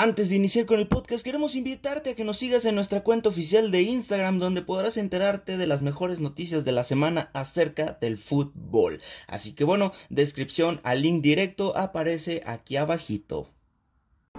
[0.00, 3.30] Antes de iniciar con el podcast, queremos invitarte a que nos sigas en nuestra cuenta
[3.30, 8.16] oficial de Instagram, donde podrás enterarte de las mejores noticias de la semana acerca del
[8.16, 9.00] fútbol.
[9.26, 13.50] Así que bueno, descripción al link directo aparece aquí abajito.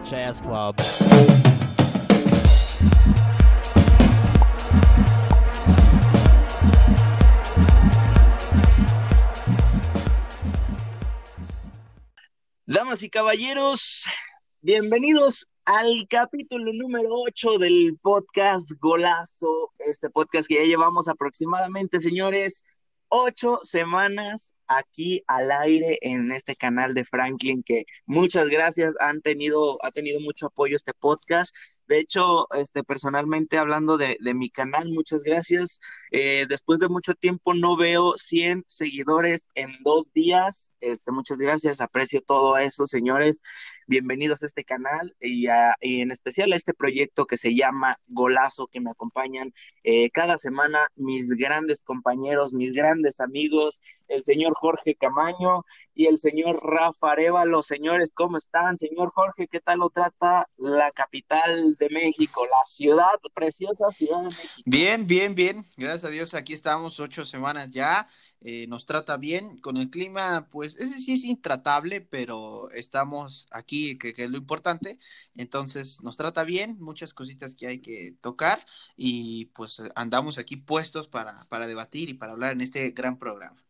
[0.09, 0.77] Jazz Club.
[12.65, 14.05] Damas y caballeros,
[14.61, 22.61] Bienvenidos al capítulo número 8 del podcast Golazo, este podcast que ya llevamos aproximadamente, señores,
[23.07, 29.77] ocho semanas aquí al aire en este canal de Franklin, que muchas gracias, han tenido,
[29.81, 31.55] ha tenido mucho apoyo este podcast.
[31.89, 35.79] De hecho, este, personalmente hablando de, mi canal, muchas gracias.
[36.11, 40.71] Eh, después de mucho tiempo no veo 100 seguidores en dos días.
[40.81, 43.41] Este, muchas gracias, aprecio todo eso, señores.
[43.87, 45.47] Bienvenidos a este canal y,
[45.81, 49.51] en especial a este proyecto que se llama Golazo, que me acompañan
[49.83, 55.63] eh, cada semana mis grandes compañeros, mis grandes amigos, el señor Jorge Camaño
[55.95, 57.63] y el señor Rafa Arevalo.
[57.63, 58.77] Señores, ¿cómo están?
[58.77, 64.29] Señor Jorge, ¿qué tal lo trata la capital de México, la ciudad, preciosa ciudad de
[64.29, 64.63] México?
[64.65, 65.63] Bien, bien, bien.
[65.77, 68.07] Gracias a Dios, aquí estamos ocho semanas ya.
[68.41, 69.57] Eh, nos trata bien.
[69.59, 74.97] Con el clima, pues ese sí es intratable, pero estamos aquí, que, es lo importante.
[75.35, 78.65] Entonces, nos trata bien, muchas cositas que hay que tocar
[78.95, 83.61] y pues andamos aquí puestos para, para debatir y para hablar en este gran programa.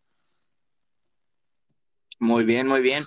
[2.20, 3.06] Muy bien, muy bien.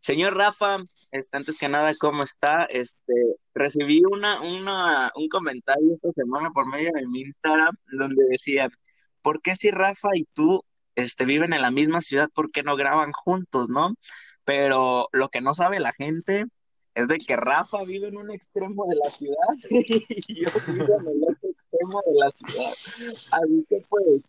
[0.00, 0.78] Señor Rafa,
[1.12, 2.64] este, antes que nada, ¿cómo está?
[2.64, 3.12] Este,
[3.54, 8.70] recibí una, una, un comentario esta semana por medio de mi Instagram donde decía,
[9.22, 12.76] ¿por qué si Rafa y tú este, viven en la misma ciudad, por qué no
[12.76, 13.94] graban juntos, no?
[14.44, 16.46] Pero lo que no sabe la gente
[16.94, 19.36] es de que Rafa vive en un extremo de la ciudad
[19.70, 22.72] y yo vivo en el otro extremo de la ciudad.
[23.32, 24.22] Así que pues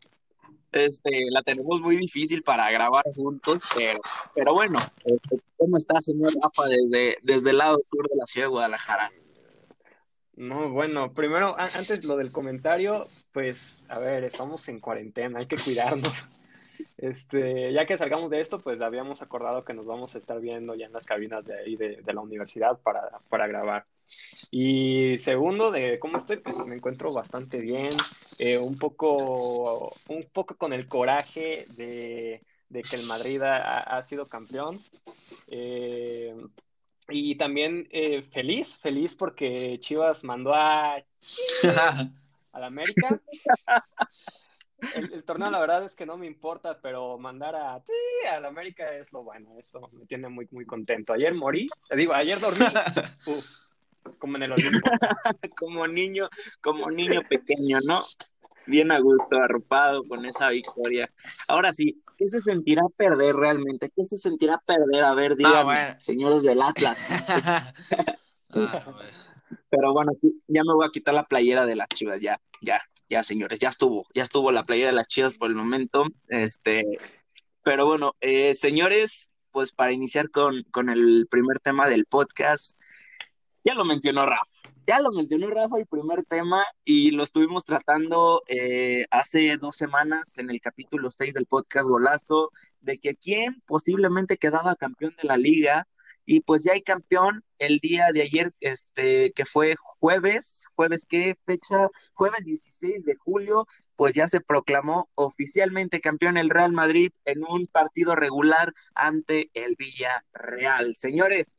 [0.72, 4.00] este, la tenemos muy difícil para grabar juntos, pero,
[4.34, 8.48] pero bueno, este, ¿cómo está, señor Rafa, desde, desde el lado sur de la ciudad
[8.48, 9.12] de Guadalajara?
[10.36, 15.58] No, bueno, primero, antes lo del comentario, pues, a ver, estamos en cuarentena, hay que
[15.58, 16.26] cuidarnos.
[16.98, 20.76] Este, ya que salgamos de esto, pues habíamos acordado que nos vamos a estar viendo
[20.76, 23.86] ya en las cabinas de ahí de, la universidad para, para, grabar.
[24.52, 27.90] Y segundo, de cómo estoy, pues me encuentro bastante bien,
[28.40, 34.28] eh, un, poco, un poco con el coraje de, de que el Madrid ha, sido
[34.28, 34.80] campeón.
[35.48, 36.36] Eh,
[37.10, 40.96] y también eh, feliz, feliz porque Chivas mandó a,
[42.54, 43.20] a la América.
[44.96, 48.92] el, torneo la verdad es que no me importa, pero mandar a sí, al América
[48.96, 51.14] es lo bueno, eso me tiene muy, muy contento.
[51.14, 52.66] Ayer morí, te digo, ayer dormí,
[54.20, 54.90] como en el Olimpo.
[55.58, 56.30] como niño,
[56.62, 58.04] como niño pequeño, ¿no?
[58.68, 61.10] Bien a gusto, arropado con esa victoria.
[61.48, 63.92] Ahora sí, ¿qué se sentirá perder realmente?
[63.96, 65.04] ¿Qué se sentirá perder?
[65.04, 66.98] A ver, díganme, señores del Atlas.
[68.54, 68.84] Ah,
[69.70, 72.82] pero bueno, ya me voy a quitar la playera de las chivas, ya, ya
[73.12, 76.06] ya señores, ya estuvo, ya estuvo la playera de las chivas por el momento.
[76.30, 76.98] Este,
[77.62, 82.80] pero bueno, eh, señores, pues para iniciar con, con el primer tema del podcast,
[83.66, 84.46] ya lo mencionó Rafa,
[84.88, 90.38] ya lo mencionó Rafa el primer tema y lo estuvimos tratando eh, hace dos semanas
[90.38, 95.36] en el capítulo 6 del podcast Golazo, de que quién posiblemente quedaba campeón de la
[95.36, 95.86] liga
[96.32, 101.36] y pues ya hay campeón el día de ayer, este, que fue jueves, jueves qué
[101.46, 107.44] fecha, jueves 16 de julio, pues ya se proclamó oficialmente campeón el Real Madrid en
[107.44, 110.96] un partido regular ante el Villarreal.
[110.96, 111.58] Señores,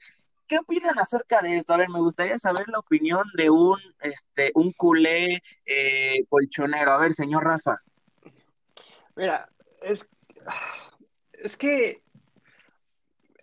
[0.48, 1.74] ¿qué opinan acerca de esto?
[1.74, 6.92] A ver, me gustaría saber la opinión de un, este, un culé eh, colchonero.
[6.92, 7.76] A ver, señor Rafa.
[9.16, 9.50] Mira,
[9.82, 10.06] es,
[11.34, 12.01] es que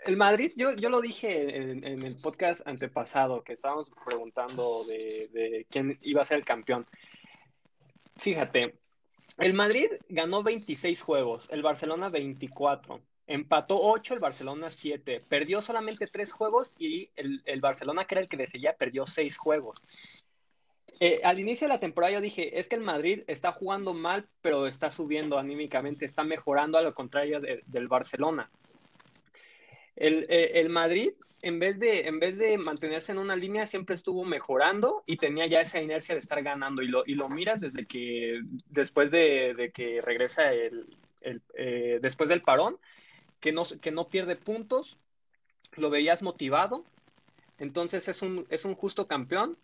[0.06, 5.97] el Madrid, yo, yo lo dije en, el podcast antepasado, que estábamos preguntando de, quién
[6.02, 6.88] iba a ser el campeón.
[8.18, 8.76] Fíjate,
[9.38, 16.08] el Madrid ganó 26 juegos, el Barcelona 24, empató 8, el Barcelona 7, perdió solamente
[16.08, 20.26] 3 juegos y el, Barcelona, que era el que le seguía, perdió 6 juegos.
[21.02, 24.28] Eh, al inicio de la temporada yo dije, es que el Madrid está jugando mal,
[24.41, 28.50] pero está subiendo anímicamente, está mejorando a lo contrario del Barcelona.
[30.01, 31.11] Eh, el, Madrid,
[31.41, 35.46] en vez, de, en vez de mantenerse en una línea, siempre estuvo mejorando y tenía
[35.46, 36.81] ya esa inercia de estar ganando.
[36.81, 40.85] Y lo, y lo miras desde que, después de, que regresa el,
[41.22, 42.78] eh, después del parón,
[43.41, 44.97] que no, que no pierde puntos,
[45.73, 46.85] lo veías motivado,
[47.59, 49.57] Entonces es un, es un justo campeón.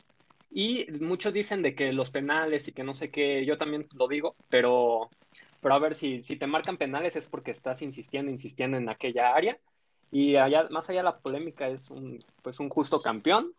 [0.51, 4.07] Y muchos dicen de que los penales y que no sé qué, yo también lo
[4.07, 5.09] digo, pero,
[5.61, 9.33] pero a ver, si, si te marcan penales es porque estás insistiendo, insistiendo en aquella
[9.35, 9.59] área.
[10.11, 13.51] Y allá, más allá de la polémica, es un, pues un justo campeón.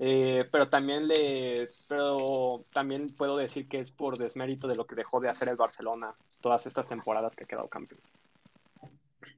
[0.00, 4.94] Eh, pero también le pero también puedo decir que es por desmérito de lo que
[4.94, 8.00] dejó de hacer el Barcelona todas estas temporadas que ha quedado campeón.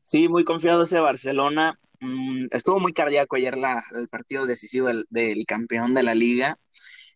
[0.02, 1.78] Sí, muy confiado ese Barcelona.
[2.00, 6.58] Mm, estuvo muy cardíaco ayer la, el partido decisivo del, del, campeón de la liga.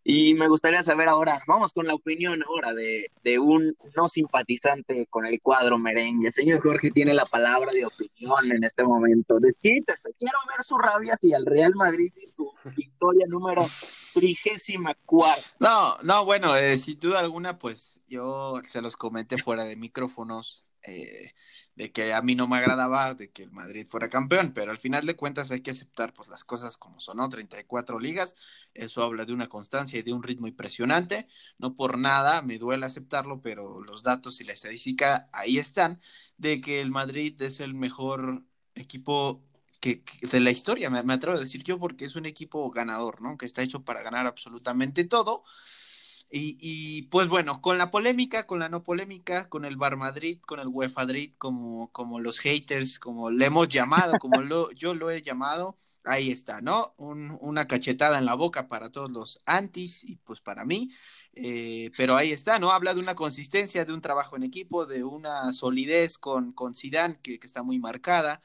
[0.07, 5.07] Y me gustaría saber ahora, vamos con la opinión ahora de, de, un no simpatizante
[5.07, 6.31] con el cuadro merengue.
[6.31, 9.41] Señor Jorge tiene la palabra de opinión en este momento.
[9.41, 13.65] Desquítese, quiero ver su rabia hacia el Real Madrid y su victoria número
[14.13, 15.43] trigésima cuarta.
[15.59, 20.67] No, no, bueno, eh, sin duda alguna, pues yo se los comenté fuera de micrófonos.
[20.83, 21.33] Eh,
[21.77, 24.79] de que a mí no me agradaba de que el Madrid fuera campeón, pero al
[24.79, 27.29] final de cuentas hay que aceptar pues las cosas como son, ¿no?
[27.29, 28.37] 34 ligas,
[28.75, 31.27] eso habla de una constancia y de un ritmo impresionante,
[31.59, 36.01] no por nada me duele aceptarlo, pero los datos y la estadística ahí están,
[36.37, 38.45] de que el Madrid es el mejor
[38.75, 39.43] equipo
[39.81, 43.21] que, de la historia, me, me atrevo a decir yo, porque es un equipo ganador,
[43.21, 43.37] ¿no?
[43.37, 45.45] Que está hecho para ganar absolutamente todo
[46.37, 50.59] y, pues bueno, con la polémica, con la no polémica, con el Bar Madrid, con
[50.59, 55.11] el UEFA Madrid, como, como los haters, como le hemos llamado, como lo, yo lo
[55.11, 56.95] he llamado, ahí está, ¿no?
[56.97, 60.91] Un, una cachetada en la boca para todos los antis y pues para mí.
[61.37, 62.71] Eh, pero ahí está, ¿no?
[62.71, 67.19] Habla de una consistencia, de un trabajo en equipo, de una solidez con, con Zidane
[67.23, 68.41] que, que está muy marcada,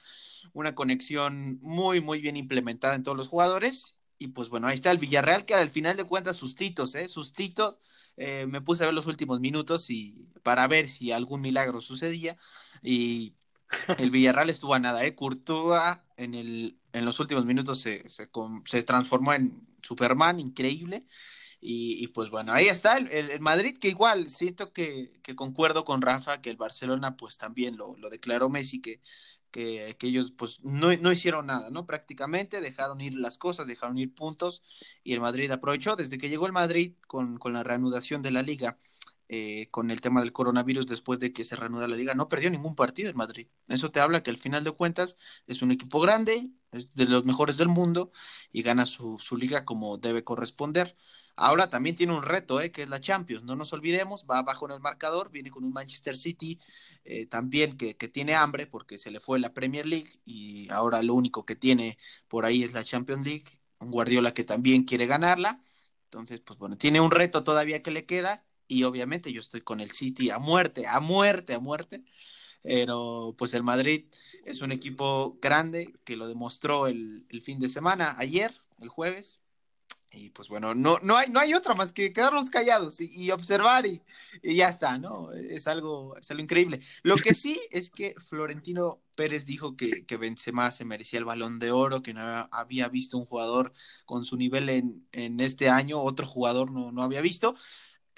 [0.53, 4.91] una conexión muy, muy bien implementada en todos los jugadores y pues bueno, ahí está
[4.91, 7.07] el Villarreal, que al final de cuentas sustitos, ¿eh?
[7.07, 7.79] Sustitos.
[8.17, 12.37] Eh, me puse a ver los últimos minutos y para ver si algún milagro sucedía.
[12.83, 13.33] Y
[13.97, 15.15] el Villarreal estuvo a nada, ¿eh?
[15.15, 21.07] Courtois en, el, en los últimos minutos se, se, transformó en Superman, increíble.
[21.61, 26.01] Y, pues bueno, ahí está el, el, Madrid, que igual siento que, que, concuerdo con
[26.01, 29.01] Rafa, que el Barcelona pues también lo, lo declaró Messi, que
[29.51, 31.85] que, ellos pues no, no, hicieron nada, ¿no?
[31.85, 34.63] Prácticamente dejaron ir las cosas, dejaron ir puntos
[35.03, 35.95] y el Madrid aprovechó.
[35.95, 38.77] Desde que llegó el Madrid con, con la reanudación de la liga,
[39.31, 42.49] eh, con el tema del coronavirus, después de que se reanuda la liga, no perdió
[42.49, 43.47] ningún partido el Madrid.
[43.67, 47.25] Eso te habla que al final de cuentas es un equipo grande, es de los
[47.25, 48.11] mejores del mundo
[48.51, 50.97] y gana su, su liga como debe corresponder.
[51.41, 52.69] Ahora también tiene un reto, ¿eh?
[52.69, 53.43] que es la Champions.
[53.43, 56.59] No nos olvidemos, va abajo en el marcador, viene con un Manchester City
[57.05, 61.01] eh, también que, que, tiene hambre porque se le fue la Premier League y ahora
[61.01, 61.97] lo único que tiene
[62.27, 63.45] por ahí es la Champions League.
[63.79, 65.61] Un Guardiola que también quiere ganarla.
[66.05, 69.79] Entonces, pues bueno, tiene un reto todavía que le queda y obviamente yo estoy con
[69.79, 72.03] el City a muerte, a muerte, a muerte.
[72.63, 74.07] Pero pues el Madrid
[74.43, 79.39] es un equipo grande que lo demostró el, el fin de semana, ayer, el jueves,
[80.11, 83.85] y pues bueno, no, no, hay, no hay otra más que quedarnos callados y, observar
[83.85, 84.01] y,
[84.41, 85.31] ya está, ¿no?
[85.33, 86.79] Es algo, es algo increíble.
[87.03, 91.59] Lo que sí es que Florentino Pérez dijo que, que Benzema se merecía el balón
[91.59, 92.21] de oro, que no
[92.51, 93.73] había visto un jugador
[94.05, 97.55] con su nivel en, en este año, otro jugador no, no había visto.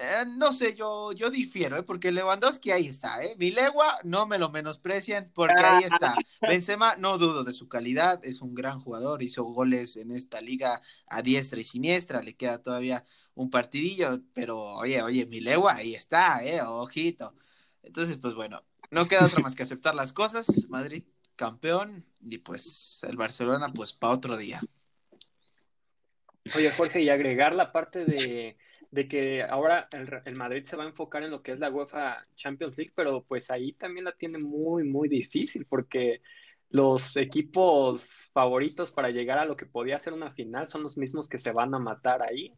[0.01, 1.83] Eh, no sé, yo, yo difiero, ¿eh?
[1.83, 3.36] porque Lewandowski ahí está, ¿eh?
[3.38, 6.15] Mi legua no me lo menosprecian porque ahí está.
[6.42, 10.81] Benzema, no dudo de su calidad, es un gran jugador, hizo goles en esta liga
[11.06, 13.06] a diestra y siniestra, le queda todavía
[13.36, 16.64] un partidillo, pero oye, oye, mi legua ahí está, ¿eh?
[16.64, 17.35] Ojito.
[17.83, 20.66] Entonces, pues bueno, no queda otra más que aceptar las cosas.
[20.68, 21.04] Madrid
[21.35, 24.61] campeón y pues el Barcelona, pues para otro día.
[26.56, 28.57] Oye, Jorge, y agregar la parte de
[28.92, 32.28] de que ahora el, Madrid se va a enfocar en lo que es la UEFA
[32.36, 36.21] Champions League, pero pues ahí también la tiene muy, muy difícil porque
[36.69, 41.30] los equipos favoritos para llegar a lo que podía ser una final son los mismos
[41.30, 42.54] que se van a matar ahí.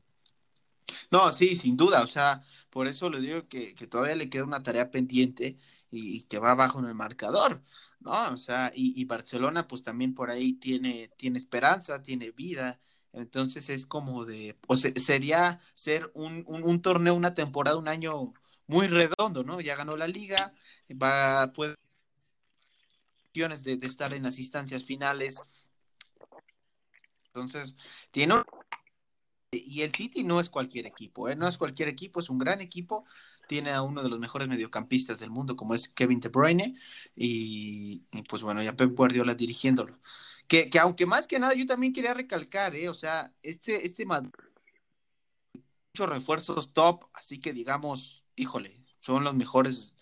[1.12, 4.44] No, sí, sin duda, o sea, por eso le digo que, que todavía le queda
[4.44, 5.58] una tarea pendiente
[5.92, 7.62] y, que va abajo en el marcador,
[8.00, 8.30] ¿no?
[8.32, 12.80] O sea, y, y Barcelona pues también por ahí tiene, tiene esperanza, tiene vida,
[13.14, 18.34] entonces es como de, o sería ser un, un, torneo, una temporada, un año
[18.68, 19.62] muy redondo, ¿no?
[19.62, 20.54] Ya ganó la liga,
[20.92, 21.76] va, puede
[23.34, 25.42] de, de estar en las instancias finales.
[27.28, 27.76] Entonces,
[28.12, 28.36] tiene
[29.52, 31.36] y el City no es cualquier equipo, ¿eh?
[31.36, 33.06] no es cualquier equipo, es un gran equipo.
[33.48, 36.76] Tiene a uno de los mejores mediocampistas del mundo, como es Kevin De Bruyne,
[37.16, 40.00] y, y pues bueno, ya Pep Guardiola dirigiéndolo.
[40.48, 42.90] Que, que, aunque más que nada yo también quería recalcar, ¿eh?
[42.90, 44.34] o sea, este, este muchos
[46.10, 49.96] refuerzos top, así que digamos, híjole, son los mejores.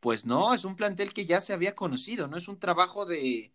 [0.00, 3.52] Pues no, es un plantel que ya se había conocido, no es un trabajo de,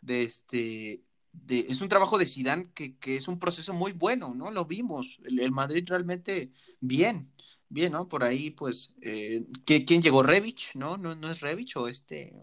[0.00, 1.04] de este,
[1.48, 4.50] es un trabajo de Zidane que, es un proceso muy bueno, ¿no?
[4.50, 6.50] Lo vimos, el, Madrid realmente
[6.80, 7.32] bien,
[7.68, 8.08] bien, ¿no?
[8.08, 10.22] Por ahí, pues, eh, ¿quién llegó?
[10.22, 10.96] Revich, ¿no?
[10.96, 11.14] ¿no?
[11.14, 12.34] ¿No es Revich o este,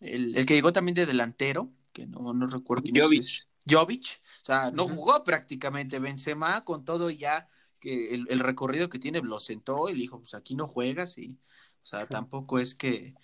[0.00, 3.46] el, que llegó también de delantero, que no, no recuerdo quién es.
[3.66, 7.48] Jovic, o sea, no jugó prácticamente Benzema con todo ya
[7.80, 11.38] que el, recorrido que tiene lo sentó y le dijo, pues aquí no juegas y,
[11.82, 13.14] o sea, tampoco es que,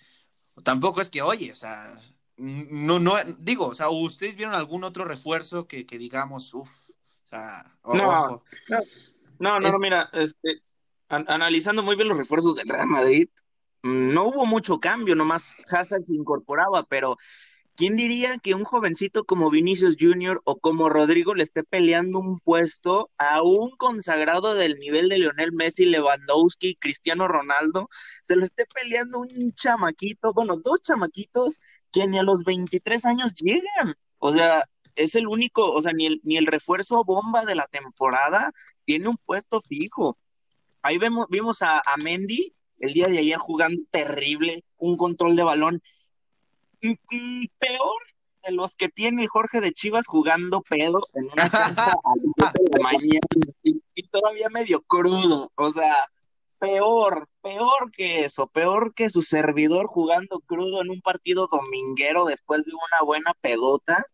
[0.63, 1.99] tampoco es que, oye, o sea,
[2.37, 7.29] no, no, digo, o sea, ¿ustedes vieron algún otro refuerzo que, que digamos, uff, o
[7.29, 8.43] sea, no,
[9.39, 10.63] no, no, mira, este,
[11.07, 13.29] analizando muy bien los refuerzos del Real Madrid,
[13.83, 17.17] no hubo mucho cambio, nomás Hazard se incorporaba, pero
[17.81, 20.39] ¿quién diría que un jovencito como Vinicius Jr.
[20.43, 25.51] o como Rodrigo le esté peleando un puesto a un consagrado del nivel de Lionel
[25.51, 27.89] Messi, Lewandowski, Cristiano Ronaldo?
[28.21, 31.59] Se lo esté peleando un chamaquito, bueno, dos chamaquitos
[31.91, 33.95] que ni a los 23 años llegan.
[34.19, 37.65] O sea, es el único, o sea, ni el, ni el refuerzo bomba de la
[37.65, 38.53] temporada
[38.85, 40.19] tiene un puesto fijo.
[40.83, 45.43] Ahí vemos, vimos a, a Mendy el día de ayer jugando terrible, un control de
[45.43, 45.81] balón
[47.59, 48.01] peor
[48.43, 52.63] de los que tiene Jorge de Chivas jugando pedo en una cancha a las de
[52.71, 53.19] la mañana
[53.63, 55.49] y, y, todavía medio crudo.
[55.57, 55.95] O sea,
[56.59, 62.65] peor, peor que eso, peor que su servidor jugando crudo en un partido dominguero después
[62.65, 64.05] de una buena pedota.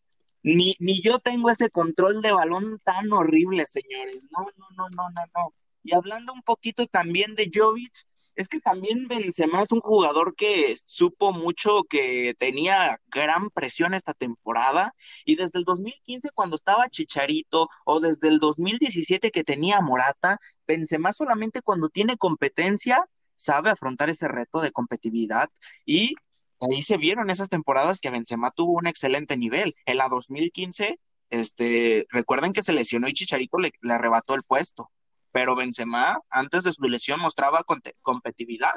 [0.43, 4.23] Ni, ni yo tengo ese control de balón tan horrible, señores.
[4.31, 5.53] No, no, no, no, no, no.
[5.83, 7.93] Y hablando un poquito también de Jovic,
[8.37, 14.13] es que también Benzema es un jugador que supo mucho que tenía gran presión esta
[14.13, 14.93] temporada
[15.25, 21.13] y desde el 2015 cuando estaba Chicharito o desde el 2017 que tenía Morata, Benzema
[21.13, 23.03] solamente cuando tiene competencia
[23.35, 25.49] sabe afrontar ese reto de competitividad
[25.83, 26.13] y
[26.61, 29.73] ahí se vieron esas temporadas que Benzema tuvo un excelente nivel.
[29.85, 30.99] En la 2015,
[31.31, 34.91] este, recuerden que se lesionó y Chicharito le arrebató el puesto
[35.37, 37.63] pero Benzema antes de su lesión mostraba
[38.01, 38.73] competitividad.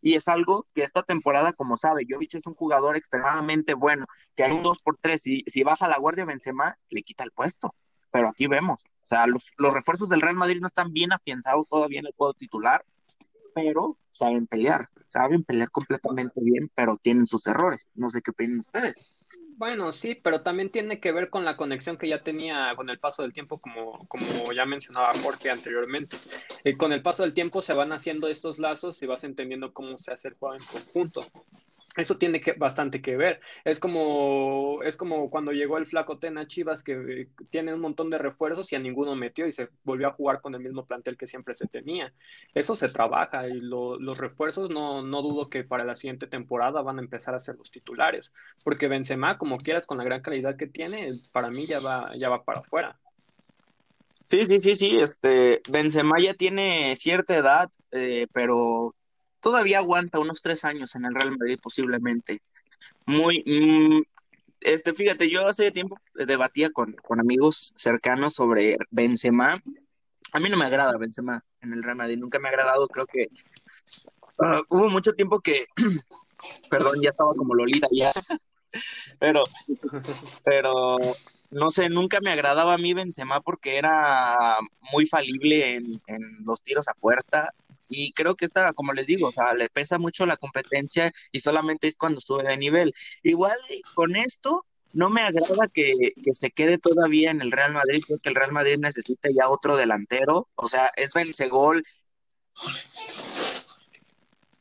[0.00, 4.42] Y es algo que esta temporada, como sabe, Jovic es un jugador extremadamente bueno, que
[4.42, 7.76] hay un 2 por 3 y si vas la guardia Benzema, le quita el puesto,
[8.10, 11.68] pero aquí vemos, o sea, los, los refuerzos del Real Madrid no están bien afianzados
[11.68, 12.84] todavía en el juego titular,
[13.54, 18.58] pero saben pelear, saben pelear completamente bien, pero tienen sus errores, no sé qué opinan
[18.58, 19.21] ustedes.
[19.56, 22.98] Bueno, sí, pero también tiene que ver con la conexión que ya tenía con el
[22.98, 26.16] paso del tiempo, como, como ya mencionaba Jorge anteriormente.
[26.64, 29.98] Eh, con el paso del tiempo se van haciendo estos lazos y vas entendiendo cómo
[29.98, 31.26] se hace el juego en conjunto.
[31.94, 33.40] Eso tiene que, bastante que ver.
[33.64, 38.16] Es como, es como cuando llegó el flaco Tena Chivas, que tiene un montón de
[38.16, 41.26] refuerzos y a ninguno metió y se volvió a jugar con el mismo plantel que
[41.26, 42.14] siempre se tenía.
[42.54, 46.98] Eso se trabaja y los refuerzos no, no dudo que para la siguiente temporada van
[46.98, 48.32] a empezar a ser los titulares.
[48.64, 52.30] Porque Benzema, como quieras, con la gran calidad que tiene, para mí ya va, ya
[52.30, 52.98] va para afuera.
[54.24, 54.98] Sí, sí, sí, sí.
[54.98, 58.94] Este, Benzema ya tiene cierta edad, eh, pero
[59.42, 62.40] todavía aguanta unos tres años en el Real Madrid posiblemente.
[63.04, 64.02] Muy, mm,
[64.60, 69.62] este, fíjate, yo hace tiempo debatía con, con amigos cercanos sobre Benzema.
[70.32, 73.06] A mí no me agrada Benzema en el Real Madrid, nunca me ha agradado, creo
[73.06, 73.28] que
[74.38, 75.66] ah, hubo mucho tiempo que,
[76.70, 78.12] perdón, ya estaba como Lolita ya,
[79.18, 79.44] pero,
[80.44, 80.96] pero,
[81.50, 84.56] no sé, nunca me agradaba a mí Benzema porque era
[84.92, 87.52] muy falible en, en los tiros a puerta,
[87.92, 91.40] y creo que esta, como les digo, o sea, le pesa mucho la competencia y
[91.40, 92.92] solamente es cuando sube de nivel.
[93.22, 93.58] Igual
[93.94, 98.28] con esto, no me agrada que, que, se quede todavía en el Real Madrid, porque
[98.28, 101.82] el Real Madrid necesita ya otro delantero, o sea, es Benzegol.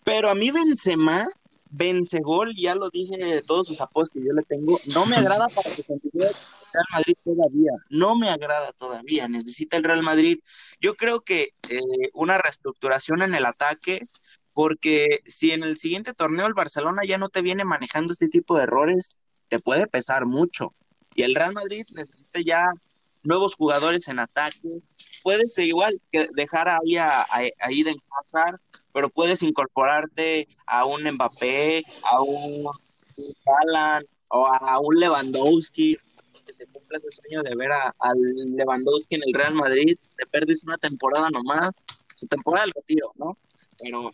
[0.03, 1.27] Pero a mí Benzema,
[1.69, 5.73] Benzegol, ya lo dije todos sus apodos que yo le tengo, no me agrada para
[5.75, 6.31] que continúe
[6.73, 7.71] Real Madrid todavía.
[7.89, 9.27] No me agrada todavía.
[9.27, 10.39] Necesita el Real Madrid.
[10.79, 11.79] Yo creo que eh,
[12.13, 14.07] una reestructuración en el ataque,
[14.53, 18.57] porque si en el siguiente torneo el Barcelona ya no te viene manejando este tipo
[18.57, 20.73] de errores, te puede pesar mucho.
[21.15, 22.67] Y el Real Madrid necesita ya
[23.23, 24.81] nuevos jugadores en ataque.
[25.23, 27.41] Puedes igual que dejar ahí a, a,
[28.93, 32.65] pero puedes incorporarte a un Mbappé, a un
[33.63, 35.97] Alan o a un Lewandowski
[36.49, 37.93] se cumpla ese sueño de ver a,
[38.55, 41.73] Lewandowski en el Real Madrid, te perdiste una temporada nomás,
[42.15, 43.37] su temporada del retiro, ¿no?
[43.79, 44.11] Pero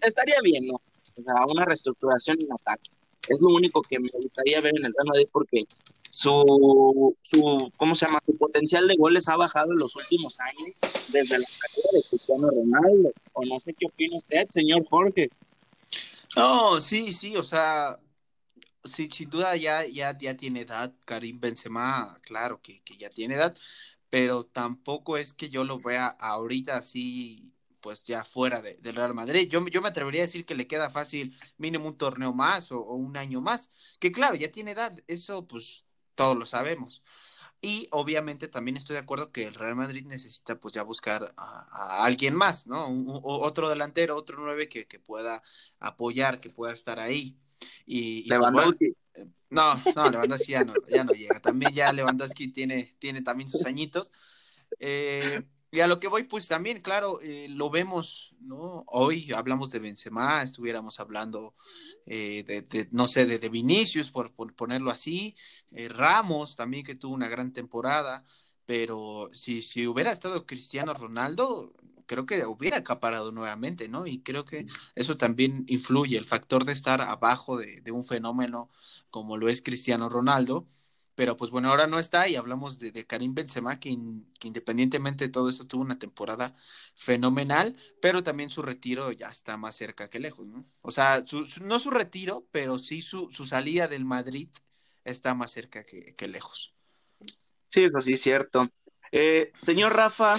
[0.00, 0.74] estaría bien, ¿no?
[0.74, 2.90] O sea, una reestructuración en ataque.
[3.28, 5.64] Es lo único que me gustaría ver en el Real Madrid porque
[6.10, 8.22] su, su, ¿cómo se llama?
[8.26, 10.76] Su potencial de goles ha bajado en los últimos años
[11.12, 13.12] desde la carrera de Cristiano Ronaldo.
[13.32, 15.30] O no sé qué opina usted, señor Jorge.
[16.36, 17.98] No, sí, sí, o sea,
[18.84, 20.92] sí, sin duda ya, ya, ya tiene edad.
[21.04, 23.56] Karim Benzema, claro que, que ya tiene edad,
[24.10, 29.14] pero tampoco es que yo lo vea ahorita así, pues ya fuera de, del Real
[29.14, 29.48] Madrid.
[29.50, 32.80] Yo, yo me atrevería a decir que le queda fácil mínimo un torneo más o,
[32.82, 33.70] un año más,
[34.00, 35.84] que claro, ya tiene edad, eso pues
[36.14, 37.02] todos lo sabemos.
[37.60, 42.04] Y obviamente también estoy de acuerdo que el Real Madrid necesita pues ya buscar a,
[42.04, 42.88] alguien más, ¿no?
[43.22, 45.42] otro delantero, otro nueve que, que, pueda
[45.78, 47.38] apoyar, que pueda estar ahí.
[47.86, 48.94] Y, pues, Lewandowski.
[49.50, 51.40] no, no, Lewandowski ya no, ya no llega.
[51.40, 54.10] También ya Lewandowski tiene, tiene también sus añitos.
[54.78, 55.42] Eh,
[55.74, 58.84] y a lo que voy, pues también, claro, eh, lo vemos, ¿no?
[58.88, 61.54] Hoy hablamos de Benzema, estuviéramos hablando
[62.04, 65.34] eh, de, no sé, de, de Vinicius, por, ponerlo así,
[65.70, 68.26] eh, Ramos también que tuvo una gran temporada,
[68.66, 71.72] pero si, si hubiera estado Cristiano Ronaldo,
[72.12, 74.06] creo que hubiera acaparado nuevamente, ¿no?
[74.06, 78.70] Y creo que eso también influye, el factor de estar abajo de, de un fenómeno
[79.10, 80.66] como lo es Cristiano Ronaldo
[81.14, 85.30] pero pues bueno, ahora no está y hablamos de, de Karim Benzema, que, independientemente de
[85.30, 86.56] todo esto tuvo una temporada
[86.94, 90.64] fenomenal, pero también su retiro ya está más cerca que lejos, ¿no?
[90.80, 91.24] O sea,
[91.62, 94.48] no su retiro, pero sí su, su, salida del Madrid
[95.04, 96.74] está más cerca que, que lejos.
[97.68, 98.70] Sí, eso sí es cierto.
[99.14, 100.36] Eh, señor Rafa,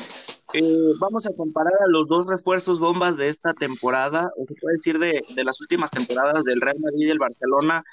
[0.51, 4.73] eh, vamos a comparar a los dos refuerzos bombas de esta temporada, o se puede
[4.73, 7.83] decir de, de las últimas temporadas del Real Madrid y el Barcelona.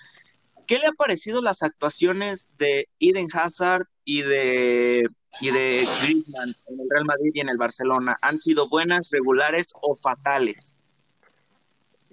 [0.67, 5.07] ¿Qué le ha parecido las actuaciones de Eden Hazard y de,
[5.41, 8.17] y de Griezmann en el Real Madrid y en el Barcelona?
[8.23, 10.79] ¿Han sido buenas, regulares o fatales?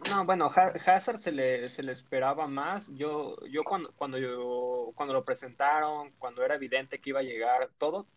[0.09, 2.87] No, bueno, Hazard se le, se le esperaba más.
[2.95, 7.69] Yo, yo cuando, cuando yo cuando lo presentaron, cuando era evidente que iba a llegar
[7.77, 8.07] todo,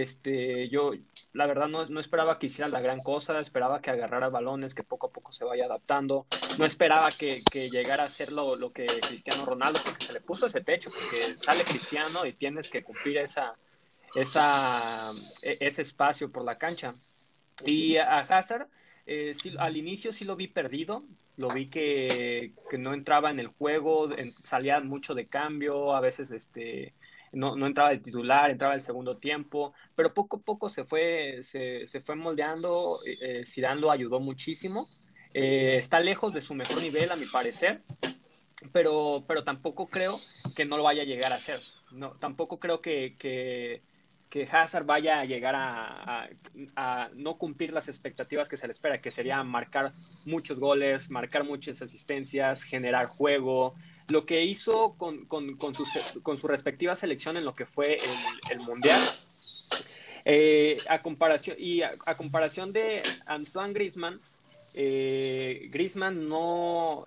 [0.00, 0.92] este, yo
[1.32, 4.84] la verdad no, no, esperaba que hiciera la gran cosa, esperaba que agarrara balones, que
[4.84, 6.26] poco a poco se vaya adaptando.
[6.56, 10.46] No esperaba que, que llegara a ser lo, que Cristiano Ronaldo, porque se le puso
[10.46, 13.56] ese techo, porque sale Cristiano y tienes que cumplir esa,
[14.14, 15.10] esa,
[15.42, 16.94] e, ese espacio por la cancha.
[17.64, 18.68] Y a Hazard,
[19.04, 21.02] eh, sí, al inicio sí lo vi perdido,
[21.36, 24.08] lo vi que, que no entraba en el juego,
[24.44, 26.94] salía mucho de cambio, a veces este
[27.32, 31.86] no, entraba el titular, entraba el segundo tiempo, pero poco a poco se fue, se,
[31.86, 33.44] se fue moldeando, eh,
[33.76, 34.86] lo ayudó muchísimo,
[35.34, 37.82] eh, está lejos de su mejor nivel a mi parecer,
[38.72, 40.14] pero, pero tampoco creo
[40.56, 41.60] que no lo vaya a llegar a hacer,
[41.92, 43.82] no, tampoco creo que, que,
[44.30, 46.28] que Hazard vaya a llegar a, a,
[46.76, 49.92] a, no cumplir las expectativas que se le espera, que sería marcar
[50.26, 53.74] muchos goles, marcar muchas asistencias, generar juego,
[54.08, 55.84] lo que hizo con, con, con, su,
[56.22, 57.98] con, su, respectiva selección en lo que fue
[58.50, 59.00] el, Mundial.
[60.24, 64.20] Eh, a comparación, y a, comparación de Antoine Griezmann,
[64.74, 67.06] eh, Griezmann no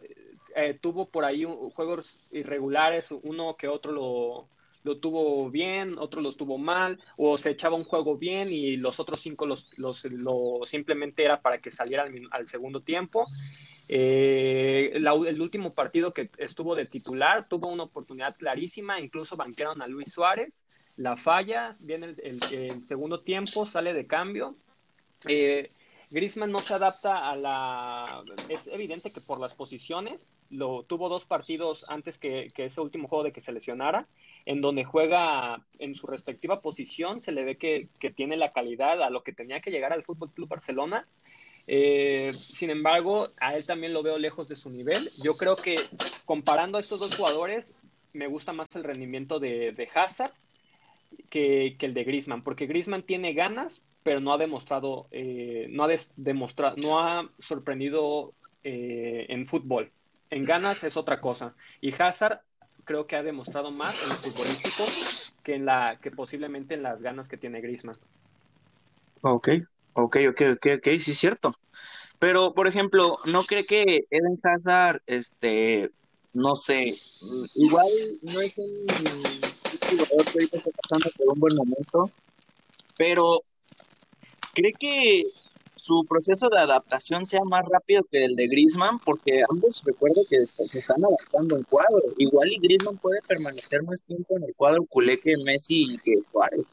[0.55, 4.47] eh, tuvo por ahí juegos irregulares, uno que otro lo,
[4.83, 8.99] lo tuvo bien, otro los tuvo mal, o se echaba un juego bien y los
[8.99, 13.27] otros cinco los, los, lo simplemente era para que saliera al, al segundo tiempo.
[13.87, 19.87] Eh, el último partido que estuvo de titular tuvo una oportunidad clarísima, incluso banquearon a
[19.87, 20.65] Luis Suárez,
[20.97, 24.55] la falla, viene el, segundo tiempo, sale de cambio.
[25.27, 25.71] Eh,
[26.11, 28.23] Griezmann no se adapta a la...
[28.49, 33.07] Es evidente que por las posiciones, lo tuvo dos partidos antes que, que ese último
[33.07, 34.07] juego de que se lesionara,
[34.45, 39.01] en donde juega en su respectiva posición, se le ve que, que tiene la calidad
[39.01, 41.07] a lo que tenía que llegar al Fútbol Club Barcelona
[41.73, 45.09] eh, sin embargo, a él también lo veo lejos de su nivel.
[45.23, 45.77] Yo creo que
[46.25, 47.77] comparando a estos dos jugadores,
[48.11, 50.33] me gusta más el rendimiento de, de Hazard
[51.29, 55.85] que, que, el de Griezmann, porque Griezmann tiene ganas, pero no ha demostrado, eh, no,
[55.85, 58.33] ha demostrado, no ha sorprendido
[58.65, 59.93] eh, en fútbol.
[60.29, 61.55] En ganas es otra cosa.
[61.79, 62.41] Y Hazard
[62.83, 64.83] creo que ha demostrado más en el futbolístico
[65.41, 67.95] que en la que posiblemente en las ganas que tiene Griezmann.
[69.21, 69.51] Ok,
[69.93, 71.53] Ok, ok, ok, ok, sí es cierto.
[72.19, 75.89] Pero, por ejemplo, ¿no cree que Eden Hazard, este,
[76.33, 76.93] no sé,
[77.55, 77.87] igual
[78.21, 78.87] no es un
[79.89, 82.11] jugador que ahorita está pasando por un buen momento,
[82.97, 83.41] pero
[84.53, 85.23] ¿cree que
[85.75, 88.99] su proceso de adaptación sea más rápido que el de Griezmann?
[89.03, 92.01] Porque ambos recuerdo que se están adaptando en cuadro.
[92.17, 96.21] Igual y Griezmann puede permanecer más tiempo en el cuadro culé que Messi y que
[96.27, 96.65] Suárez.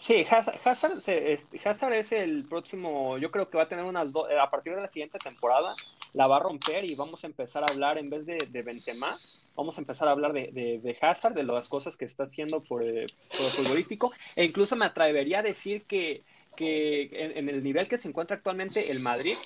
[0.00, 4.48] Sí, Hazard, Hazard, es el próximo, yo creo que va a tener unas dos, a
[4.48, 5.74] partir de la siguiente temporada,
[6.14, 9.14] la va a romper y vamos a empezar a hablar, en vez de, de Benzema,
[9.56, 12.62] vamos a empezar a hablar de, de, de Hazard, de las cosas que está haciendo
[12.62, 16.22] por, eh, por el futbolístico, e incluso me atrevería a decir que,
[16.56, 19.36] que en, en, el nivel que se encuentra actualmente el Madrid,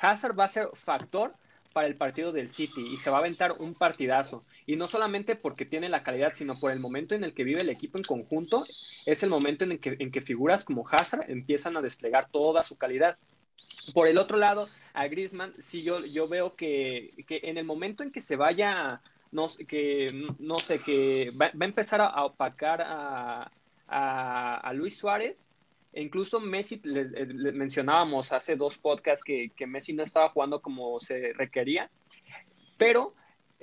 [0.00, 1.36] Hazard va a ser factor
[1.72, 4.42] para el partido del City y se va a aventar un partidazo.
[4.66, 7.60] Y no solamente porque tiene la calidad, sino por el momento en el que vive
[7.60, 8.64] el equipo en conjunto,
[9.04, 12.76] es el momento en que, en que figuras como Hazard empiezan a desplegar toda su
[12.76, 13.18] calidad.
[13.92, 18.02] Por el otro lado, a Griezmann, sí yo, yo veo que, que en el momento
[18.02, 23.50] en que se vaya, no, que, no sé, que va, a empezar a, opacar a,
[23.86, 25.50] a, Luis Suárez,
[25.92, 30.98] e incluso Messi, le, mencionábamos hace dos podcasts que, que, Messi no estaba jugando como
[30.98, 31.90] se requería,
[32.78, 33.14] pero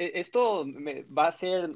[0.01, 0.65] eh, esto
[1.15, 1.69] va a ser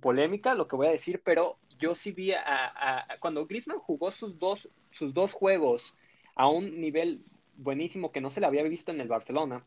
[0.00, 4.36] polémica lo que voy a decir, pero yo sí vi a, cuando Griezmann jugó sus
[4.36, 5.96] dos, sus dos juegos
[6.34, 7.20] a un nivel
[7.54, 9.64] buenísimo que no se le había visto en el Barcelona,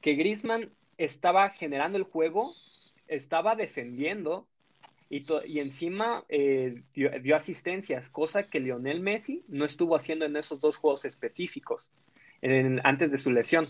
[0.00, 2.50] que Griezmann estaba generando el juego,
[3.06, 4.46] estaba defendiendo
[5.10, 10.58] y, y encima eh, dio, asistencias, cosa que Lionel Messi no estuvo haciendo en esos
[10.58, 11.90] dos juegos específicos
[12.82, 13.66] antes de su lesión.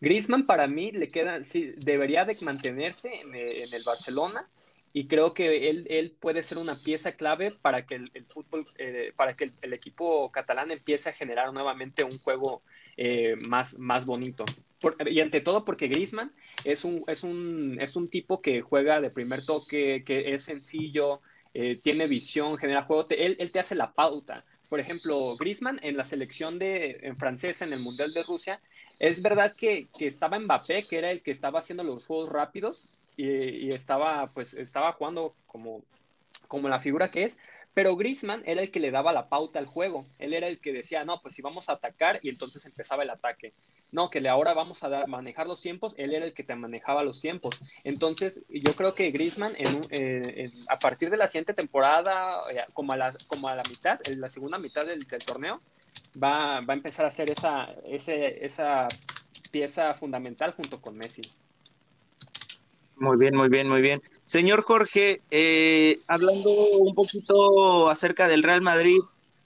[0.00, 4.48] Griezmann para mí le queda, sí, debería de mantenerse en, en el Barcelona
[4.96, 9.12] y creo que él, él puede ser una pieza clave para que el, fútbol, eh,
[9.14, 12.62] para que el, equipo catalán empiece a generar nuevamente un juego
[12.96, 14.46] eh, más, más bonito.
[15.04, 16.32] y ante todo porque Griezmann
[16.64, 21.20] es un, es, un, es un tipo que juega de primer toque, que es sencillo,
[21.52, 24.46] eh, tiene visión, genera juego, él, él te hace la pauta.
[24.68, 28.60] Por ejemplo, Griezmann en la selección de, en francesa en el Mundial de Rusia,
[28.98, 32.90] es verdad que, que estaba Mbappé, que era el que estaba haciendo los juegos rápidos,
[33.16, 35.82] y, estaba, pues, estaba jugando como,
[36.48, 37.38] como la figura que es,
[37.76, 40.06] pero Griezmann era el que le daba la pauta al juego.
[40.18, 43.10] Él era el que decía, no, pues si vamos a atacar y entonces empezaba el
[43.10, 43.52] ataque.
[43.92, 46.56] No, que le ahora vamos a dar, manejar los tiempos, él era el que te
[46.56, 47.60] manejaba los tiempos.
[47.84, 52.94] Entonces, yo creo que Griezmann en, eh, a partir de la siguiente temporada, eh, como,
[52.94, 53.12] a la,
[53.68, 55.60] mitad, en la segunda mitad del, torneo,
[56.16, 58.88] va, a empezar a ser esa, esa
[59.50, 61.20] pieza fundamental junto con Messi.
[62.96, 64.02] Muy bien, muy bien, muy bien.
[64.26, 68.98] Señor Jorge, eh, hablando un poquito acerca del Real Madrid,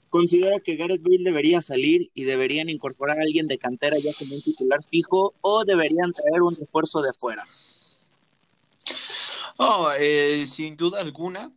[0.09, 4.35] ¿considera que Gareth Bale debería salir y deberían incorporar a alguien de cantera ya como
[4.35, 7.45] un titular fijo o deberían traer un refuerzo de fuera?
[9.59, 11.53] Oh, eh, sin duda alguna,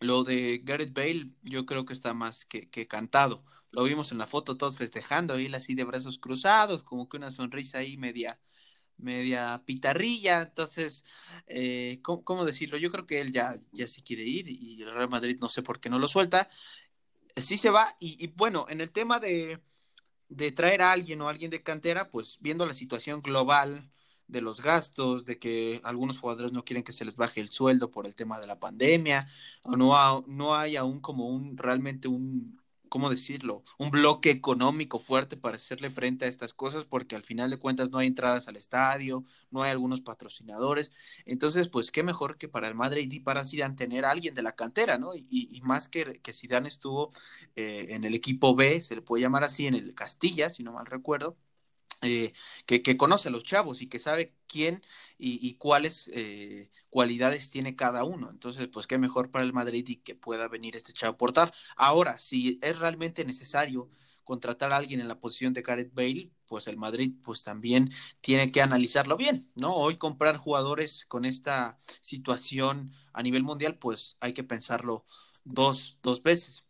[0.00, 3.42] lo de Gareth Bale yo creo que está más que, que, cantado.
[3.72, 7.30] Lo vimos en la foto todos festejando, él así de brazos cruzados, como que una
[7.30, 8.38] sonrisa ahí media,
[8.98, 11.04] media pitarrilla, entonces,
[11.46, 12.78] eh, ¿cómo, decirlo?
[12.78, 15.62] Yo creo que él ya, ya se quiere ir y el Real Madrid no sé
[15.62, 16.48] por qué no lo suelta.
[17.36, 19.60] Sí se va y, bueno, en el tema de,
[20.28, 23.90] de, traer a alguien o alguien de cantera, pues viendo la situación global
[24.28, 27.90] de los gastos, de que algunos jugadores no quieren que se les baje el sueldo
[27.90, 29.28] por el tema de la pandemia,
[29.64, 32.63] o no, no hay aún como un realmente un,
[32.94, 33.64] ¿cómo decirlo?
[33.76, 37.90] Un bloque económico fuerte para hacerle frente a estas cosas, porque al final de cuentas
[37.90, 40.92] no hay entradas al estadio, no hay algunos patrocinadores.
[41.26, 44.42] Entonces, pues qué mejor que para el Madrid y para Zidane tener a alguien de
[44.42, 45.10] la cantera, ¿no?
[45.16, 47.10] Y, más que, que Zidane estuvo
[47.56, 50.70] eh, en el equipo B, se le puede llamar así, en el Castilla, si no
[50.70, 51.36] mal recuerdo,
[52.04, 52.32] eh,
[52.66, 54.82] que, conoce a los chavos y que sabe quién
[55.18, 58.30] y, cuáles eh, cualidades tiene cada uno.
[58.30, 61.52] Entonces, pues qué mejor para el Madrid y que pueda venir este chavo a aportar.
[61.76, 63.88] Ahora, si es realmente necesario
[64.24, 67.90] contratar a alguien en la posición de Gareth Bale, pues el Madrid pues también
[68.20, 69.74] tiene que analizarlo bien, ¿no?
[69.74, 75.04] Hoy comprar jugadores con esta situación a nivel mundial, pues hay que pensarlo
[75.44, 76.64] dos, dos veces.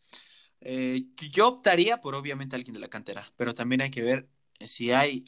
[0.60, 4.28] Eh, yo optaría por obviamente alguien de la cantera, pero también hay que ver
[4.60, 5.24] si hay,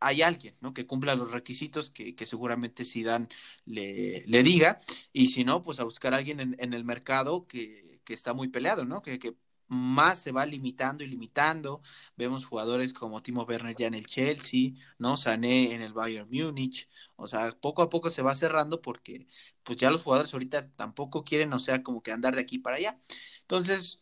[0.00, 0.74] hay alguien ¿no?
[0.74, 3.28] que cumpla los requisitos que, que seguramente Zidane
[3.64, 4.78] le, le, diga,
[5.12, 8.34] y si no, pues a buscar a alguien en, en el mercado que, que, está
[8.34, 9.02] muy peleado, ¿no?
[9.02, 9.36] Que, que,
[9.72, 11.82] más se va limitando y limitando.
[12.16, 15.16] Vemos jugadores como Timo Werner ya en el Chelsea, ¿no?
[15.16, 16.88] Sané en el Bayern Múnich.
[17.16, 19.26] O sea, poco a poco se va cerrando porque
[19.62, 22.76] pues ya los jugadores ahorita tampoco quieren, o sea, como que andar de aquí para
[22.76, 22.98] allá.
[23.40, 24.01] Entonces,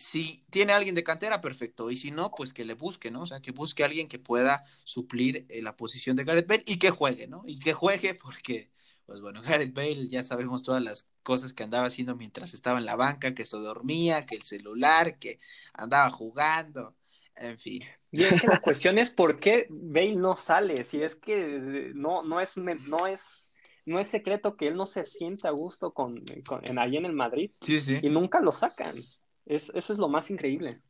[0.00, 1.90] si tiene alguien de cantera, perfecto.
[1.90, 3.22] Y si no, pues que le busque, ¿no?
[3.22, 6.64] O sea, que busque a alguien que pueda suplir eh, la posición de Gareth Bale
[6.66, 7.42] y que juegue, ¿no?
[7.46, 8.70] Y que juegue porque,
[9.06, 12.86] pues bueno, Gareth Bale ya sabemos todas las cosas que andaba haciendo mientras estaba en
[12.86, 15.38] la banca, que se dormía, que el celular, que
[15.74, 16.96] andaba jugando,
[17.36, 17.82] en fin.
[18.10, 22.22] Y es que la cuestión es por qué Bale no sale, si es que no,
[22.24, 23.50] no es, no es
[23.86, 27.12] no es secreto que él no se siente a gusto con, con ahí en el
[27.12, 27.50] Madrid.
[27.60, 27.98] Sí, sí.
[28.02, 28.96] Y nunca lo sacan.
[29.46, 30.80] Es, eso es lo más increíble.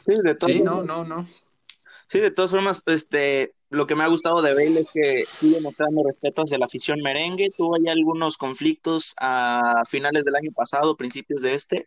[0.00, 0.50] Sí, de todo.
[0.50, 1.26] Sí, no, no, no.
[2.10, 5.60] Sí, de todas formas, este, lo que me ha gustado de Bale es que sigue
[5.60, 7.52] mostrando respeto hacia la afición merengue.
[7.56, 11.86] Tuvo ya algunos conflictos a finales del año pasado, principios de este,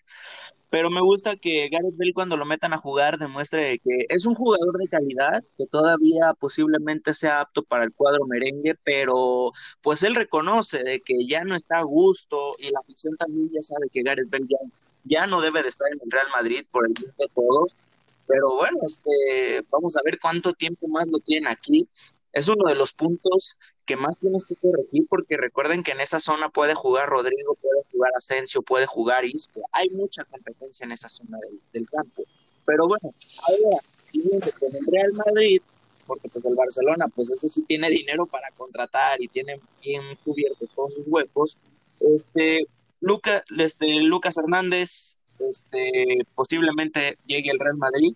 [0.69, 4.33] pero me gusta que Gareth Bale cuando lo metan a jugar demuestre que es un
[4.33, 10.15] jugador de calidad, que todavía posiblemente sea apto para el cuadro merengue, pero pues él
[10.15, 14.03] reconoce de que ya no está a gusto y la afición también ya sabe que
[14.03, 14.57] Gareth Bale ya,
[15.03, 17.92] ya no debe de estar en el Real Madrid por el bien de todos.
[18.27, 21.87] Pero bueno, este, vamos a ver cuánto tiempo más lo tienen aquí.
[22.31, 26.19] Es uno de los puntos que más tienes que corregir porque recuerden que en esa
[26.19, 29.61] zona puede jugar Rodrigo, puede jugar Asensio, puede jugar Isco.
[29.71, 31.37] Hay mucha competencia en esa zona
[31.73, 32.23] del, campo.
[32.65, 33.13] Pero bueno,
[33.47, 35.61] ahora, siguiente con el Real Madrid,
[36.07, 40.71] porque pues el Barcelona, pues ese sí tiene dinero para contratar y tiene bien cubiertos
[40.71, 41.57] todos sus huecos.
[41.99, 42.65] Este,
[42.99, 48.15] Luca, este, Lucas Hernández, este, posiblemente llegue el Real Madrid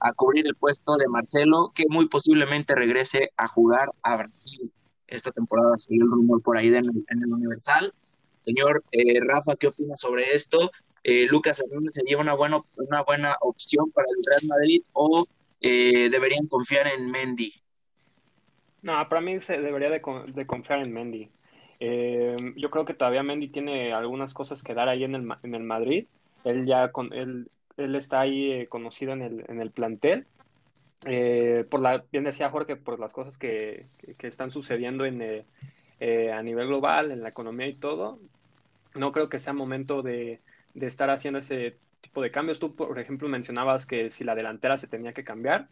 [0.00, 4.70] a cubrir el puesto de Marcelo, que muy posiblemente regrese a jugar a Brasil
[5.06, 7.92] esta temporada, salió el rumor por ahí en el Universal.
[8.44, 10.70] Señor eh, Rafa, ¿qué opina sobre esto?
[11.02, 15.26] Eh, ¿Lucas Hernández sería una buena, una buena opción para el Real Madrid o
[15.60, 17.52] eh, deberían confiar en Mendy?
[18.82, 20.02] No, para mí se debería de,
[20.46, 21.30] confiar en Mendy.
[22.56, 25.62] yo creo que todavía Mendy tiene algunas cosas que dar ahí en el, en el
[25.62, 26.06] Madrid.
[26.44, 30.26] Él ya con, él, él está ahí conocido en el, en el plantel
[31.06, 33.84] eh, por la, bien decía Jorge, por las cosas que,
[34.20, 35.44] están sucediendo en, eh,
[36.00, 38.18] eh, a nivel global, en la economía y todo,
[38.94, 40.40] no creo que sea momento de,
[40.74, 42.58] estar haciendo ese tipo de cambios.
[42.58, 45.68] Tú, por ejemplo, mencionabas que si la delantera se tenía que cambiar.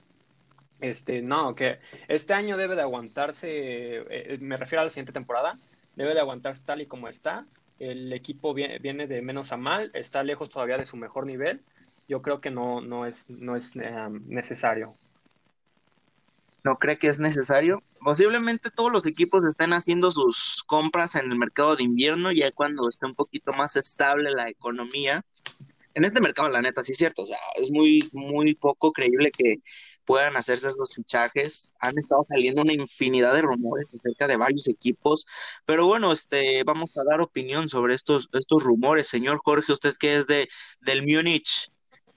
[0.81, 4.05] Este, no, que este año debe de aguantarse,
[4.41, 5.53] me refiero a la siguiente temporada,
[5.95, 7.47] debe de aguantarse tal y como está.
[7.83, 11.63] El equipo viene, de menos a mal, está lejos todavía de su mejor nivel.
[12.09, 14.89] Yo creo que no, no es, no es necesario
[16.65, 17.81] no cree que es necesario.
[18.05, 22.89] Posiblemente todos los equipos estén haciendo sus compras en el mercado de invierno, ya cuando
[22.89, 25.25] esté un poquito más estable la economía.
[25.95, 29.31] En este mercado, la neta, sí es cierto, o sea, es muy, muy poco creíble
[29.31, 29.57] que
[30.05, 31.73] puedan hacerse esos fichajes.
[31.81, 35.27] Han estado saliendo una infinidad de rumores acerca de varios equipos,
[35.65, 39.09] pero bueno, este, vamos a dar opinión sobre estos, estos rumores.
[39.09, 40.49] Señor Jorge, usted que es de,
[40.81, 41.71] del Múnich,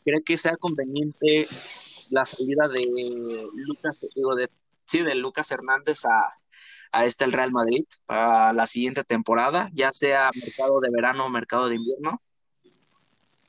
[0.03, 1.47] ¿cree que sea conveniente
[2.11, 2.85] la salida de
[3.55, 4.49] Lucas, digo, de,
[4.85, 6.33] sí, de Lucas Hernández a,
[6.91, 11.29] a este el Real Madrid para la siguiente temporada, ya sea mercado de verano o
[11.29, 12.21] mercado de invierno.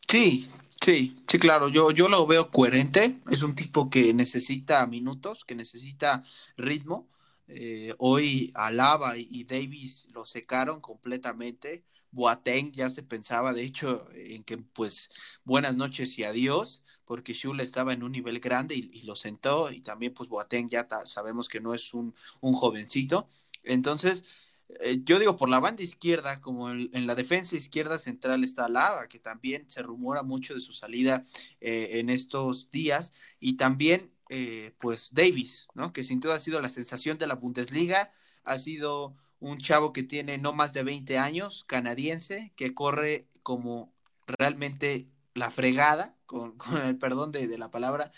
[0.09, 0.49] Sí,
[0.81, 5.55] sí, sí, claro, yo, yo lo veo coherente, es un tipo que necesita minutos, que
[5.55, 6.23] necesita
[6.57, 7.09] ritmo.
[7.49, 11.85] Eh, hoy Alaba y Davis lo secaron completamente.
[12.11, 15.11] Boateng ya se pensaba, de hecho, en que pues
[15.45, 19.81] buenas noches y adiós porque Shula estaba en un nivel grande y, lo sentó, y
[19.81, 23.29] también pues Boateng ya sabemos que no es un, jovencito.
[23.63, 24.25] Entonces,
[24.69, 29.09] eh, yo digo, por la banda izquierda, como en la defensa izquierda central está Lava,
[29.09, 31.23] que también se rumora mucho de su salida
[31.61, 35.93] eh, en estos días, y también eh, pues Davis, ¿no?
[35.93, 38.13] Que sin duda ha sido la sensación de la Bundesliga,
[38.45, 43.95] ha sido un chavo que tiene no más de 20 años, canadiense, que corre como
[44.27, 48.13] realmente la fregada, con, el perdón de, la palabra,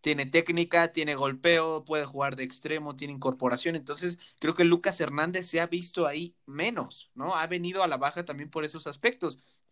[0.00, 3.76] tiene técnica, tiene golpeo, puede jugar de extremo, tiene incorporación.
[3.76, 7.36] Entonces, creo que Lucas Hernández se ha visto ahí menos, ¿no?
[7.36, 9.62] Ha venido a la baja también por esos aspectos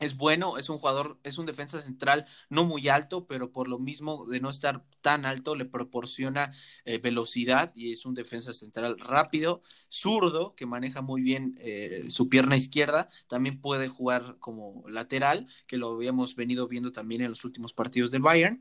[0.00, 3.78] es bueno, es un jugador, es un defensa central no muy alto, pero por lo
[3.78, 6.52] mismo de no estar tan alto le proporciona
[6.86, 12.30] eh, velocidad y es un defensa central rápido, zurdo, que maneja muy bien eh, su
[12.30, 17.44] pierna izquierda, también puede jugar como lateral, que lo habíamos venido viendo también en los
[17.44, 18.58] últimos partidos del Bayern.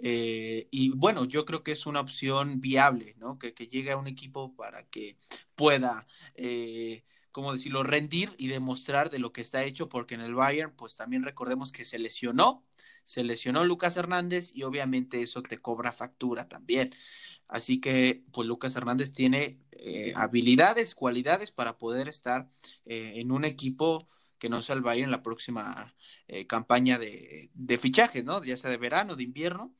[0.00, 3.36] Eh, y bueno, yo creo que es una opción viable, ¿no?
[3.38, 5.16] Que, que llegue a un equipo para que
[5.56, 6.06] pueda
[7.38, 10.96] ¿cómo decirlo?, rendir y demostrar de lo que está hecho, porque en el Bayern, pues
[10.96, 12.66] también recordemos que se lesionó,
[13.04, 16.90] se lesionó Lucas Hernández y obviamente eso te cobra factura también.
[17.46, 22.48] Así que, pues Lucas Hernández tiene eh, habilidades, cualidades para poder estar
[22.86, 23.98] eh, en un equipo
[24.40, 25.94] que no sea el Bayern en la próxima
[26.26, 28.42] eh, campaña de, de fichajes, ¿no?
[28.42, 29.72] Ya sea de verano, de invierno.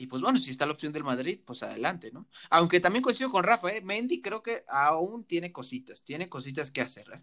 [0.00, 2.26] Y pues bueno, si está la opción del Madrid, pues adelante, ¿no?
[2.48, 3.82] Aunque también coincido con Rafa, ¿eh?
[3.82, 7.22] Mendy creo que aún tiene cositas, tiene cositas que hacer, ¿eh?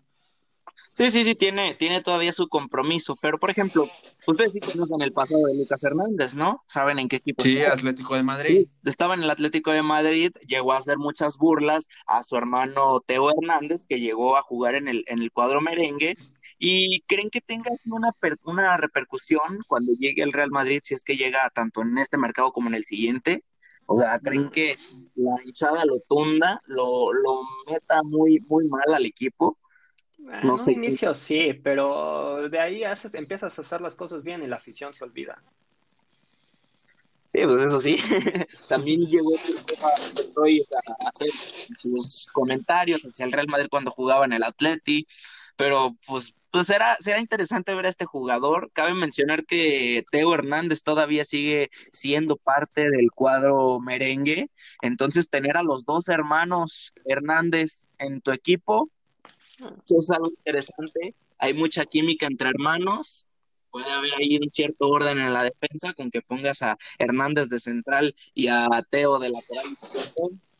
[0.92, 3.90] Sí, sí, sí, tiene, tiene todavía su compromiso, pero por ejemplo,
[4.28, 6.64] ustedes sí conocen el pasado de Lucas Hernández, ¿no?
[6.68, 7.44] ¿Saben en qué equipo?
[7.44, 8.68] Sí, Atlético de Madrid.
[8.84, 13.32] estaba en el Atlético de Madrid, llegó a hacer muchas burlas a su hermano Teo
[13.32, 16.16] Hernández, que llegó a jugar en el, en el cuadro merengue,
[16.60, 18.12] ¿Y creen que tenga una,
[18.44, 22.52] una repercusión cuando llegue el Real Madrid, si es que llega tanto en este mercado
[22.52, 23.44] como en el siguiente?
[23.86, 24.76] O sea, ¿creen que
[25.16, 27.42] la hinchada lo tunda, lo, lo
[27.72, 29.58] meta muy, muy mal al equipo?
[30.18, 30.74] No en sé.
[30.74, 34.94] inicio sí, pero de ahí haces, empiezas a hacer las cosas bien y la afición
[34.94, 35.42] se olvida.
[37.28, 37.98] Sí, pues eso sí.
[38.70, 39.30] También llegó
[39.82, 41.30] a hacer
[41.76, 45.06] sus comentarios hacia el Real Madrid cuando jugaba en el Atleti,
[45.58, 48.72] pero pues pues será, será interesante ver a este jugador.
[48.74, 54.50] Cabe mencionar que Teo Hernández todavía sigue siendo parte del cuadro merengue.
[54.82, 58.90] Entonces, tener a los dos hermanos Hernández en tu equipo,
[59.88, 61.14] es algo interesante.
[61.38, 63.28] Hay mucha química entre hermanos.
[63.70, 67.60] Puede haber ahí un cierto orden en la defensa con que pongas a Hernández de
[67.60, 69.66] central y a Teo de lateral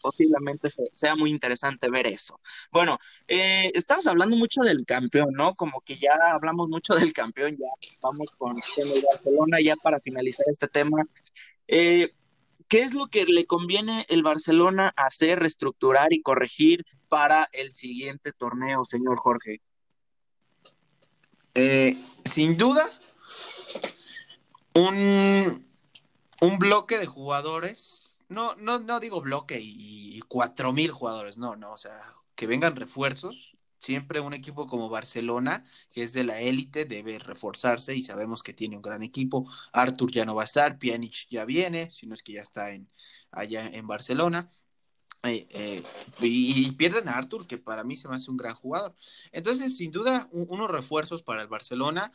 [0.08, 2.40] posiblemente sea muy interesante ver eso.
[2.72, 5.54] Bueno, eh, estamos hablando mucho del campeón, ¿no?
[5.56, 7.68] Como que ya hablamos mucho del campeón, ya
[8.02, 11.04] vamos con, el Barcelona ya para finalizar este tema.
[11.68, 12.14] Eh,
[12.70, 18.32] ¿Qué es lo que le conviene el Barcelona hacer, reestructurar y corregir para el siguiente
[18.32, 19.62] torneo, señor Jorge?
[21.54, 22.90] Eh, sin duda,
[24.74, 25.66] un,
[26.40, 31.74] un bloque de jugadores no, no, no digo bloque y cuatro mil jugadores, no, no,
[31.74, 33.54] o sea, que vengan refuerzos.
[33.80, 38.54] Siempre un equipo como Barcelona, que es de la élite, debe reforzarse y sabemos que
[38.54, 39.48] tiene un gran equipo.
[39.72, 42.72] Artur ya no va a estar, Pjanic ya viene, si no es que ya está
[42.72, 42.92] en,
[43.32, 44.50] allá en Barcelona.
[45.24, 45.84] Eh, eh,
[46.22, 48.96] y, pierden a Artur, que para mí se me hace un gran jugador.
[49.32, 52.12] Entonces, sin duda, unos refuerzos para el Barcelona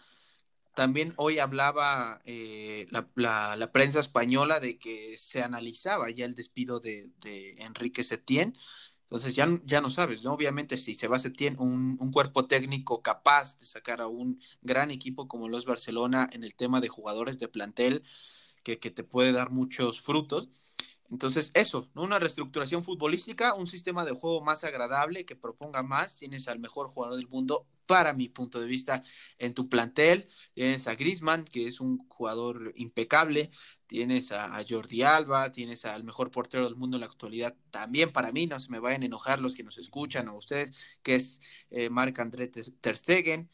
[0.75, 7.11] también hoy hablaba eh, la, prensa española de que se analizaba ya el despido de,
[7.59, 8.55] Enrique Setién.
[9.05, 10.33] Entonces ya, ya no sabes, ¿no?
[10.33, 14.91] Obviamente si se va Setién, un, un cuerpo técnico capaz de sacar a un gran
[14.91, 18.05] equipo como los Barcelona en el tema de jugadores de plantel,
[18.63, 20.49] que, que te puede dar muchos frutos.
[21.13, 26.17] Entonces, eso, una reestructuración futbolística, un sistema de juego más agradable que proponga más.
[26.17, 29.03] Tienes al mejor jugador del mundo, para mi punto de vista,
[29.39, 30.27] en tu plantel.
[30.55, 33.51] Tienes a Grisman, que es un jugador impecable.
[33.87, 37.55] Tienes a, Jordi Alba, tienes al mejor portero del mundo en la actualidad.
[37.71, 40.73] También para mí, no se me vayan a enojar los que nos escuchan o ustedes,
[41.03, 43.51] que es eh, Marc-André Ter Stegen.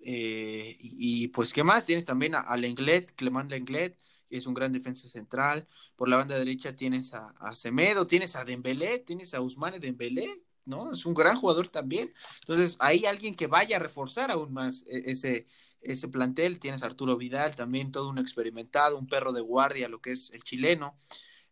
[0.00, 1.84] Eh, y, pues, ¿qué más?
[1.84, 3.98] Tienes también a, a Lenglet, Clement Lenglet
[4.36, 5.68] es un gran defensa central.
[5.96, 10.42] Por la banda derecha tienes a, a Semedo, tienes a Dembélé, tienes a Usmane Dembélé,
[10.64, 10.92] ¿no?
[10.92, 12.12] Es un gran jugador también.
[12.40, 15.46] Entonces, hay alguien que vaya a reforzar aún más e, ese,
[15.80, 16.60] ese plantel.
[16.60, 20.30] Tienes a Arturo Vidal, también todo un experimentado, un perro de guardia, lo que es
[20.30, 20.96] el chileno.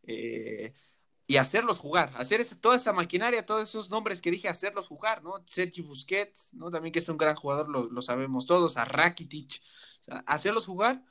[0.04, 0.74] Eh,
[1.30, 5.34] y hacerlos jugar, hacer toda esa maquinaria, todos esos nombres que dije, hacerlos jugar, ¿no?
[5.46, 6.72] Sergi Busquets, ¿no?
[6.72, 9.62] También que es un gran jugador, lo, sabemos todos, a Rakitic,
[10.26, 11.04] hacerlos jugar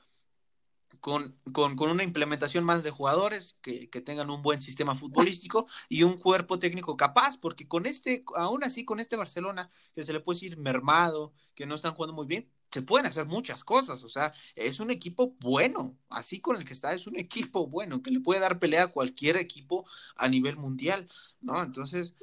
[1.00, 5.68] con, con, con, una implementación más de jugadores que, que, tengan un buen sistema futbolístico
[5.90, 10.14] y un cuerpo técnico capaz, porque con este, aún así, con este Barcelona, que se
[10.14, 14.04] le puede decir mermado, que no están jugando muy bien, se pueden hacer muchas cosas,
[14.04, 18.02] o sea, es un equipo bueno, así con el que está, es un equipo bueno,
[18.02, 19.86] que le puede dar pelea a cualquier equipo
[20.16, 21.08] a nivel mundial,
[21.42, 21.62] ¿no?
[21.64, 22.16] Entonces,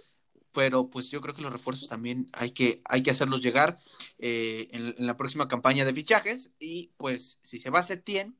[0.52, 3.76] pero pues yo creo que los refuerzos también hay que, hay que hacerlos llegar
[4.18, 8.38] eh, en, en, la próxima campaña de fichajes y pues si se va a Setien,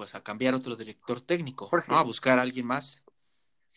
[0.00, 3.04] pues a cambiar otro director técnico, a buscar a alguien más.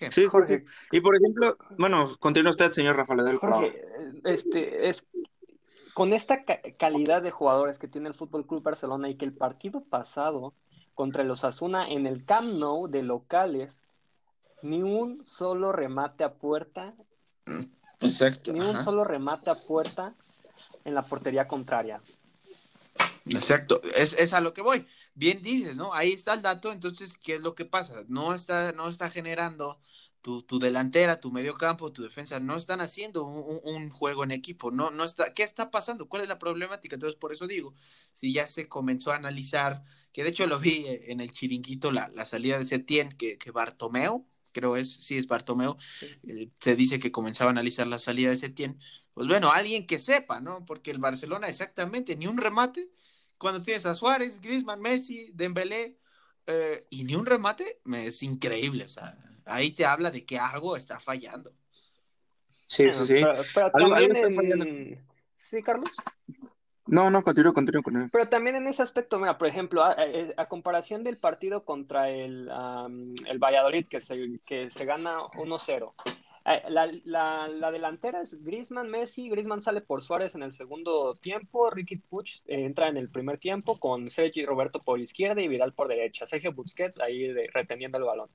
[0.10, 0.64] Sí, Jorge.
[0.90, 3.86] Y por ejemplo, bueno, continúa usted, señor Rafael del Jorge,
[4.24, 5.06] este, es,
[5.94, 6.46] con esta
[6.80, 10.54] calidad de jugadores que tiene el Fútbol Club Barcelona y que el partido pasado
[10.94, 13.84] contra los Asuna en el Camp Nou de locales,
[14.62, 16.94] ni un solo remate a puerta.
[17.48, 17.66] Mm,
[18.00, 18.54] exacto.
[18.54, 20.16] Ni un solo remate a puerta
[20.86, 22.00] en la portería contraria.
[23.26, 24.86] Exacto, es, es, a lo que voy.
[25.16, 25.94] Bien dices, ¿no?
[25.94, 28.04] Ahí está el dato, entonces, ¿qué es lo que pasa?
[28.08, 29.80] No está, no está generando
[30.24, 34.72] tu, tu delantera, tu medio campo, tu defensa, no están haciendo un, juego en equipo,
[34.72, 36.08] no, no está, ¿qué está pasando?
[36.08, 36.96] ¿Cuál es la problemática?
[36.96, 37.76] Entonces, por eso digo,
[38.14, 42.08] si ya se comenzó a analizar, que de hecho lo vi en el chiringuito, la,
[42.10, 45.76] la salida de Setien, que, que Bartomeu, creo es, sí es Bartomeu,
[46.24, 48.80] eh, se dice que comenzaba a analizar la salida de Setien,
[49.14, 50.66] pues bueno, alguien que sepa, ¿no?
[50.66, 52.90] Porque el Barcelona exactamente ni un remate,
[53.38, 56.00] cuando tienes a Suárez, Griezmann, Messi, Dembélé
[56.48, 58.86] eh, y ni un remate, es increíble.
[58.86, 59.14] O sea,
[59.46, 61.52] ahí te habla de que algo está fallando.
[62.68, 63.22] Sí, sí, sí.
[63.54, 65.06] Pero, también
[65.38, 65.90] Sí, Carlos.
[66.86, 68.10] No, no, continúo, continúo con él.
[68.12, 72.50] Pero también en ese aspecto, mira, por ejemplo, a, comparación del partido contra el,
[73.28, 75.94] el Valladolid, que se, que se gana 1-0,
[76.46, 81.70] eh, la, la, delantera es Griezmann, Messi, Griezmann sale por Suárez en el segundo tiempo,
[81.70, 85.74] Ricky Puch eh, entra en el primer tiempo con Sergio Roberto por izquierda y Vidal
[85.74, 88.30] por derecha, Sergio Busquets ahí reteniendo el balón.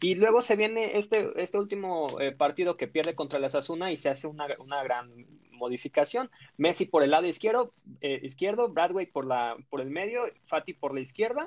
[0.00, 3.96] Y luego se viene este, este último eh, partido que pierde contra la Asuna y
[3.96, 5.06] se hace una, una, gran
[5.52, 6.28] modificación.
[6.56, 7.68] Messi por el lado izquierdo,
[8.00, 11.46] izquierdo Bradway por, la, por el medio, Fati por la izquierda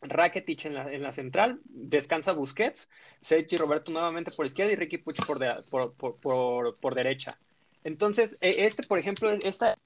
[0.00, 2.88] Rakitic en la, en la central, descansa Busquets,
[3.20, 7.38] Sergio Roberto nuevamente por izquierda y Ricky Puch por, por, por, derecha.
[7.84, 9.76] Entonces, e, este, por ejemplo, esta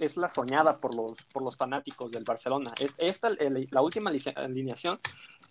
[0.00, 2.72] es la soñada por los, por los fanáticos del Barcelona.
[2.80, 4.98] Es, esta, la última alineación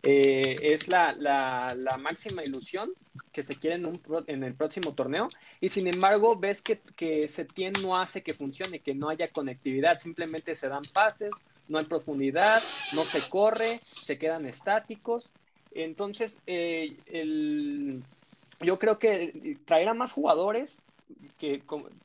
[0.03, 2.91] eh, es la, la, máxima ilusión
[3.31, 5.29] que se quiere en, un, en el próximo torneo
[5.61, 9.99] y sin embargo ves que, que Setien no hace que funcione, que no haya conectividad,
[9.99, 11.31] simplemente se dan pases,
[11.67, 12.61] no hay profundidad,
[12.93, 15.31] no se corre, se quedan estáticos.
[15.71, 18.03] Entonces, eh, el,
[18.61, 20.85] yo creo que traerá más jugadores,
[21.37, 21.63] que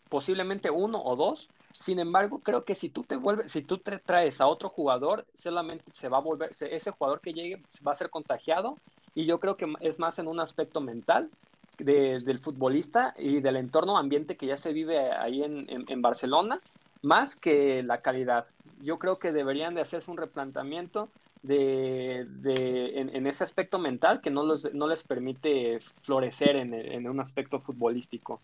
[0.09, 1.49] posiblemente uno o dos.
[1.73, 5.25] Sin embargo, creo que si tú te vuelves, si tú te traes a otro jugador,
[5.35, 8.77] solamente se va a volver, ese jugador que llegue va a ser contagiado.
[9.15, 11.31] Y yo creo que es más en un aspecto mental
[11.79, 16.61] del futbolista y del entorno ambiente que ya se vive ahí en, en Barcelona,
[17.03, 18.47] más que la calidad
[18.83, 21.09] yo creo que deberían de hacerse un replanteamiento
[21.43, 27.09] de, de en, ese aspecto mental que no, los, no les permite florecer en, en,
[27.09, 28.41] un aspecto futbolístico.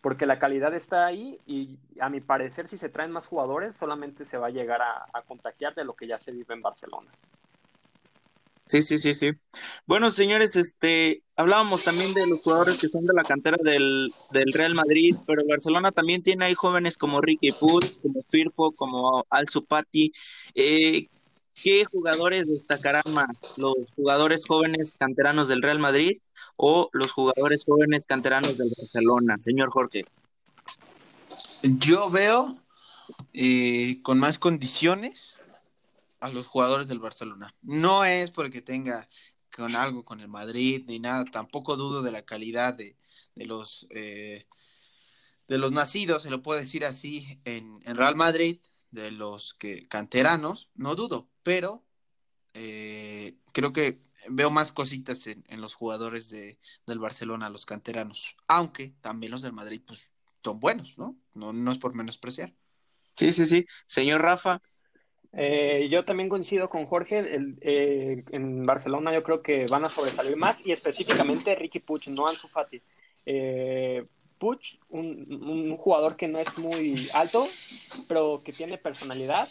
[0.00, 4.24] Porque la calidad está ahí y a mi parecer si se traen más jugadores solamente
[4.24, 7.10] se va a llegar a contagiar de lo que ya se vive en Barcelona.
[8.72, 9.32] Sí, sí, sí, sí.
[9.84, 14.10] Bueno, señores, este, hablábamos también de los jugadores que son de la cantera del,
[14.54, 19.46] Real Madrid, pero Barcelona también tiene ahí jóvenes como Ricky Puig, como Firpo, como Al
[19.50, 20.10] Supati.
[20.54, 21.08] Eh,
[21.54, 23.42] ¿Qué jugadores destacarán más?
[23.58, 26.22] ¿Los jugadores jóvenes canteranos del Real Madrid
[26.56, 29.38] o los jugadores jóvenes canteranos del Barcelona?
[29.38, 30.06] Señor Jorge.
[31.62, 32.56] Yo veo
[33.34, 35.36] eh, con más condiciones
[36.22, 37.54] a los jugadores del Barcelona.
[37.62, 39.08] No es porque tenga
[39.54, 42.96] con algo con el Madrid ni nada, tampoco dudo de la calidad de,
[43.34, 44.46] los eh,
[45.48, 48.60] de los nacidos, se lo puedo decir así, en, Real Madrid,
[48.92, 51.84] de los que canteranos, no dudo, pero
[52.54, 54.00] eh, creo que
[54.30, 59.52] veo más cositas en, los jugadores de, del Barcelona, los canteranos, aunque también los del
[59.52, 60.08] Madrid, pues
[60.44, 61.18] son buenos, ¿no?
[61.34, 62.54] No, no es por menospreciar.
[63.16, 63.66] Sí, sí, sí.
[63.86, 64.62] Señor Rafa,
[65.34, 67.38] eh, yo también coincido con Jorge.
[67.60, 72.26] Eh, en Barcelona yo creo que van a sobresalir más y específicamente Ricky Puch, no
[72.26, 72.80] Ansu Fati.
[73.24, 74.04] Eh,
[74.38, 77.46] Puch, un, jugador que no es muy alto,
[78.08, 79.48] pero que tiene personalidad,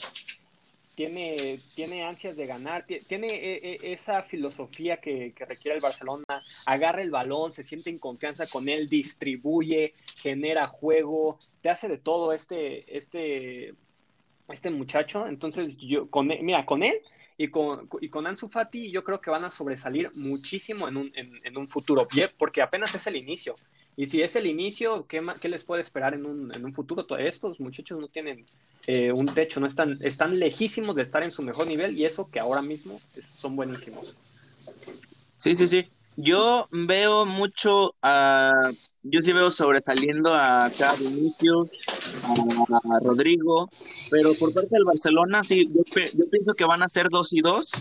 [0.96, 7.10] tiene, tiene ansias de ganar, tiene esa filosofía que, que, requiere el Barcelona, agarra el
[7.10, 12.98] balón, se siente en confianza con él, distribuye, genera juego, te hace de todo este,
[12.98, 13.74] este
[14.52, 15.28] este muchacho.
[15.28, 16.96] Entonces, yo, con mira, con él
[17.38, 21.12] y con, y con Ansu Fati, yo creo que van a sobresalir muchísimo en un,
[21.16, 23.56] en, un futuro, porque apenas es el inicio.
[23.98, 27.06] Y si es el inicio, ¿qué, qué les puede esperar en un, en un futuro?
[27.18, 28.46] Estos muchachos no tienen
[28.88, 32.30] eh, un techo, no están, están lejísimos de estar en su mejor nivel y eso
[32.30, 33.00] que ahora mismo
[33.36, 34.16] son buenísimos.
[35.36, 35.90] Sí, sí, sí.
[36.24, 38.52] Yo veo mucho, a,
[39.02, 41.82] yo sí veo sobresaliendo a cada Vinicius,
[42.24, 43.70] a, Rodrigo,
[44.12, 45.82] pero por parte del Barcelona, sí, yo,
[46.14, 47.72] yo pienso que van a ser dos y dos.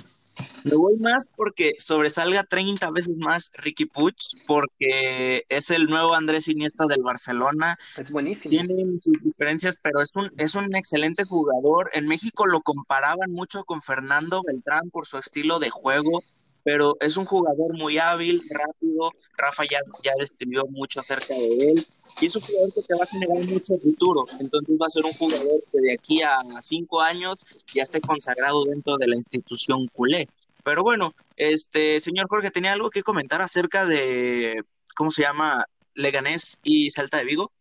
[0.65, 4.15] Me voy más porque sobresalga 30 veces más Ricky Puig,
[4.47, 7.79] porque es el nuevo Andrés Iniesta del Barcelona.
[7.99, 8.51] Es buenísimo.
[8.51, 11.91] Tiene sus diferencias, pero es un, es un excelente jugador.
[11.93, 16.23] En México lo comparaban mucho con Fernando Beltrán por su estilo de juego
[16.63, 19.13] pero es un jugador muy hábil, rápido.
[19.37, 21.87] Rafa ya, ya describió mucho acerca de él.
[22.21, 24.27] Y es un jugador que te va a generar mucho futuro.
[24.39, 27.45] Entonces va a ser un jugador que de aquí a cinco años
[27.75, 30.29] ya esté consagrado dentro de la institución culé.
[30.65, 34.63] Pero bueno, este señor Jorge, ¿tenía algo que comentar acerca de,
[34.95, 35.65] ¿cómo se llama?
[35.95, 37.53] Leganés y Salta de Vigo.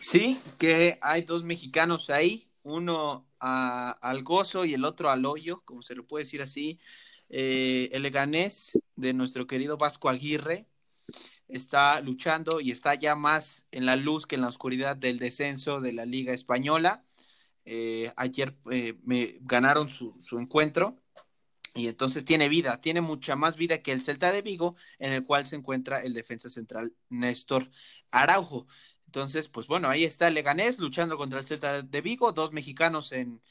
[0.00, 5.82] Sí, que hay dos mexicanos ahí, uno al gozo y el otro al hoyo, como
[5.82, 6.78] se lo puede decir así.
[7.36, 10.68] Eh, el Leganés de nuestro querido Vasco Aguirre
[11.48, 15.80] está luchando y está ya más en la luz que en la oscuridad del descenso
[15.80, 17.02] de la Liga Española.
[17.64, 21.02] Eh, ayer eh, me ganaron su, encuentro
[21.74, 25.24] y entonces tiene vida, tiene mucha más vida que el Celta de Vigo, en el
[25.24, 27.68] cual se encuentra el defensa central Néstor
[28.12, 28.68] Araujo.
[29.06, 33.10] Entonces, pues bueno, ahí está el Leganés luchando contra el Celta de Vigo, dos mexicanos
[33.10, 33.42] en,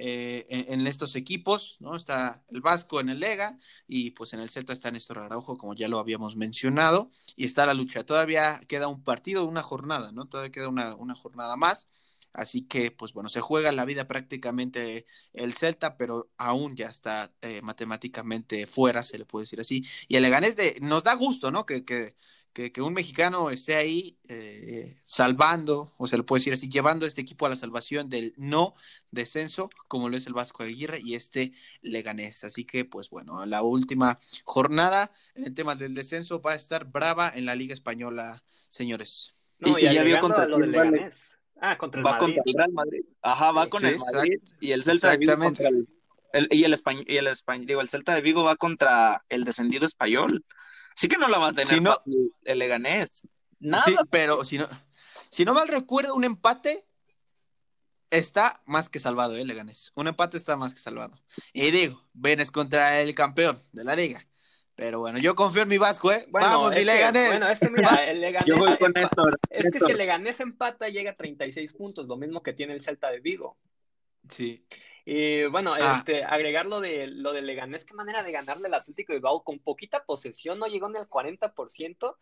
[0.00, 1.96] eh, en, estos equipos, ¿no?
[1.96, 5.74] Está el Vasco en el Lega y pues en el Celta está Néstor Araujo, como
[5.74, 8.04] ya lo habíamos mencionado, y está la lucha.
[8.04, 10.26] Todavía queda un partido, una jornada, ¿no?
[10.26, 11.88] Todavía queda una, una jornada más.
[12.32, 17.30] Así que, pues bueno, se juega la vida prácticamente el Celta, pero aún ya está
[17.42, 19.84] eh, matemáticamente fuera, se le puede decir así.
[20.06, 21.66] Y el Leganés de, nos da gusto, ¿no?
[21.66, 22.14] Que, que,
[22.72, 27.08] que, un mexicano esté ahí eh, salvando, o se le puede decir así, llevando a
[27.08, 28.74] este equipo a la salvación del no
[29.12, 31.52] descenso, como lo es el Vasco Aguirre y este
[31.82, 32.42] Leganés.
[32.44, 36.84] Así que, pues bueno, la última jornada en el tema del descenso va a estar
[36.86, 39.34] brava en la Liga Española, señores.
[39.60, 41.34] No, y, ya vio contra lo del Leganés.
[41.60, 43.02] Ah, contra el va contra el Real Madrid.
[43.22, 47.04] Ajá, va con el Madrid y el Celta de Vigo contra el, y el español
[47.06, 50.44] y el español, digo, el Celta de Vigo va contra el descendido español.
[50.94, 51.82] Sí que no la va a tener
[52.44, 53.26] el Leganés.
[53.60, 53.82] Nada.
[53.82, 54.68] Sí, pero si no,
[55.30, 56.86] si no mal recuerdo, un empate
[58.10, 59.92] está más que salvado, ¿eh, Leganés?
[59.94, 61.20] Un empate está más que salvado.
[61.52, 64.24] Y digo, Venes contra el campeón de la liga.
[64.74, 66.24] Pero bueno, yo confío en mi Vasco, ¿eh?
[66.30, 67.30] Vamos, mi Leganés.
[67.30, 68.48] bueno, es que mira, el Leganés.
[68.48, 69.24] Yo voy con esto.
[69.50, 72.80] Es que si el Leganés empata, llega a 36 puntos, lo mismo que tiene el
[72.80, 73.58] Celta de Vigo.
[74.28, 74.64] Sí.
[75.10, 75.94] Y bueno, ah.
[75.96, 79.42] este, agregar lo de lo de Leganés, qué manera de ganarle al Atlético de Bilbao
[79.42, 82.14] con poquita posesión, no llegó ni al 40%,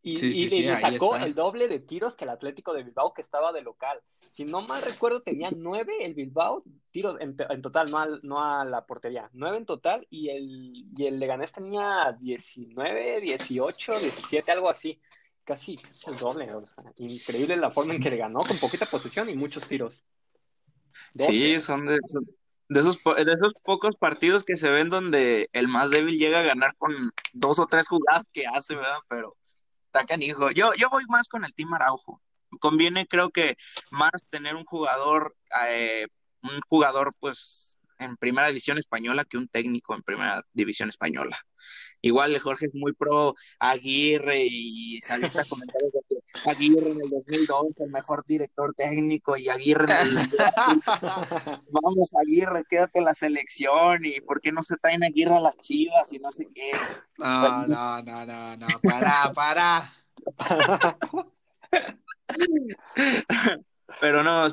[0.00, 3.60] y, le sacó el doble de tiros que el Atlético de Bilbao que estaba de
[3.60, 4.00] local.
[4.30, 8.86] Si no mal recuerdo, tenía nueve el Bilbao tiros en, total, no, no, a la
[8.86, 9.28] portería.
[9.34, 14.98] Nueve en total y el, y el Leganés tenía 19, 18, 17, algo así.
[15.44, 16.48] Casi, casi el doble.
[16.96, 20.06] increíble la forma en que le ganó con poquita posesión y muchos tiros.
[21.18, 21.98] Sí, son de,
[22.68, 26.42] de, esos, de esos pocos partidos que se ven donde el más débil llega a
[26.42, 28.98] ganar con dos o tres jugadas que hace, ¿verdad?
[29.08, 29.36] Pero
[29.86, 30.50] está canijo.
[30.50, 32.20] Yo, yo voy más con el Team Araujo.
[32.60, 33.56] Conviene, creo que,
[33.90, 35.36] más tener un jugador,
[35.68, 36.06] eh,
[36.42, 41.38] un jugador, pues, en primera división española que un técnico en primera división española.
[42.02, 47.10] Igual Jorge es muy pro Aguirre y salió a comentarios de que Aguirre en el
[47.10, 50.30] 2012 el mejor director técnico y Aguirre en el...
[51.70, 55.56] Vamos Aguirre, quédate en la selección y ¿por qué no se traen Aguirre a las
[55.58, 56.72] chivas y no sé qué?
[57.18, 59.92] No, no, no, no, no, para, para.
[64.00, 64.46] Pero no,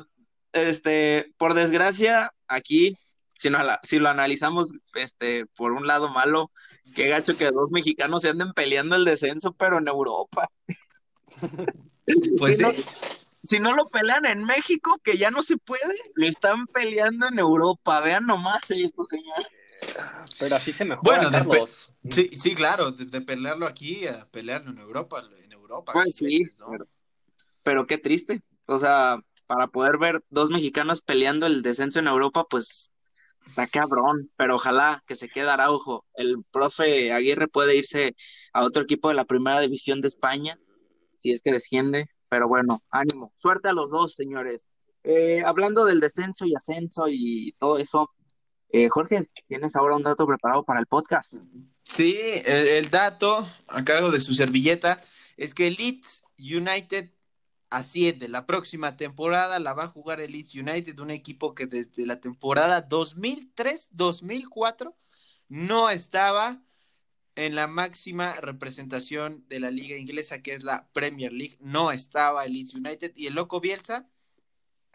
[0.52, 2.96] este, por desgracia, aquí,
[3.34, 6.50] si, no, si lo analizamos este, por un lado malo,
[6.94, 10.50] Qué gacho que dos mexicanos se anden peleando el descenso, pero en Europa.
[12.38, 12.72] Pues si, no,
[13.42, 17.38] si no lo pelean en México, que ya no se puede, lo están peleando en
[17.38, 18.00] Europa.
[18.00, 19.46] Vean nomás esto, señores.
[20.38, 25.22] Pero así se mejora, bueno, Sí, sí, claro, de, pelearlo aquí a pelearlo en Europa,
[25.42, 25.92] en Europa.
[25.92, 26.42] Pues sí,
[27.62, 28.42] pero qué triste.
[28.66, 32.92] O sea, para poder ver dos mexicanos peleando el descenso en Europa, pues
[33.46, 36.04] Está cabrón, pero ojalá que se quede Araujo.
[36.14, 38.14] El profe Aguirre puede irse
[38.52, 40.58] a otro equipo de la primera división de España,
[41.18, 42.06] si es que desciende.
[42.28, 43.32] Pero bueno, ánimo.
[43.38, 44.70] Suerte a los dos, señores.
[45.02, 48.10] Eh, hablando del descenso y ascenso y todo eso,
[48.72, 51.34] eh, Jorge, ¿tienes ahora un dato preparado para el podcast?
[51.84, 55.02] Sí, el, dato a cargo de su servilleta
[55.36, 57.10] es que Leeds United
[57.70, 58.28] asciende.
[58.28, 62.20] La próxima temporada la va a jugar el Leeds United, un equipo que desde la
[62.20, 64.94] temporada 2003-2004
[65.48, 66.62] no estaba
[67.36, 71.56] en la máxima representación de la liga inglesa, que es la Premier League.
[71.60, 74.08] No estaba el Leeds United y el Loco Bielsa,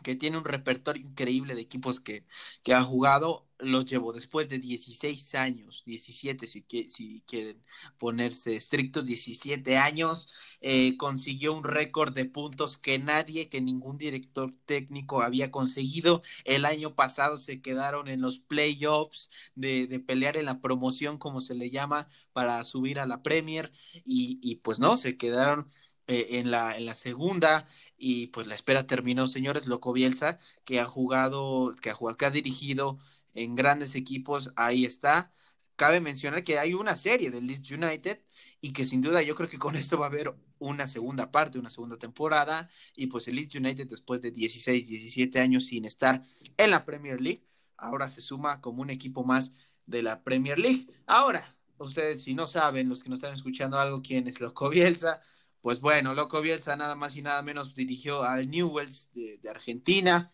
[0.05, 2.27] que tiene un repertorio increíble de equipos que,
[2.61, 7.63] que ha jugado, los llevó después de 16 años, 17 si, quieren
[7.97, 10.31] ponerse estrictos, 17 años,
[10.61, 16.21] eh, consiguió un récord de puntos que nadie, que ningún director técnico había conseguido.
[16.43, 21.41] El año pasado se quedaron en los playoffs de, de pelear en la promoción, como
[21.41, 23.71] se le llama, para subir a la Premier
[24.05, 25.67] y, y pues no, se quedaron
[26.07, 27.67] eh, en, la, en la segunda
[27.97, 32.25] y pues la espera terminó, señores, Loco Bielsa, que ha jugado, que ha jugado, que
[32.25, 32.99] ha dirigido
[33.33, 35.31] en grandes equipos, ahí está.
[35.75, 38.21] Cabe mencionar que hay una serie de Leeds United
[38.61, 41.59] y que sin duda yo creo que con esto va a haber una segunda parte,
[41.59, 46.21] una segunda temporada y pues el Leeds United después de 16, 17 años sin estar
[46.57, 47.45] en la Premier League,
[47.77, 49.51] ahora se suma como un equipo más
[49.85, 50.87] de la Premier League.
[51.05, 51.45] Ahora,
[51.77, 55.21] ustedes si no saben, los que nos están escuchando algo, quién es Loco Bielsa,
[55.65, 60.29] pues bueno, Loco Bielsa nada más y nada menos dirigió al Newells de, de Argentina,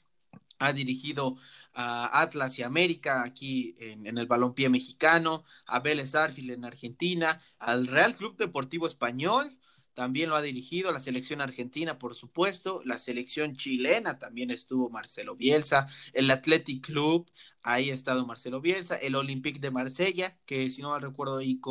[0.60, 1.38] ha dirigido
[1.74, 7.88] a Atlas y América aquí en, el balompié mexicano, a Vélez Arfil en Argentina, al
[7.88, 9.58] Real Club Deportivo Español,
[9.94, 15.38] también lo ha dirigido, la selección argentina, por supuesto, la selección chilena también estuvo Marcelo
[15.38, 17.32] Bielsa, el Athletic Club,
[17.64, 21.62] ahí ha estado Marcelo Bielsa, el Olympique de Marsella, que si no mal recuerdo ahí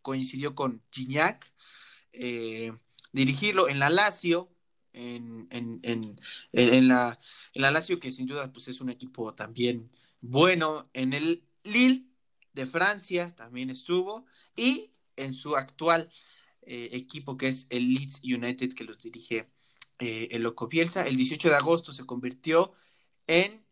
[0.00, 1.51] coincidió con Gignac,
[2.12, 2.72] eh,
[3.12, 4.50] dirigirlo en la Lazio,
[4.92, 6.16] en, en, en,
[6.52, 7.18] en, la,
[7.54, 9.90] la Lazio, que sin duda pues, es un equipo también
[10.22, 12.06] bueno, en el Lille
[12.52, 14.24] de Francia también estuvo,
[14.56, 16.10] y en su actual
[16.62, 19.50] eh, equipo que es el Leeds United que los dirige
[19.98, 21.06] eh, el Loco Bielsa.
[21.06, 22.72] El 18 de agosto se convirtió
[23.26, 23.66] en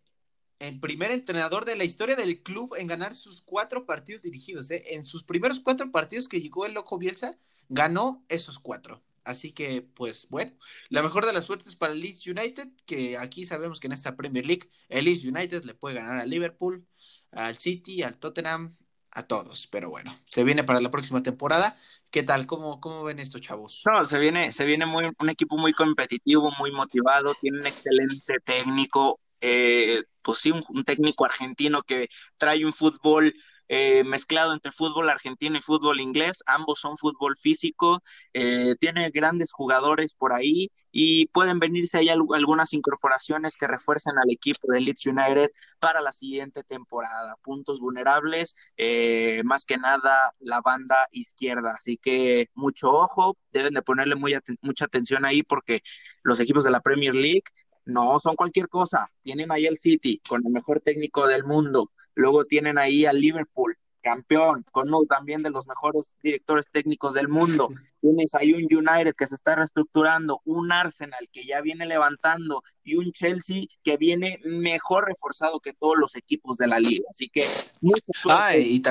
[0.58, 4.70] el primer entrenador de la historia del club en ganar sus cuatro partidos dirigidos.
[4.72, 7.38] En sus primeros cuatro partidos que llegó el Loco Bielsa,
[7.70, 9.02] ganó esos cuatro.
[9.24, 10.52] Así que, pues bueno,
[10.88, 14.16] la mejor de las suertes para el Leeds United, que aquí sabemos que en esta
[14.16, 16.86] Premier League el Leeds United le puede ganar al Liverpool,
[17.30, 18.74] al City, al Tottenham,
[19.12, 19.66] a todos.
[19.68, 21.78] Pero bueno, se viene para la próxima temporada.
[22.10, 22.46] ¿Qué tal?
[22.46, 23.82] ¿Cómo, cómo ven estos chavos?
[23.86, 28.40] No, se viene, se viene muy, un equipo muy competitivo, muy motivado, tiene un excelente
[28.44, 33.32] técnico, eh, pues sí, un, técnico argentino que trae un fútbol
[33.72, 38.02] eh, mezclado entre fútbol argentino y fútbol inglés, ambos son fútbol físico,
[38.34, 44.28] eh, tiene grandes jugadores por ahí y pueden venirse ahí algunas incorporaciones que refuercen al
[44.28, 47.36] equipo de Leeds United para la siguiente temporada.
[47.42, 53.82] Puntos vulnerables, eh, más que nada la banda izquierda, así que mucho ojo, deben de
[53.82, 55.82] ponerle muy mucha atención ahí porque
[56.24, 57.44] los equipos de la Premier League
[57.84, 59.06] no son cualquier cosa.
[59.22, 61.90] Tienen ahí el City con el mejor técnico del mundo.
[62.20, 67.28] Luego tienen ahí al Liverpool, campeón, con uno también de los mejores directores técnicos del
[67.28, 67.70] mundo.
[68.00, 72.96] Tienes ahí un United que se está reestructurando, un Arsenal que ya viene levantando y
[72.96, 77.04] un Chelsea que viene mejor reforzado que todos los equipos de la liga.
[77.10, 77.46] Así que
[77.80, 78.82] mucho ah, y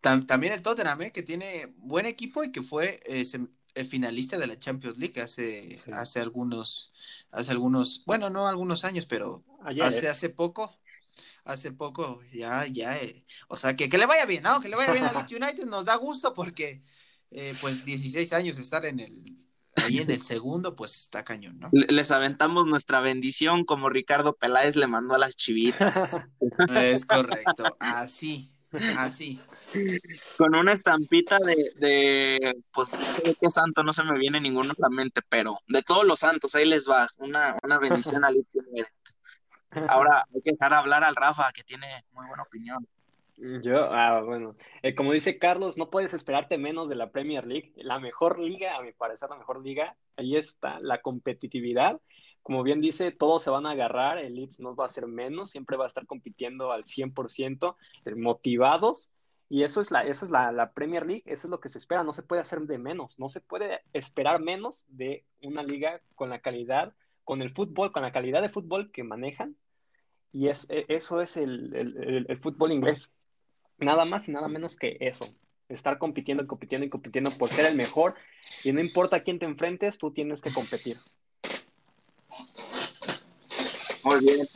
[0.00, 1.12] también el Tottenham, ¿eh?
[1.12, 3.24] que tiene buen equipo y que fue eh,
[3.74, 6.92] el finalista de la Champions League hace, hace algunos,
[7.30, 9.44] hace algunos, bueno, no algunos años, pero
[9.80, 10.76] hace, hace poco,
[11.44, 14.60] hace poco, ya, ya, eh, o sea, que, que le vaya bien, ¿no?
[14.60, 16.82] Que le vaya bien al United, nos da gusto porque,
[17.30, 19.22] eh, pues, 16 años estar en el,
[19.76, 21.70] ahí en el segundo, pues, está cañón, ¿no?
[21.72, 26.22] Les aventamos nuestra bendición como Ricardo Peláez le mandó a las chivitas.
[26.76, 28.54] es correcto, así,
[28.96, 29.40] así.
[30.38, 32.92] Con una estampita de, de pues,
[33.40, 36.54] qué santo no se me viene ninguno a la mente, pero de todos los santos,
[36.54, 38.86] ahí les va, una, una bendición al United.
[39.88, 42.86] Ahora hay que dejar hablar al Rafa, que tiene muy buena opinión.
[43.36, 47.72] Yo, ah, bueno, eh, como dice Carlos, no puedes esperarte menos de la Premier League,
[47.76, 52.00] la mejor liga, a mi parecer, la mejor liga, ahí está la competitividad.
[52.42, 55.50] Como bien dice, todos se van a agarrar, el Leeds no va a ser menos,
[55.50, 59.10] siempre va a estar compitiendo al 100%, eh, motivados,
[59.48, 61.78] y eso es, la, eso es la, la Premier League, eso es lo que se
[61.78, 66.00] espera, no se puede hacer de menos, no se puede esperar menos de una liga
[66.14, 66.94] con la calidad,
[67.24, 69.56] con el fútbol, con la calidad de fútbol que manejan
[70.32, 73.12] y es, e, eso es el, fútbol inglés.
[73.78, 75.26] Nada más y nada menos que eso.
[75.68, 78.14] Estar compitiendo, compitiendo y compitiendo por ser el mejor.
[78.64, 80.96] Y no importa quién te enfrentes, tú tienes que competir.
[84.04, 84.46] Muy bien.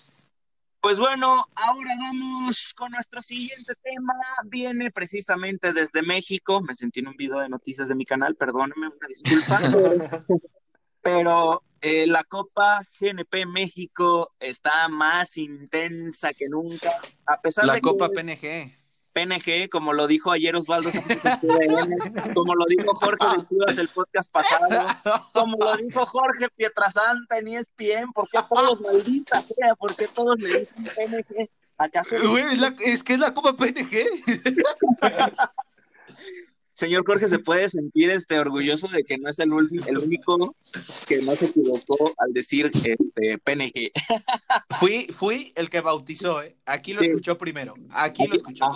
[0.81, 4.14] Pues bueno, ahora vamos con nuestro siguiente tema.
[4.45, 6.61] Viene precisamente desde México.
[6.62, 9.61] Me sentí en un video de noticias de mi canal, perdónenme, una disculpa.
[11.03, 16.91] pero eh, la Copa GNP México está más intensa que nunca,
[17.27, 18.74] a pesar la de Copa PNG.
[19.12, 20.91] PNG, como lo dijo ayer Osvaldo
[22.35, 24.87] como lo dijo Jorge de Chivas el podcast pasado,
[25.33, 29.74] como lo dijo Jorge Pietrasanta en ESPN, ¿por qué todos malditas sea?
[29.74, 31.49] ¿Por qué todos le dicen PNG?
[31.79, 32.16] ¿Acaso?
[32.37, 34.07] es, es que es la Copa PNG.
[36.77, 39.51] señor Jorge se puede sentir este orgulloso de que no es el,
[39.87, 40.55] el único
[41.09, 42.97] que no se equivocó al decir este,
[43.39, 43.91] PNG.
[44.79, 46.57] Fui, fui el que bautizó, ¿eh?
[46.66, 47.74] Aquí lo escuchó primero.
[47.91, 48.66] Aquí, lo escuchó.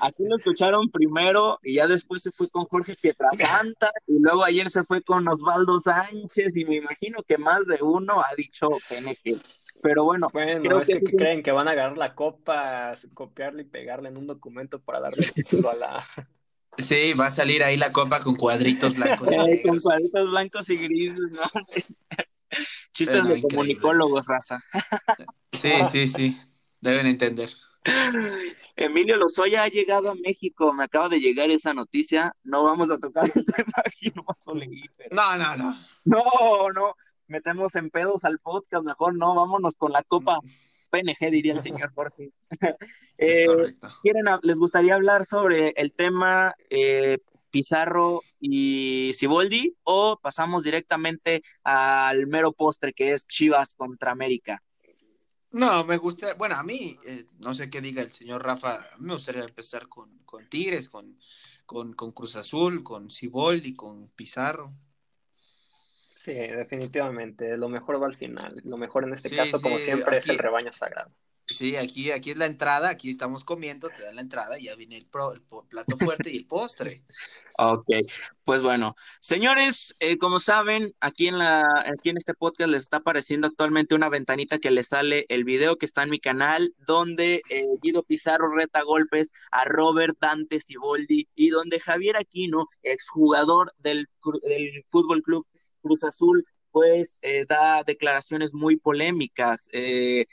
[0.00, 4.70] Aquí lo escucharon primero y ya después se fue con Jorge Pietrasanta y luego ayer
[4.70, 9.38] se fue con Osvaldo Sánchez y me imagino que más de uno ha dicho PNG.
[9.82, 14.16] Pero bueno, creo que, creen que van a agarrar la copa, copiarle y pegarle en
[14.16, 16.06] un documento para darle título a la
[16.78, 19.28] Sí, va a salir ahí la copa con cuadritos blancos.
[19.48, 21.42] Y con cuadritos blancos y grises, ¿no?
[22.92, 24.62] Chistes de comunicólogos, raza.
[25.52, 26.38] Sí, sí, sí.
[26.80, 27.50] Deben entender.
[28.76, 30.72] Emilio Lozoya ha llegado a México.
[30.72, 32.34] Me acaba de llegar esa noticia.
[32.42, 34.24] No vamos a tocar el tema aquí, no,
[35.10, 35.78] no, no, no.
[36.04, 36.94] No, no.
[37.26, 38.84] Metemos en pedos al podcast.
[38.84, 40.38] Mejor no, vámonos con la copa.
[40.94, 42.30] PNG, diría el señor Jorge.
[43.18, 43.46] eh,
[44.02, 46.54] ¿quieren, ¿Les gustaría hablar sobre el tema?
[46.70, 47.18] Eh,
[47.50, 54.60] Pizarro y Ciboldi o pasamos directamente al mero postre que es Chivas contra América?
[55.52, 58.98] No, me gusta, bueno, a mí, eh, no sé qué diga el señor Rafa, a
[58.98, 61.16] mí me gustaría empezar con, con Tigres, con,
[61.64, 64.74] con, con Cruz Azul, con Ciboldi, con Pizarro.
[66.24, 70.28] Sí, definitivamente, lo mejor va al final, lo mejor en este caso, como siempre, es
[70.30, 71.10] el rebaño sagrado.
[71.46, 74.74] Sí, aquí, aquí es la entrada, aquí estamos comiendo, te dan la entrada y ya
[74.74, 77.04] viene el, pro, el plato fuerte y el postre.
[77.56, 77.86] Ok,
[78.42, 82.96] pues bueno, señores, eh, como saben, aquí en la, aquí en este podcast les está
[82.96, 87.42] apareciendo actualmente una ventanita que les sale el video que está en mi canal, donde
[87.48, 94.08] eh, Guido Pizarro reta golpes a Robert Dante Siboldi y donde Javier Aquino, exjugador del,
[94.42, 95.46] del Fútbol Club
[95.84, 99.68] Cruz Azul, pues eh, da declaraciones muy polémicas.
[99.72, 100.24] Eh,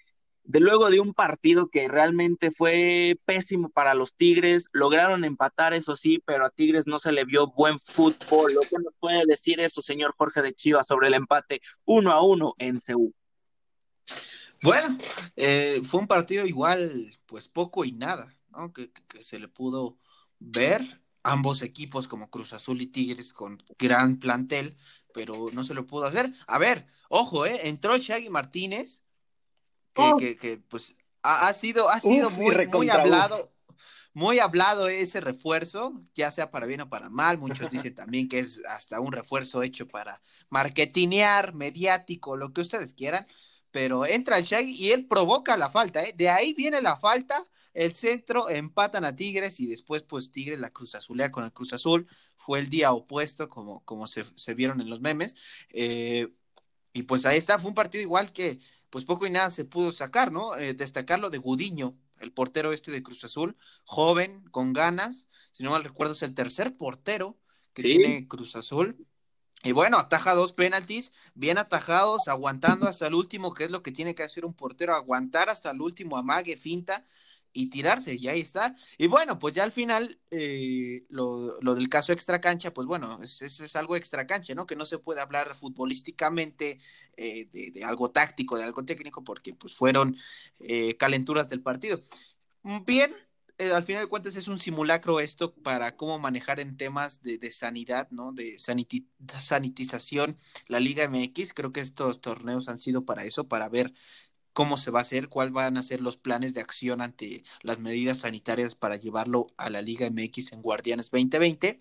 [0.43, 5.95] de luego de un partido que realmente fue pésimo para los Tigres, lograron empatar, eso
[5.95, 8.53] sí, pero a Tigres no se le vio buen fútbol.
[8.53, 12.23] ¿Lo que nos puede decir eso, señor Jorge de Chivas, sobre el empate uno a
[12.23, 13.13] uno en Seúl?
[14.63, 14.97] Bueno,
[15.35, 18.71] eh, fue un partido igual, pues poco y nada, ¿no?
[18.73, 18.91] Que,
[19.21, 19.97] se le pudo
[20.39, 24.75] ver ambos equipos como Cruz Azul y Tigres con gran plantel,
[25.13, 26.31] pero no se lo pudo hacer.
[26.47, 27.67] A ver, ojo, ¿eh?
[27.67, 29.03] Entró Shaggy Martínez
[29.93, 33.51] que, pues ha, sido, ha sido muy, muy hablado.
[34.13, 37.37] Muy hablado ese refuerzo, ya sea para bien o para mal.
[37.37, 42.93] Muchos dicen también que es hasta un refuerzo hecho para marketinear, mediático, lo que ustedes
[42.93, 43.25] quieran.
[43.71, 46.03] Pero entra el Shaggy y él provoca la falta.
[46.03, 46.13] ¿eh?
[46.15, 47.43] De ahí viene la falta.
[47.73, 51.73] El centro empatan a Tigres y después, pues Tigres la Cruz Azulea con el Cruz
[51.73, 52.07] Azul.
[52.37, 55.35] Fue el día opuesto, como, como se, vieron en los memes.
[55.69, 56.27] Eh,
[56.93, 58.59] y pues ahí está, fue un partido igual que
[58.89, 60.55] pues poco y nada se pudo sacar, ¿no?
[60.57, 63.55] Eh, destacar lo de Gudiño, el portero este de Cruz Azul,
[63.85, 67.39] joven, con ganas, si no mal recuerdo es el tercer portero
[67.73, 69.07] que tiene Cruz Azul.
[69.63, 73.91] Y bueno, ataja dos penaltis, bien atajados, aguantando hasta el último, que es lo que
[73.91, 77.05] tiene que hacer un portero, aguantar hasta el último, amague, finta,
[77.53, 78.75] y tirarse, y ahí está.
[78.97, 83.19] Y bueno, pues ya al final, eh, lo, lo, del caso extra cancha, pues bueno,
[83.21, 84.65] es, es, algo extra cancha, ¿no?
[84.65, 86.79] Que no se puede hablar futbolísticamente
[87.17, 90.15] eh, de, algo táctico, de algo técnico, porque pues fueron
[90.59, 91.99] eh, calenturas del partido.
[92.63, 92.83] Mm,
[93.63, 97.37] bien, al final de cuentas es un simulacro esto para cómo manejar en temas de,
[97.37, 98.31] de sanidad, ¿no?
[98.33, 100.35] De sanitización
[100.67, 101.53] la Liga MX.
[101.53, 103.93] Creo que estos torneos han sido para eso, para ver
[104.53, 107.79] cómo se va a hacer, cuáles van a ser los planes de acción ante las
[107.79, 111.77] medidas sanitarias para llevarlo a la Liga MX en Guardianes 2020.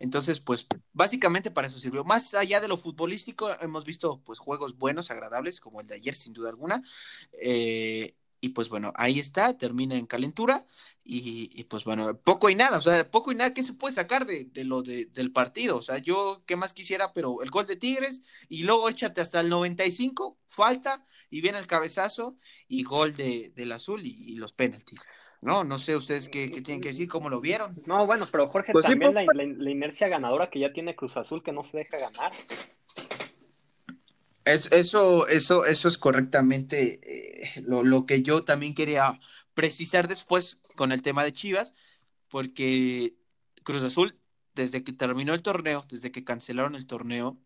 [0.00, 2.04] Entonces, pues básicamente para eso sirvió.
[2.04, 6.14] Más allá de lo futbolístico, hemos visto pues juegos buenos, agradables, como el de ayer,
[6.14, 6.82] sin duda alguna.
[7.42, 10.66] Eh, y pues bueno, ahí está, termina en calentura.
[11.10, 14.26] Y, pues bueno, poco y nada, o sea, poco y nada, ¿qué se puede sacar
[14.26, 15.78] de, de lo de, del partido?
[15.78, 18.20] O sea, yo qué más quisiera, pero el gol de Tigres
[18.50, 22.36] y luego échate hasta el 95, falta, y viene el cabezazo
[22.66, 25.08] y gol de, del azul y, los penaltis.
[25.40, 27.80] No, no sé ustedes qué, tienen que decir, cómo lo vieron.
[27.86, 31.52] No, bueno, pero Jorge, pues también la, inercia ganadora que ya tiene Cruz Azul que
[31.52, 32.32] no se deja ganar.
[34.48, 39.20] Es, eso, eso, eso es correctamente eh, lo, lo que yo también quería
[39.54, 41.74] precisar después con el tema de Chivas,
[42.28, 43.14] porque
[43.62, 44.18] Cruz Azul,
[44.54, 47.38] desde que terminó el torneo, desde que cancelaron el torneo,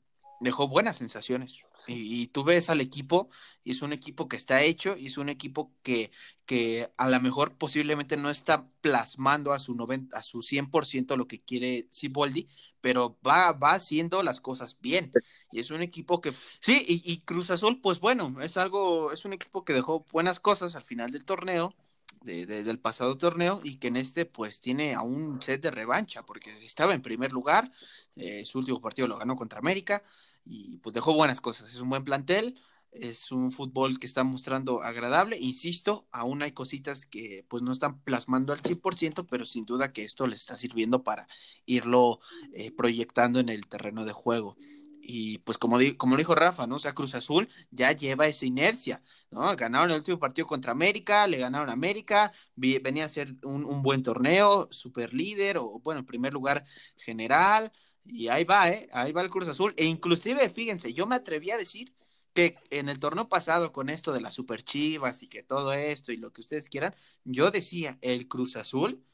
[0.42, 1.58] dejó buenas sensaciones.
[1.88, 3.28] Y, tú ves al equipo,
[3.64, 6.12] y es un equipo que está hecho, y es un equipo que,
[6.46, 11.26] que a lo mejor posiblemente no está plasmando a su, 90, a su 100% lo
[11.26, 12.48] que quiere Ciboldi,
[12.82, 15.10] pero va, va haciendo las cosas bien.
[15.50, 19.24] Y es un equipo que, sí, y, y Cruz Azul, pues bueno, es algo, es
[19.24, 21.74] un equipo que dejó buenas cosas al final del torneo,
[22.22, 26.22] de, del pasado torneo y que en este pues tiene a un set de revancha
[26.24, 27.72] porque estaba en primer lugar,
[28.16, 30.02] eh, su último partido lo ganó contra América,
[30.44, 31.70] y pues dejó buenas cosas.
[31.72, 32.58] Es un buen plantel,
[32.92, 35.38] es un fútbol que está mostrando agradable.
[35.38, 40.04] Insisto, aún hay cositas que pues no están plasmando al 100%, pero sin duda que
[40.04, 41.26] esto le está sirviendo para
[41.66, 42.20] irlo
[42.54, 44.56] eh, proyectando en el terreno de juego.
[45.04, 46.76] Y pues como, como dijo Rafa, ¿no?
[46.76, 49.40] O sea, Cruz Azul ya lleva esa inercia, ¿no?
[49.56, 53.82] Ganaron el último partido contra América, le ganaron a América, venía a ser un, un
[53.82, 56.64] buen torneo, super líder, o bueno, en primer lugar
[56.96, 57.72] general,
[58.04, 58.88] y ahí va, ¿eh?
[58.92, 59.74] Ahí va el Cruz Azul.
[59.76, 61.92] E inclusive, fíjense, yo me atreví a decir
[62.34, 66.12] que en el torneo pasado con esto de las super chivas y que todo esto
[66.12, 69.04] y lo que ustedes quieran, yo decía, el Cruz Azul,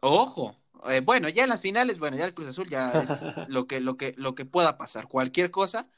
[0.00, 0.56] ojo,
[0.88, 3.80] eh, bueno, ya en las finales, bueno, ya el Cruz Azul ya es lo que,
[3.80, 5.88] lo que, lo que pueda pasar, cualquier cosa,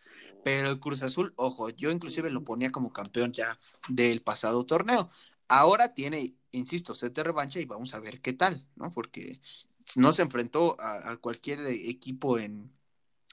[0.44, 3.58] pero el Cruz Azul, ojo, yo inclusive lo ponía como campeón ya
[3.88, 5.10] del pasado torneo.
[5.48, 8.90] Ahora tiene, insisto, set de revancha y vamos a ver qué tal, ¿no?
[8.90, 9.40] Porque
[9.96, 12.72] no se enfrentó a, cualquier equipo en,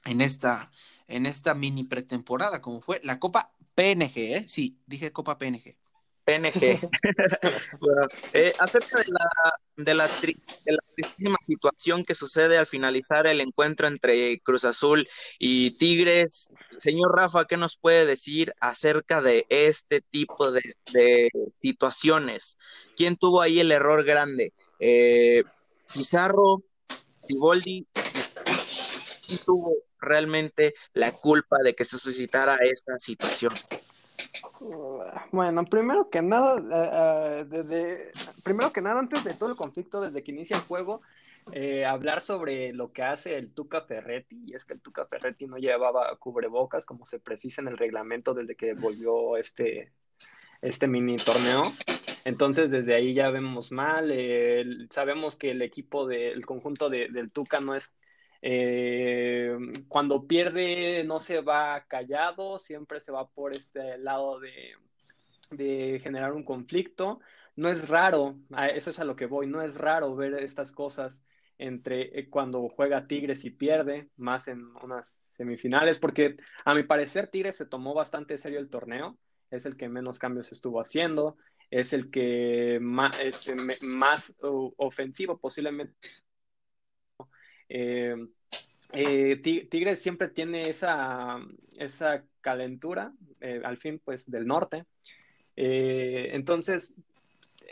[0.04, 0.70] en, esta,
[1.08, 4.44] en esta mini pretemporada, como fue la Copa PNG, ¿eh?
[4.46, 5.76] Sí, dije Copa PNG.
[6.24, 6.80] PNG.
[8.32, 9.28] Eh, acerca de la,
[9.76, 16.50] de, la tristísima situación que sucede al finalizar el encuentro entre Cruz Azul y Tigres,
[16.78, 20.62] señor Rafa, ¿qué nos puede decir acerca de este tipo de,
[21.60, 22.56] situaciones?
[22.96, 24.52] ¿Quién tuvo ahí el error grande?
[24.78, 25.42] Eh,
[25.92, 26.62] Pizarro,
[27.26, 27.86] Tiboldi,
[29.26, 33.54] ¿quién tuvo realmente la culpa de que se suscitara esta situación?
[35.32, 38.12] Bueno, primero que nada, eh, eh, desde
[38.44, 41.02] primero que nada, antes de todo el conflicto, desde que inicia el juego,
[41.52, 45.46] eh, hablar sobre lo que hace el Tuca Ferretti, y es que el Tuca Ferretti
[45.46, 49.92] no llevaba cubrebocas, como se precisa en el reglamento desde que volvió este,
[50.60, 51.62] este mini torneo.
[52.24, 54.14] Entonces, desde ahí ya vemos mal.
[54.90, 57.96] sabemos que el equipo del conjunto del Tuca no es
[58.44, 66.32] eh, cuando pierde no se va callado, siempre se va por este lado de, generar
[66.32, 67.20] un conflicto.
[67.54, 68.36] No es raro,
[68.74, 71.24] eso es a lo que voy, no es raro ver estas cosas
[71.58, 77.28] entre eh, cuando juega Tigres y pierde, más en unas semifinales, porque a mi parecer
[77.28, 79.18] Tigres se tomó bastante serio el torneo,
[79.50, 81.36] es el que menos cambios estuvo haciendo,
[81.70, 85.94] es el que más, este, más ofensivo posiblemente
[87.74, 88.14] eh,
[88.92, 91.40] eh, Tigres siempre tiene esa,
[91.78, 94.84] esa calentura, eh, al fin, pues, del norte.
[95.56, 96.94] entonces,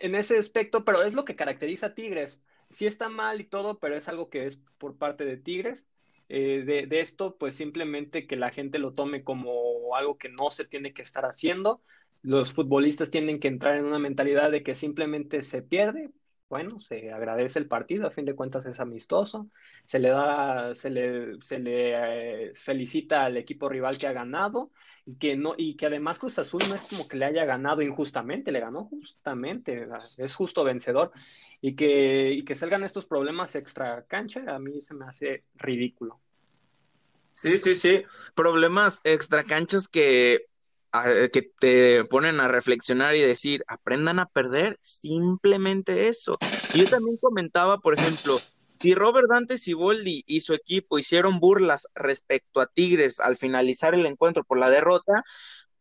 [0.01, 2.41] en ese aspecto, pero es lo que caracteriza a Tigres.
[2.71, 5.87] Sí está mal y todo, pero es algo que es por parte de Tigres.
[6.29, 10.95] de, esto, pues simplemente que la gente lo tome como algo que no se tiene
[10.95, 11.83] que estar haciendo.
[12.23, 16.11] Los futbolistas tienen que entrar en una mentalidad de que simplemente se pierde,
[16.51, 19.49] bueno, se agradece el partido, a fin de cuentas es amistoso,
[19.87, 24.73] se le da, se le, se le eh, felicita al equipo rival que ha ganado
[25.07, 27.83] y que no, y que además Cruz Azul no es como que le haya ganado
[27.83, 29.87] injustamente, le ganó justamente,
[30.19, 31.13] es justo vencedor,
[31.61, 36.19] y que, y que salgan estos problemas extra cancha, a mí se me hace ridículo.
[37.33, 38.03] Sí, sí, sí,
[38.35, 39.87] problemas extra canchas
[40.93, 46.39] que que te ponen a reflexionar y decir, aprendan a perder, simplemente eso.
[46.75, 48.41] Y yo también comentaba, por ejemplo,
[48.81, 54.07] si Robert Dante Siboldi y su equipo hicieron burlas respecto a Tigres al finalizar el
[54.07, 55.23] encuentro por la derrota,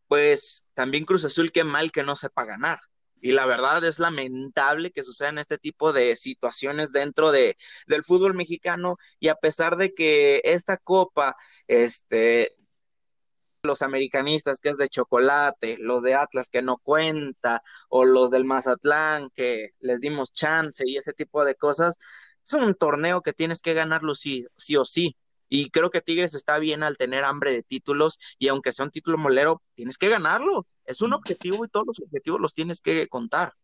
[0.06, 2.80] pues también Cruz Azul, qué mal que no sepa ganar.
[3.22, 7.56] Y la verdad es lamentable que sucedan este tipo de situaciones dentro de,
[7.86, 8.96] del fútbol mexicano.
[9.18, 11.36] Y a pesar de que esta copa
[11.68, 12.56] este,
[13.62, 18.44] los americanistas que es de chocolate, los de Atlas que no cuenta, o los del
[18.44, 21.98] Mazatlán que les dimos chance y ese tipo de cosas,
[22.44, 25.16] es un torneo que tienes que ganarlo sí, sí o sí.
[25.48, 28.92] Y creo que Tigres está bien al tener hambre de títulos y aunque sea un
[28.92, 30.64] título molero, tienes que ganarlo.
[30.84, 33.54] Es un objetivo y todos los objetivos los tienes que contar.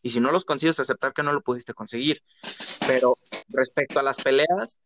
[0.00, 2.22] Y si no los consigues, aceptar que no lo pudiste conseguir.
[2.86, 3.16] Pero
[3.48, 4.78] respecto a las peleas,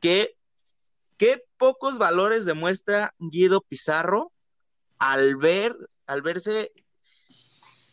[0.00, 0.36] ¿qué
[1.20, 4.32] qué pocos valores demuestra Guido Pizarro
[4.98, 6.72] al ver, al verse,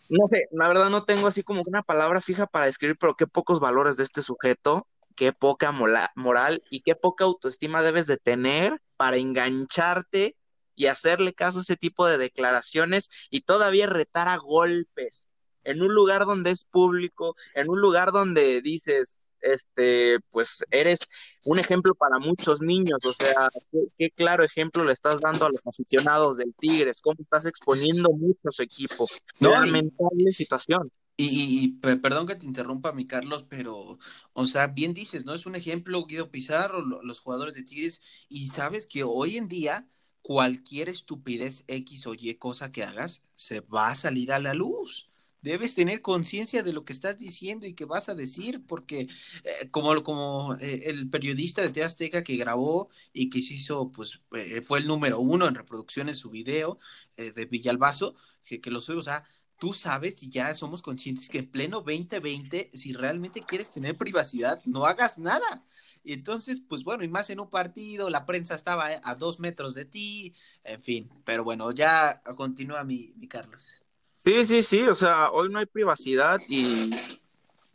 [0.10, 3.28] no sé, la verdad no tengo así como una palabra fija para describir, pero qué
[3.28, 8.82] pocos valores de este sujeto, qué poca moral y qué poca autoestima debes de tener
[8.96, 10.38] para engancharte
[10.74, 15.28] y hacerle caso a ese tipo de declaraciones y todavía retar a golpes
[15.66, 21.02] en un lugar donde es público, en un lugar donde dices, este, pues eres
[21.46, 23.50] un ejemplo para muchos niños, o sea,
[23.98, 28.40] qué, claro ejemplo le estás dando a los aficionados del Tigres, cómo estás exponiendo mucho
[28.46, 29.08] a su equipo.
[29.40, 30.92] No, lamentable situación.
[31.20, 33.98] Y, perdón que te interrumpa, mi Carlos, pero,
[34.34, 35.34] o sea, bien dices, ¿no?
[35.34, 39.88] Es un ejemplo Guido Pizarro, los jugadores de Tigres, y sabes que hoy en día
[40.22, 45.10] cualquier estupidez X o Y cosa que hagas se va a salir a la luz
[45.42, 49.08] debes tener conciencia de lo que estás diciendo y que vas a decir, porque
[49.44, 54.22] eh, como, como eh, el periodista de Teazteca que grabó y que se hizo, pues
[54.34, 56.80] eh, fue el número uno en reproducción en su video
[57.18, 59.26] de Villalbazo, que, que lo sube, o sea,
[59.60, 64.62] tú sabes y ya somos conscientes que en pleno 2020, si realmente quieres tener privacidad,
[64.66, 65.64] no hagas nada.
[66.04, 69.74] Y entonces, pues bueno, y más en un partido, la prensa estaba a dos metros
[69.74, 70.34] de ti,
[70.64, 73.87] en fin, pero bueno, ya continúa mi, mi Carlos.
[74.18, 76.92] Sí, sí, sí, o sea, hoy no hay privacidad y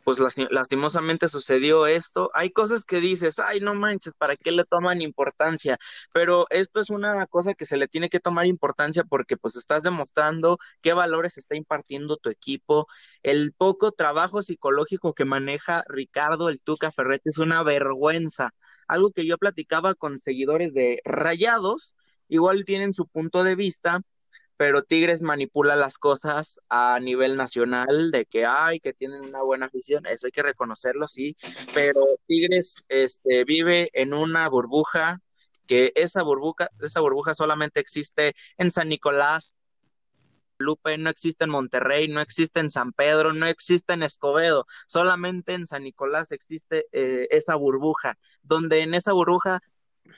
[0.05, 0.19] pues
[0.51, 2.31] lastimosamente sucedió esto.
[2.35, 5.79] Hay cosas que dices, ay, no manches, ¿para qué le toman importancia?
[6.13, 9.83] Pero esto es una cosa que se le tiene que tomar importancia porque pues estás
[9.85, 12.89] demostrando qué valores está impartiendo tu equipo.
[13.23, 18.53] El poco trabajo psicológico que maneja Ricardo el Tuca Ferretti es una vergüenza.
[18.89, 21.95] Algo que yo platicaba con seguidores de Rayados,
[22.29, 24.03] igual tienen su punto de vista,
[24.57, 29.67] pero Tigres manipula las cosas a nivel nacional, de que hay, que tienen una buena
[29.67, 31.37] afición, eso hay que reconocerlo, sí,
[31.75, 35.21] pero Tigres este, vive en una burbuja,
[35.67, 39.57] que esa burbuja, esa burbuja solamente existe en San Nicolás,
[40.59, 45.55] Lupe, no existe en Monterrey, no existe en San Pedro, no existe en Escobedo, solamente
[45.55, 49.61] en San Nicolás existe eh, esa burbuja, donde en esa burbuja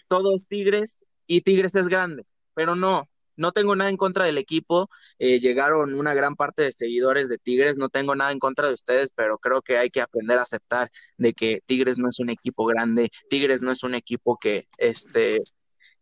[0.09, 4.39] todo es Tigres y Tigres es grande, pero no, no tengo nada en contra del
[4.39, 8.68] equipo, eh, llegaron una gran parte de seguidores de Tigres, no tengo nada en contra
[8.68, 12.18] de ustedes, pero creo que hay que aprender a aceptar de que Tigres no es
[12.20, 15.41] un equipo grande, Tigres no es un equipo que, este,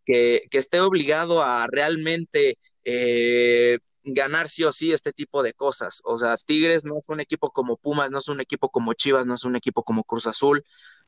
[0.05, 6.01] que, esté obligado a realmente eh, ganar sí o sí este tipo de cosas.
[6.05, 9.27] O sea, Tigres no es un equipo como Pumas, no es un equipo como Chivas,
[9.27, 10.65] no es un equipo como Cruz Azul,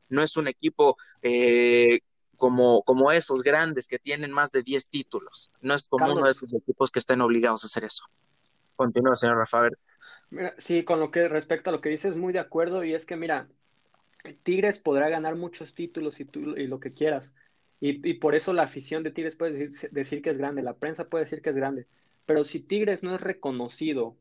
[0.09, 1.99] no es un equipo eh,
[2.35, 5.51] como, como esos grandes que tienen más de 10 títulos.
[5.61, 8.05] No es como uno de esos equipos que estén obligados a hacer eso.
[8.75, 9.77] Continúa, señor Rafael.
[10.57, 12.83] sí, con lo que respecto a lo que dices, muy de acuerdo.
[12.83, 13.47] Y es que, mira,
[14.43, 17.33] Tigres podrá ganar muchos títulos y, tú, y lo que quieras.
[17.79, 20.75] Y, y, por eso la afición de Tigres puede decir, decir que es grande, la
[20.75, 21.87] prensa puede decir que es grande.
[22.25, 24.15] Pero si Tigres no es reconocido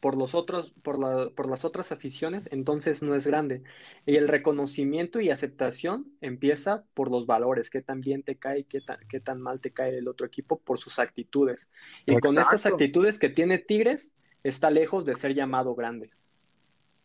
[0.00, 3.62] por los otros, por, la, por las otras aficiones, entonces no es grande.
[4.06, 8.80] Y el reconocimiento y aceptación empieza por los valores, qué tan bien te cae, qué
[8.80, 11.68] tan, qué tan mal te cae el otro equipo por sus actitudes.
[12.06, 14.12] Y con esas actitudes que tiene Tigres,
[14.44, 16.10] está lejos de ser llamado grande.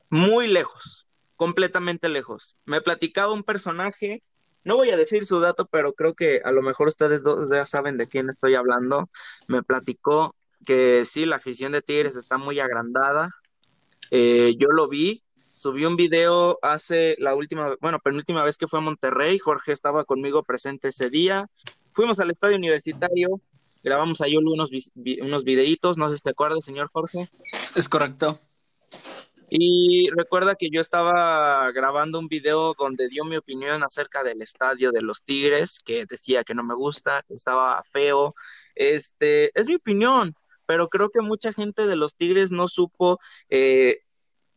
[0.09, 2.55] Muy lejos, completamente lejos.
[2.65, 4.21] Me platicaba un personaje,
[4.63, 7.65] no voy a decir su dato, pero creo que a lo mejor ustedes dos ya
[7.65, 9.09] saben de quién estoy hablando.
[9.47, 13.29] Me platicó que sí, la afición de Tigres está muy agrandada.
[14.11, 18.79] Eh, yo lo vi, subí un video hace la última, bueno, penúltima vez que fue
[18.79, 21.47] a Monterrey, Jorge estaba conmigo presente ese día.
[21.93, 23.41] Fuimos al estadio universitario,
[23.83, 24.69] grabamos ahí unos,
[25.21, 27.29] unos videitos, no sé si se acuerda, señor Jorge.
[27.75, 28.39] Es correcto.
[29.49, 34.91] Y recuerda que yo estaba grabando un video donde dio mi opinión acerca del estadio
[34.91, 38.33] de los Tigres, que decía que no me gusta, que estaba feo.
[38.73, 40.35] Este, es mi opinión
[40.65, 43.99] pero creo que mucha gente de los Tigres no supo eh,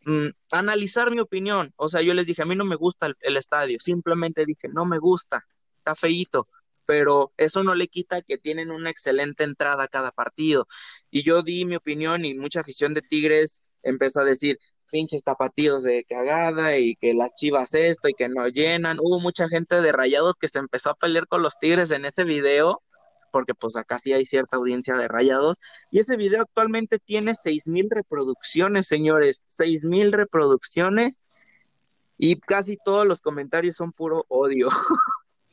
[0.05, 1.73] mm, analizar mi opinión.
[1.77, 4.85] O sea, yo les dije, a mí no me gusta el, estadio, simplemente dije, no
[4.87, 5.47] me gusta,
[5.77, 6.49] está feíto,
[6.87, 10.67] pero eso no le quita que tienen una excelente entrada a cada partido.
[11.11, 14.59] Y yo di mi opinión y mucha afición de Tigres empezó a decir,
[14.91, 18.99] pinches tapatíos de cagada y que las chivas esto y que no llenan.
[19.01, 22.25] Hubo mucha gente de rayados que se empezó a pelear con los Tigres en ese
[22.25, 22.83] video
[23.37, 25.61] porque pues acá sí hay cierta audiencia de rayados.
[25.91, 31.26] Y ese video actualmente tiene seis mil reproducciones, señores, seis mil reproducciones
[32.16, 34.70] y casi todos los comentarios son puro odio.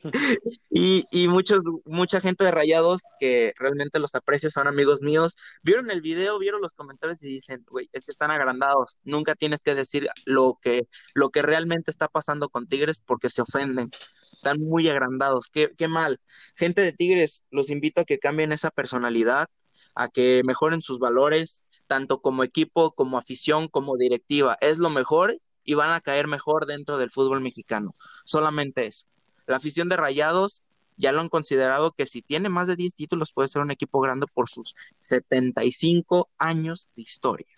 [0.70, 5.90] y, y muchos, mucha gente de Rayados que realmente los aprecio, son amigos míos, vieron
[5.90, 9.74] el video, vieron los comentarios y dicen, güey, es que están agrandados, nunca tienes que
[9.74, 13.90] decir lo que, lo que realmente está pasando con Tigres porque se ofenden
[14.44, 16.20] están muy agrandados, qué, qué mal.
[16.54, 19.48] Gente de Tigres, los invito a que cambien esa personalidad,
[19.94, 24.58] a que mejoren sus valores, tanto como equipo, como afición, como directiva.
[24.60, 27.94] Es lo mejor y van a caer mejor dentro del fútbol mexicano.
[28.26, 29.06] Solamente eso.
[29.46, 30.62] La afición de Rayados
[30.98, 33.98] ya lo han considerado que si tiene más de 10 títulos puede ser un equipo
[34.00, 37.48] grande por sus 75 años de historia.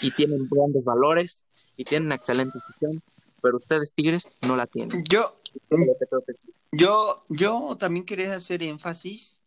[0.00, 1.44] Y tienen grandes valores
[1.76, 3.02] y tienen excelente afición
[3.46, 5.04] pero ustedes Tigres no la tienen.
[5.08, 5.36] Yo,
[6.72, 9.40] yo, yo también quería hacer énfasis.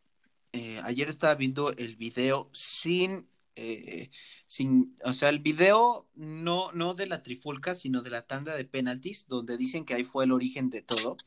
[0.53, 4.09] Eh, ayer estaba viendo el video sin, eh,
[4.45, 8.65] sin, o sea, el video no, no de la trifulca, sino de la tanda de
[8.65, 11.17] penaltis, donde dicen que ahí fue el origen de todo.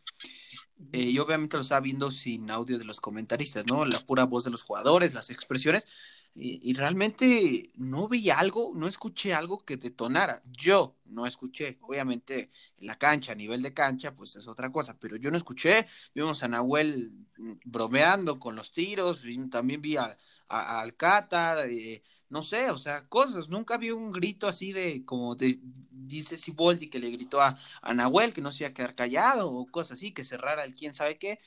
[0.93, 3.85] Eh, y obviamente lo estaba viendo sin audio de los comentaristas, ¿no?
[3.85, 5.87] La pura voz de los jugadores, las expresiones
[6.35, 10.43] y, realmente no vi algo, no escuché algo que detonara.
[10.51, 14.99] Yo no escuché, obviamente en la cancha, a nivel de cancha, pues es otra cosa,
[14.99, 15.87] pero yo no escuché.
[16.14, 20.16] Vimos a Nahuel mm, bromeando con los tiros, también vi a,
[20.49, 23.49] a, Alcata, eh, no sé, o sea, cosas.
[23.49, 28.33] Nunca vi un grito así de, como dice Siboldi, que le gritó a, a Nahuel
[28.33, 31.18] que no se iba a quedar callado o cosas así, que cerrara el quién sabe
[31.18, 31.41] qué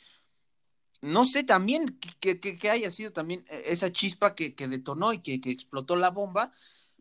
[1.01, 1.85] no sé también
[2.19, 6.11] que, que, haya sido también eh, esa chispa que, que detonó y que, explotó la
[6.11, 6.51] bomba,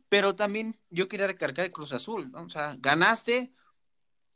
[0.08, 2.42] pero también yo quería recargar el Cruz Azul, ¿no?
[2.42, 3.52] O sea, ganaste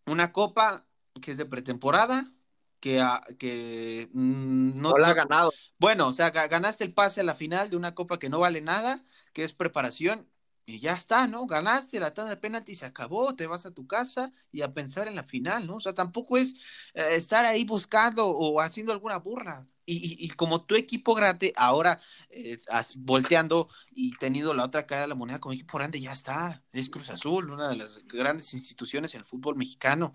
[0.06, 0.86] una copa
[1.20, 2.32] que es de pretemporada,
[2.80, 3.04] que,
[3.38, 5.52] que mm, no, la ha ganado.
[5.78, 8.60] Bueno, o sea, ganaste el pase a la final de una copa que no vale
[8.60, 10.28] nada, que es preparación,
[10.68, 11.46] y ya está, ¿no?
[11.46, 15.08] Ganaste la tanda de penalti se acabó, te vas a tu casa y a pensar
[15.08, 15.76] en la final, ¿no?
[15.76, 16.56] O sea, tampoco es
[16.92, 19.66] eh, estar ahí buscando o haciendo alguna burla.
[19.86, 21.98] Y, y, como tu equipo grande, ahora
[22.28, 22.58] eh,
[22.98, 26.90] volteando y teniendo la otra cara de la moneda como equipo grande, ya está, es
[26.90, 30.12] Cruz Azul, una de las grandes instituciones en el fútbol mexicano.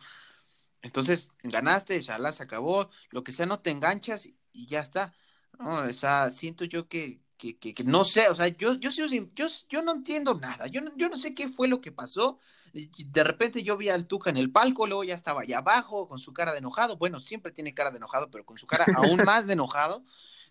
[0.84, 5.16] Entonces, ganaste, ya se acabó, lo que sea, no te enganchas y ya está.
[5.60, 9.82] O sea, siento yo que, que, que, no sé, o sea, yo, yo, yo, yo
[9.82, 12.40] no entiendo nada, yo no, yo no sé qué fue lo que pasó,
[12.74, 16.20] de repente yo vi al Tuca en el palco, luego ya estaba allá abajo con
[16.20, 19.18] su cara de enojado, bueno, siempre tiene cara de enojado, pero con su cara aún
[19.26, 20.04] más de enojado,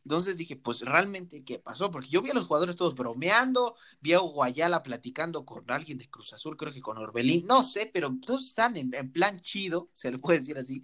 [0.05, 1.91] entonces dije, pues realmente, ¿qué pasó?
[1.91, 6.11] Porque yo vi a los jugadores todos bromeando, vi a Guayala platicando con alguien de
[6.11, 10.11] Cruz Azul, creo que con Orbelín, no sé, pero todos están en, plan chido, se
[10.11, 10.83] le puede decir así,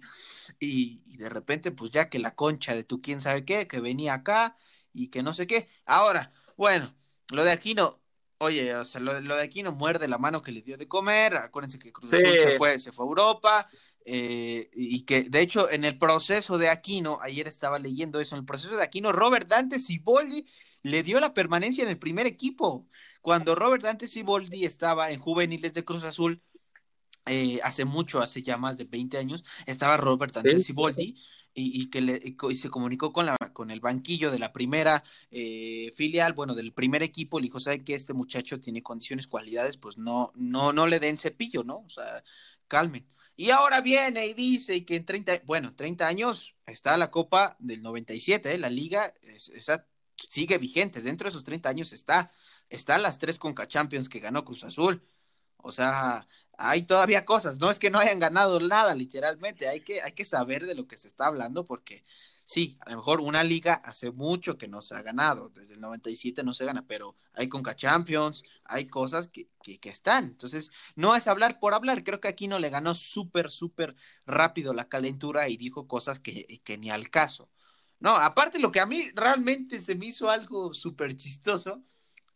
[0.59, 3.81] y, y, de repente, pues ya que la concha de tú quién sabe qué, que
[3.81, 4.55] venía acá
[4.93, 5.67] y que no sé qué.
[5.85, 6.93] Ahora, bueno,
[7.31, 8.01] lo de Aquino,
[8.39, 11.79] oye, o sea, lo, de Aquino muerde la mano que le dio de comer, acuérdense
[11.79, 13.69] que Cruz Azul se fue, se fue a Europa,
[14.05, 18.39] eh, y que de hecho en el proceso de Aquino, ayer estaba leyendo eso, en
[18.39, 20.45] el proceso de Aquino, Robert Dante Siboldi
[20.81, 22.87] le dio la permanencia en el primer equipo.
[23.21, 26.41] Cuando Robert Dante Siboldi estaba en juveniles de Cruz Azul,
[27.25, 31.15] eh, hace mucho, hace ya más de 20 años, estaba Robert Dante Siboldi
[31.53, 36.33] y, que le, se comunicó con, la, con el banquillo de la primera eh, filial,
[36.33, 39.77] bueno, del primer equipo, le dijo, ¿sabe que este muchacho tiene condiciones, cualidades?
[39.77, 41.79] Pues no, no, no le den cepillo, ¿no?
[41.79, 42.23] O sea,
[42.67, 43.05] calmen.
[43.35, 47.81] Y ahora viene y dice que en 30, bueno, 30 años está la Copa del
[47.81, 48.57] 97, ¿eh?
[48.57, 49.87] la liga esa
[50.29, 52.31] sigue vigente, dentro de esos 30 años está,
[52.69, 55.01] están las tres Conca Champions que ganó Cruz Azul.
[55.57, 56.27] O sea,
[56.59, 60.25] hay todavía cosas, no es que no hayan ganado nada, literalmente, hay que, hay que
[60.25, 62.03] saber de lo que se está hablando porque
[62.43, 65.81] sí, a lo mejor una liga hace mucho que no se ha ganado, desde el
[65.81, 70.25] 97 no se gana, pero hay Conca Champions, hay cosas que, que, están.
[70.25, 73.95] Entonces, no es hablar por hablar, creo que aquí no le ganó súper, súper
[74.25, 77.49] rápido la calentura y dijo cosas que, que ni al caso.
[77.99, 81.83] No, aparte lo que a mí realmente se me hizo algo súper chistoso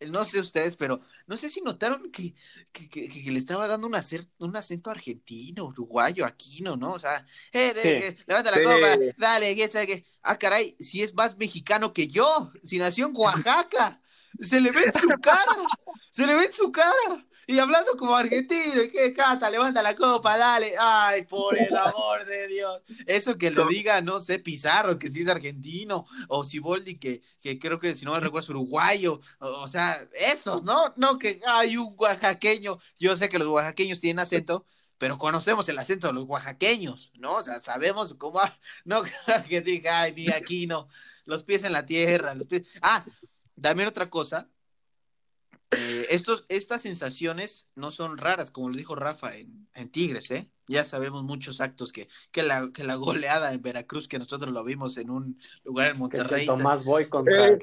[0.07, 2.35] no sé ustedes, pero no sé si notaron que,
[2.71, 3.95] que, le estaba dando un,
[4.39, 6.93] un acento argentino, uruguayo, aquino, ¿no?
[6.93, 10.05] O sea, eh, levanta la copa, dale, ¿qué sabe qué?
[10.21, 14.01] Ah, caray, si es más mexicano que yo, si nació en Oaxaca,
[14.39, 15.55] se le ve en su cara,
[16.11, 17.25] se le ve en su cara.
[17.45, 19.49] Y hablando como argentino, ¿qué cata?
[19.49, 20.73] Levanta la copa, dale.
[20.79, 22.81] Ay, por el amor de Dios.
[23.05, 27.59] Eso que lo diga, no sé, Pizarro, que sí es argentino, o Siboldi, que, que
[27.59, 29.19] creo que si no me recuerdo es uruguayo.
[29.39, 30.93] O, sea, esos, ¿no?
[30.95, 32.77] No que hay un oaxaqueño.
[32.97, 34.65] Yo sé que los oaxaqueños tienen acento,
[34.97, 37.35] pero conocemos el acento de los oaxaqueños, ¿no?
[37.35, 38.39] O sea, sabemos cómo.
[38.85, 39.03] No
[39.49, 40.87] que diga, ay, mi aquí no.
[41.25, 42.63] Los pies en la tierra, los pies.
[42.81, 43.05] Ah,
[43.61, 44.49] también otra cosa
[45.78, 50.51] eh, estos, estas sensaciones no son raras, como lo dijo Rafa en, Tigres, ¿eh?
[50.67, 54.63] Ya sabemos muchos actos que, que, la, que la goleada en Veracruz, que nosotros lo
[54.63, 56.45] vimos en un lugar en Monterrey.
[56.45, 57.59] Tomás Boy contra eh,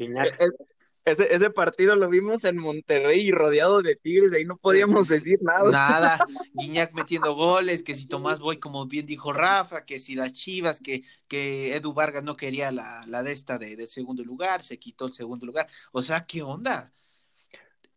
[1.06, 5.38] ese, ese, partido lo vimos en Monterrey y rodeado de Tigres, ahí no podíamos decir
[5.42, 5.70] nada.
[5.70, 6.18] Nada,
[6.54, 10.78] Guiñac metiendo goles, que si Tomás Boy, como bien dijo Rafa, que si las Chivas,
[10.78, 14.78] que, que Edu Vargas no quería la, la de esta de, del segundo lugar, se
[14.78, 15.66] quitó el segundo lugar.
[15.92, 16.92] O sea, ¿qué onda?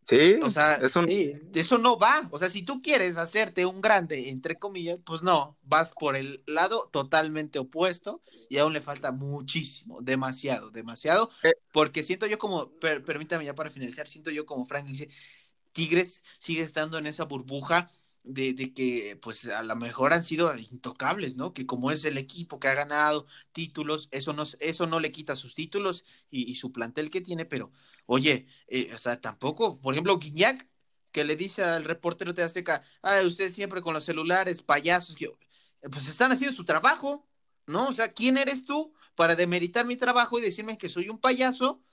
[0.04, 1.06] Sí, o sea, eso,
[1.54, 2.28] eso no va.
[2.32, 6.43] O sea, si tú quieres hacerte un grande, entre comillas, pues no, vas por el
[6.45, 11.54] lado totalmente opuesto y aún le falta muchísimo, demasiado, demasiado, eh.
[11.72, 15.08] porque siento yo como, permítame ya para finalizar, siento yo como Frank dice,
[15.72, 17.88] Tigres sigue estando en esa burbuja
[18.24, 21.53] de, de, que pues a lo mejor han sido intocables, ¿no?
[21.53, 25.36] Que como es el equipo que ha ganado títulos, eso no, eso no le quita
[25.36, 27.71] sus títulos y, su plantel que tiene, pero
[28.05, 30.67] oye, eh, o sea, tampoco, por ejemplo, Guiñac,
[31.11, 35.30] que le dice al reportero de Azteca, ay, usted siempre con los celulares, payasos, que,
[35.91, 37.28] pues están haciendo su trabajo,
[37.67, 37.88] ¿no?
[37.89, 41.84] O sea, ¿quién eres tú para demeritar mi trabajo y decirme que soy un payaso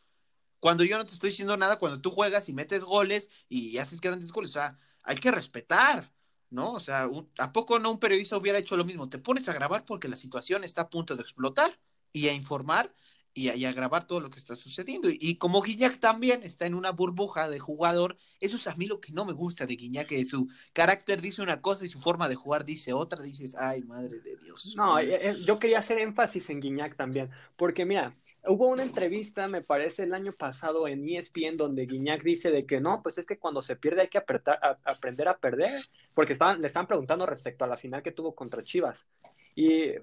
[0.60, 4.00] cuando yo no te estoy diciendo nada, cuando tú juegas y metes goles y haces
[4.00, 4.50] grandes goles?
[4.50, 6.12] O sea, hay que respetar.
[6.50, 6.72] ¿No?
[6.72, 9.08] O sea, ¿a poco no un periodista hubiera hecho lo mismo?
[9.08, 11.78] Te pones a grabar porque la situación está a punto de explotar
[12.12, 12.94] y a informar
[13.32, 15.08] y, y, agravar todo lo que está sucediendo.
[15.10, 19.00] Y, como Guiñac también está en una burbuja de jugador, eso es a mí lo
[19.00, 22.28] que no me gusta de Guiñac, que su carácter dice una cosa y su forma
[22.28, 24.74] de jugar dice otra, dices, ay, madre de Dios.
[24.76, 28.12] No, eh, eh, yo quería hacer énfasis en Guiñac también, porque mira,
[28.46, 32.80] hubo una entrevista, me parece, el año pasado en ESPN, donde Guiñac dice de que
[32.80, 35.80] no, pues es que cuando se pierde hay que aprender a perder,
[36.14, 39.06] porque estaban, le están preguntando respecto a la final que tuvo contra Chivas.
[39.54, 39.94] Y,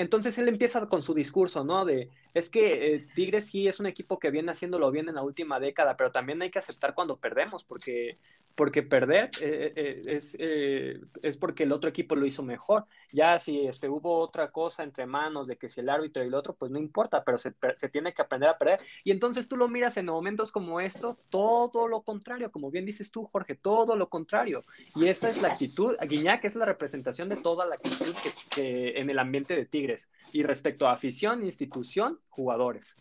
[0.00, 1.84] entonces él empieza con su discurso, ¿no?
[1.84, 5.22] De, es que eh, Tigres sí es un equipo que viene haciéndolo bien en la
[5.22, 8.18] última década, pero también hay que aceptar cuando perdemos, porque,
[8.54, 12.84] porque perder eh, eh, es, es porque el otro equipo lo hizo mejor.
[13.12, 16.34] Ya si este, hubo otra cosa entre manos de que si el árbitro y el
[16.34, 18.80] otro, pues no importa, pero se, se tiene que aprender a perder.
[19.04, 23.10] Y entonces tú lo miras en momentos como esto, todo lo contrario, como bien dices
[23.10, 24.64] tú, Jorge, todo lo contrario.
[24.94, 28.14] Y esa es la actitud, Guiñac es la representación de toda la actitud
[28.54, 30.08] que en el ambiente de Tigres.
[30.32, 32.94] Y respecto a afición, institución, jugadores.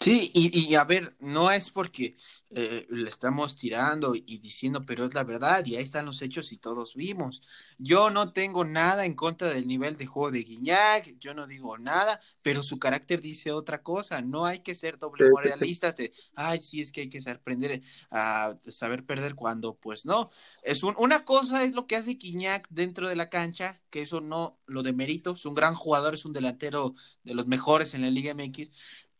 [0.00, 2.16] Sí, y, a ver, no es porque
[2.50, 6.50] eh, le estamos tirando y diciendo, pero es la verdad, y ahí están los hechos
[6.52, 7.42] y todos vimos.
[7.76, 11.76] Yo no tengo nada en contra del nivel de juego de Guiñac, yo no digo
[11.76, 14.22] nada, pero su carácter dice otra cosa.
[14.22, 17.82] No hay que ser doble moralistas de, ay, sí, es que hay que saber, aprender
[18.10, 20.30] a saber perder cuando, pues no.
[20.62, 24.58] Es una cosa es lo que hace Guiñac dentro de la cancha, que eso no
[24.66, 26.94] lo de mérito, es un gran jugador, es un delantero
[27.24, 28.70] de los mejores en la Liga MX,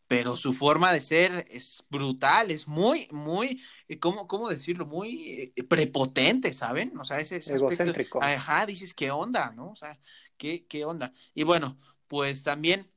[0.09, 4.87] pero su forma de ser es brutal, es muy, muy, eh, ¿cómo, cómo decirlo?
[4.87, 6.99] Muy eh, prepotente, ¿saben?
[6.99, 8.19] O sea, ese, Egocéntrico.
[8.23, 9.71] ajá, dices, ¿qué onda, no?
[9.71, 10.01] O sea,
[10.39, 11.13] ¿qué, qué onda?
[11.35, 11.79] Y bueno,
[12.09, 12.91] pues también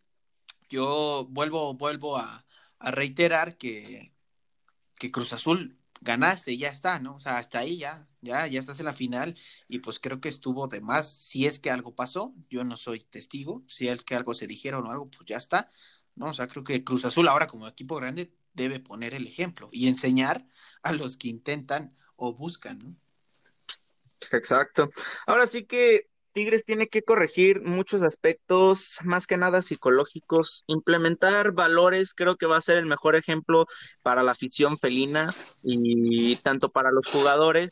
[0.69, 2.45] yo vuelvo, vuelvo a,
[2.79, 4.13] a reiterar que,
[4.97, 7.15] que Cruz Azul ganaste y ya está, ¿no?
[7.15, 10.29] O sea, hasta ahí ya, ya, ya estás en la final y pues creo que
[10.29, 14.15] estuvo de más, si es que algo pasó, yo no soy testigo, si es que
[14.15, 15.69] algo se dijeron o algo, pues ya está,
[16.29, 19.87] O sea, creo que Cruz Azul ahora como equipo grande debe poner el ejemplo y
[19.87, 20.45] enseñar
[20.83, 22.95] a los que intentan o buscan, ¿no?
[24.31, 24.91] Exacto.
[25.25, 32.13] Ahora sí que Tigres tiene que corregir muchos aspectos, más que nada psicológicos, implementar valores,
[32.13, 33.65] creo que va a ser el mejor ejemplo
[34.01, 37.71] para la afición felina y tanto para los jugadores,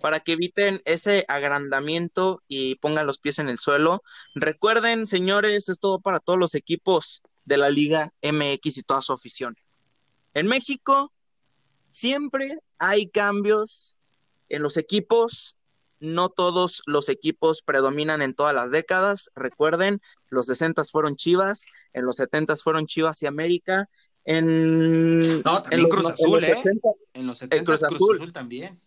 [0.00, 4.02] para que eviten ese agrandamiento y pongan los pies en el suelo.
[4.34, 9.14] Recuerden, señores, es todo para todos los equipos de la Liga MX y toda su
[9.14, 9.56] afición.
[10.34, 11.12] En México
[11.88, 13.96] siempre hay cambios
[14.50, 15.56] en los equipos,
[15.98, 19.30] no todos los equipos predominan en todas las décadas.
[19.34, 23.88] Recuerden, los 60 fueron Chivas, en los 70 fueron Chivas y América.
[24.28, 26.60] En, no, también Cruz Azul, ¿eh?
[27.14, 28.82] en los 70 Cruz, Azul, también.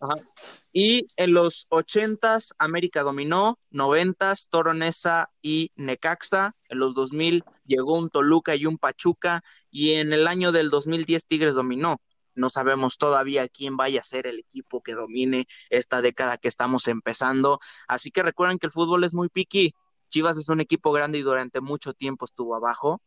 [0.70, 6.54] Y en los 80 América dominó, 90 Toronesa y Necaxa.
[6.68, 11.26] En los 2000 llegó un Toluca y un Pachuca y en el año del 2010
[11.26, 12.02] Tigres dominó.
[12.34, 16.86] No sabemos todavía quién vaya a ser el equipo que domine esta década que estamos
[16.86, 17.60] empezando.
[17.88, 19.74] Así que recuerden que el fútbol es muy piqui.
[20.10, 23.00] Chivas es un equipo grande y durante mucho tiempo estuvo abajo.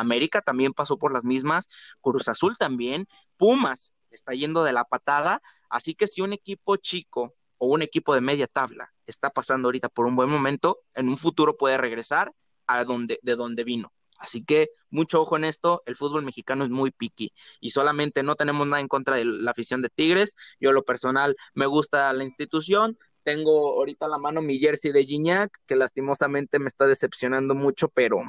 [0.00, 1.68] América también pasó por las mismas.
[2.00, 3.06] Cruz Azul también.
[3.36, 5.42] Pumas está yendo de la patada.
[5.68, 9.88] Así que si un equipo chico o un equipo de media tabla está pasando ahorita
[9.88, 12.32] por un buen momento, en un futuro puede regresar
[12.66, 13.92] a donde, de donde vino.
[14.18, 18.34] Así que mucho ojo en esto, el fútbol mexicano es muy piqui y solamente no
[18.34, 20.36] tenemos nada en contra de la afición de Tigres.
[20.58, 22.98] Yo lo personal me gusta la institución.
[23.24, 28.22] Tengo ahorita la mano mi jersey de Gignac, que lastimosamente me está decepcionando mucho, pero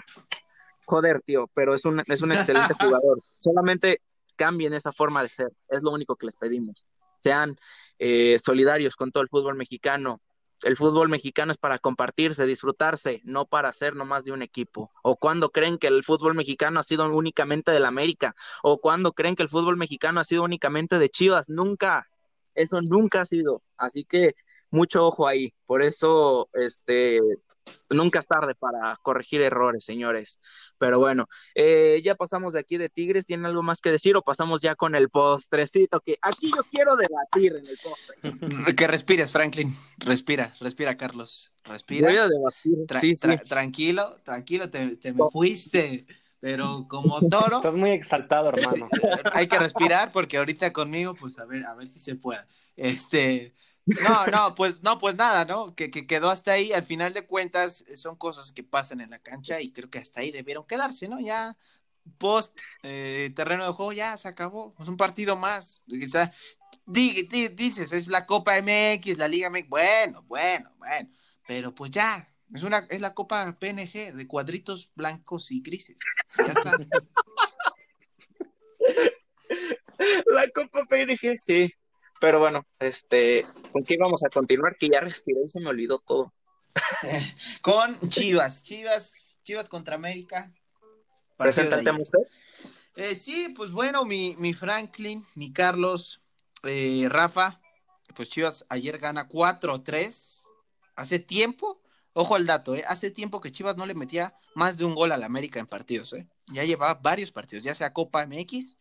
[0.87, 3.19] joder, tío, pero es un, es un excelente jugador.
[3.37, 4.01] Solamente
[4.35, 6.85] cambien esa forma de ser, es lo único que les pedimos.
[7.17, 7.57] Sean
[7.99, 10.21] eh, solidarios con todo el fútbol mexicano,
[10.63, 14.91] el fútbol mexicano es para compartirse, disfrutarse, no para ser nomás de un equipo.
[15.03, 19.35] O cuando creen que el fútbol mexicano ha sido únicamente del América, o cuando creen
[19.35, 22.07] que el fútbol mexicano ha sido únicamente de Chivas, nunca,
[22.55, 23.61] eso nunca ha sido.
[23.77, 24.33] Así que
[24.71, 25.53] mucho ojo ahí.
[25.65, 27.19] Por eso, este,
[27.89, 30.39] nunca es tarde para corregir errores, señores.
[30.77, 33.25] Pero bueno, eh, ya pasamos de aquí de Tigres.
[33.25, 35.99] ¿Tienen algo más que decir o pasamos ya con el postrecito?
[36.01, 38.75] Que aquí yo quiero debatir en el postre.
[38.77, 39.75] Que respires, Franklin.
[39.97, 41.53] Respira, respira, Carlos.
[41.63, 42.09] Respira.
[42.09, 42.85] Voy a debatir.
[43.47, 46.05] Tranquilo, tranquilo, te, te me fuiste
[46.39, 47.57] pero como toro.
[47.57, 48.87] Estás muy exaltado, hermano.
[49.33, 52.41] hay que respirar porque ahorita conmigo, pues a ver, a ver si se puede.
[52.75, 53.55] Este,
[53.87, 55.73] no, no, pues no, pues nada, ¿no?
[55.75, 56.73] Que, que, quedó hasta ahí.
[56.73, 59.99] Al final de cuentas, eh, son cosas que pasan en la cancha y creo que
[59.99, 61.19] hasta ahí debieron quedarse, ¿no?
[61.19, 61.57] Ya
[62.17, 64.75] post eh, terreno de juego ya se acabó.
[64.79, 65.85] Es un partido más.
[66.09, 66.33] Sea,
[66.85, 69.69] dices, es la Copa MX, la Liga MX.
[69.69, 71.09] Bueno, bueno, bueno.
[71.47, 75.97] Pero pues ya, es una, es la Copa PNG de cuadritos blancos y grises.
[76.37, 76.77] Ya está.
[80.27, 81.73] la Copa PNG, sí.
[82.19, 84.75] Pero bueno, este, ¿con qué vamos a continuar?
[84.77, 86.33] Que ya respiré y se me olvidó todo.
[87.61, 90.53] Con Chivas, Chivas, Chivas contra América.
[91.37, 92.19] Preséntate usted.
[92.95, 96.21] Eh, sí, pues bueno, mi, mi Franklin, mi Carlos,
[96.63, 97.61] eh, Rafa,
[98.15, 100.43] pues Chivas ayer gana 4-3.
[100.95, 101.81] Hace tiempo,
[102.13, 105.11] ojo al dato, eh, hace tiempo que Chivas no le metía más de un gol
[105.11, 106.13] al América en partidos.
[106.13, 106.27] Eh.
[106.47, 108.77] Ya llevaba varios partidos, ya sea Copa MX,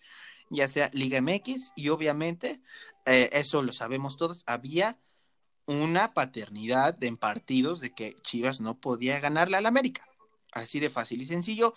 [0.49, 2.63] ya sea Liga MX, y obviamente,
[3.07, 4.99] eh, eso lo sabemos todos, había
[5.67, 10.07] una paternidad en partidos de que Chivas no podía ganarle al América.
[10.53, 11.75] Así de fácil y sencillo.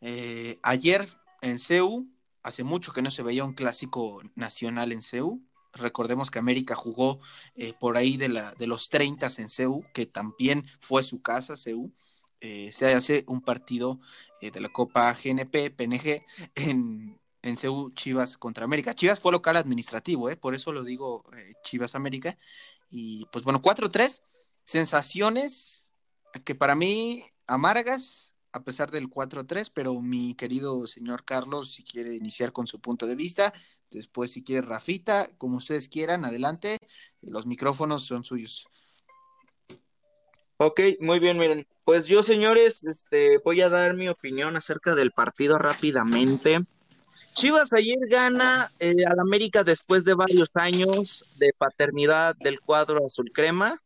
[0.00, 1.08] Eh, ayer
[1.42, 2.06] en CEU,
[2.42, 5.42] hace mucho que no se veía un clásico nacional en CEU.
[5.72, 7.20] Recordemos que América jugó
[7.54, 11.56] eh, por ahí de, la, de los 30 en CEU, que también fue su casa,
[11.56, 11.92] CEU.
[12.40, 14.00] Eh, se hace un partido
[14.40, 16.24] de la Copa GNP, PNG,
[16.54, 18.94] en, en CEU Chivas contra América.
[18.94, 21.24] Chivas fue local administrativo, por eso lo digo
[21.62, 22.36] Chivas América.
[22.90, 24.22] Y pues bueno, 4-3,
[24.64, 25.92] sensaciones
[26.44, 32.14] que para mí amargas, a pesar del 4-3, pero mi querido señor Carlos, si quiere
[32.14, 33.52] iniciar con su punto de vista,
[33.90, 36.78] después si quiere Rafita, como ustedes quieran, adelante,
[37.20, 38.66] los micrófonos son suyos.
[40.58, 45.12] Ok, muy bien, miren, pues yo señores, este, voy a dar mi opinión acerca del
[45.12, 46.64] partido rápidamente.
[47.36, 53.28] Chivas ayer gana eh, al América después de varios años de paternidad del cuadro azul
[53.30, 53.78] crema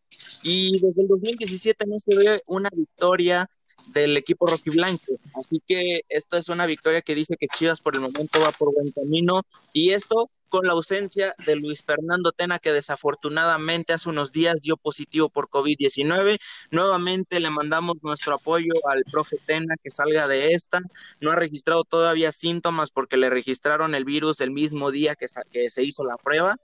[0.45, 3.51] y desde el 2017 no se ve una victoria
[3.89, 5.19] del equipo rojiblanco.
[5.35, 8.73] Así que esta es una victoria que dice que Chivas por el momento va por
[8.73, 14.33] buen camino y esto con la ausencia de Luis Fernando Tena, que desafortunadamente hace unos
[14.33, 16.39] días dio positivo por COVID-19.
[16.71, 20.81] Nuevamente le mandamos nuestro apoyo al profe Tena que salga de esta.
[21.21, 25.71] No ha registrado todavía síntomas porque le registraron el virus el mismo día que, que
[25.71, 26.57] se hizo la prueba.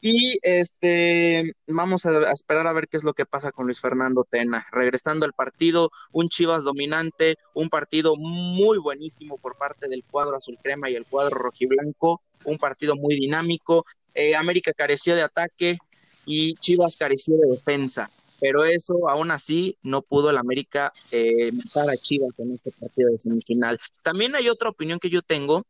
[0.00, 4.26] Y este, vamos a, esperar a ver qué es lo que pasa con Luis Fernando
[4.28, 4.66] Tena.
[4.72, 10.58] Regresando al partido, un Chivas dominante, un partido muy buenísimo por parte del cuadro azul
[10.62, 13.84] crema y el cuadro rojiblanco, un partido muy dinámico.
[14.14, 15.78] Eh, América careció de ataque
[16.24, 18.10] y Chivas careció de defensa,
[18.40, 23.10] pero eso aún así no pudo el América eh, matar a Chivas en este partido
[23.10, 23.78] de semifinal.
[24.02, 25.66] También hay otra opinión que yo tengo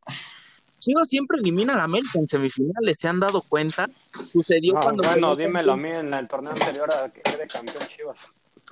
[0.81, 3.87] Chivas siempre elimina a la América en semifinales, ¿se han dado cuenta?
[4.31, 5.03] Sucedió cuando...
[5.03, 8.17] Bueno, dímelo a mí en el torneo anterior a que quede campeón Chivas.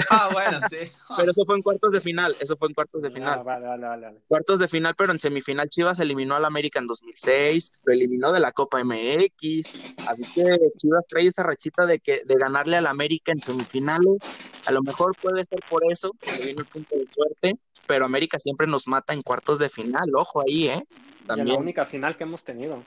[0.09, 0.77] Ah, bueno, sí.
[1.17, 3.39] pero eso fue en cuartos de final, eso fue en cuartos de final.
[3.39, 4.19] Ah, vale, vale, vale.
[4.27, 8.39] Cuartos de final, pero en semifinal Chivas eliminó al América en 2006, lo eliminó de
[8.39, 10.43] la Copa MX, así que
[10.77, 14.17] Chivas trae esa rachita de que de ganarle al América en semifinales.
[14.65, 18.37] A lo mejor puede ser por eso, que viene el punto de suerte, pero América
[18.39, 20.83] siempre nos mata en cuartos de final, ojo ahí, ¿eh?
[21.25, 21.47] También.
[21.47, 22.79] Y la única final que hemos tenido.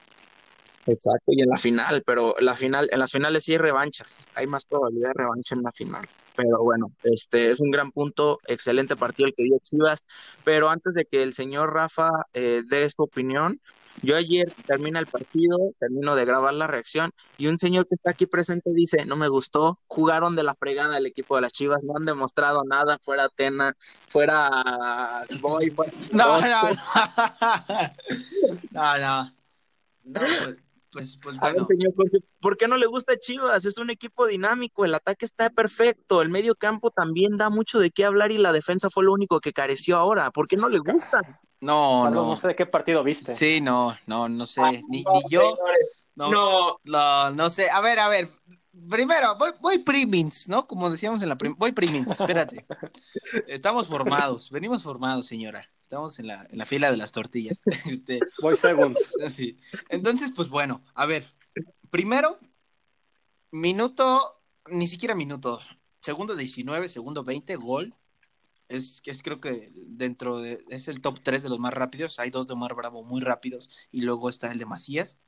[0.86, 4.48] Exacto, y en la final, pero la final, en las finales sí hay revanchas, hay
[4.48, 6.04] más probabilidad de revancha en la final.
[6.34, 10.06] Pero bueno, este es un gran punto, excelente partido el que dio Chivas.
[10.44, 13.60] Pero antes de que el señor Rafa eh, dé su opinión,
[14.00, 18.10] yo ayer termina el partido, termino de grabar la reacción y un señor que está
[18.10, 21.84] aquí presente dice, no me gustó, jugaron de la fregada el equipo de las Chivas,
[21.84, 23.74] no han demostrado nada, fuera Atena,
[24.08, 25.92] fuera Boy, fuera...
[26.12, 26.78] No, no, no,
[28.72, 29.24] no, no.
[30.04, 30.61] no pues,
[30.92, 31.64] pues, pues bueno.
[31.64, 31.92] señor
[32.40, 33.64] ¿por qué no le gusta Chivas?
[33.64, 37.90] Es un equipo dinámico, el ataque está perfecto, el medio campo también da mucho de
[37.90, 40.30] qué hablar y la defensa fue lo único que careció ahora.
[40.30, 41.20] ¿Por qué no le gusta?
[41.60, 42.26] No, no.
[42.26, 43.34] No sé de qué partido viste.
[43.34, 44.60] Sí, no, no, no sé.
[44.88, 45.56] ni, ni yo.
[46.14, 47.70] No, no, no, sé.
[47.70, 48.28] A ver, a ver.
[48.88, 50.66] Primero, voy, voy primins, ¿no?
[50.66, 52.66] Como decíamos en la prim voy primins, espérate.
[53.46, 57.64] Estamos formados, venimos formados, señora estamos en la, en la fila de las tortillas.
[57.86, 59.02] Este, Voy segundos.
[59.28, 59.58] Sí.
[59.90, 61.22] Entonces, pues bueno, a ver,
[61.90, 62.38] primero,
[63.50, 65.60] minuto, ni siquiera minuto,
[66.00, 67.94] segundo 19, segundo 20, gol.
[68.68, 72.18] Es, es creo que dentro de, es el top 3 de los más rápidos.
[72.18, 75.20] Hay dos de Omar Bravo muy rápidos y luego está el de Macías.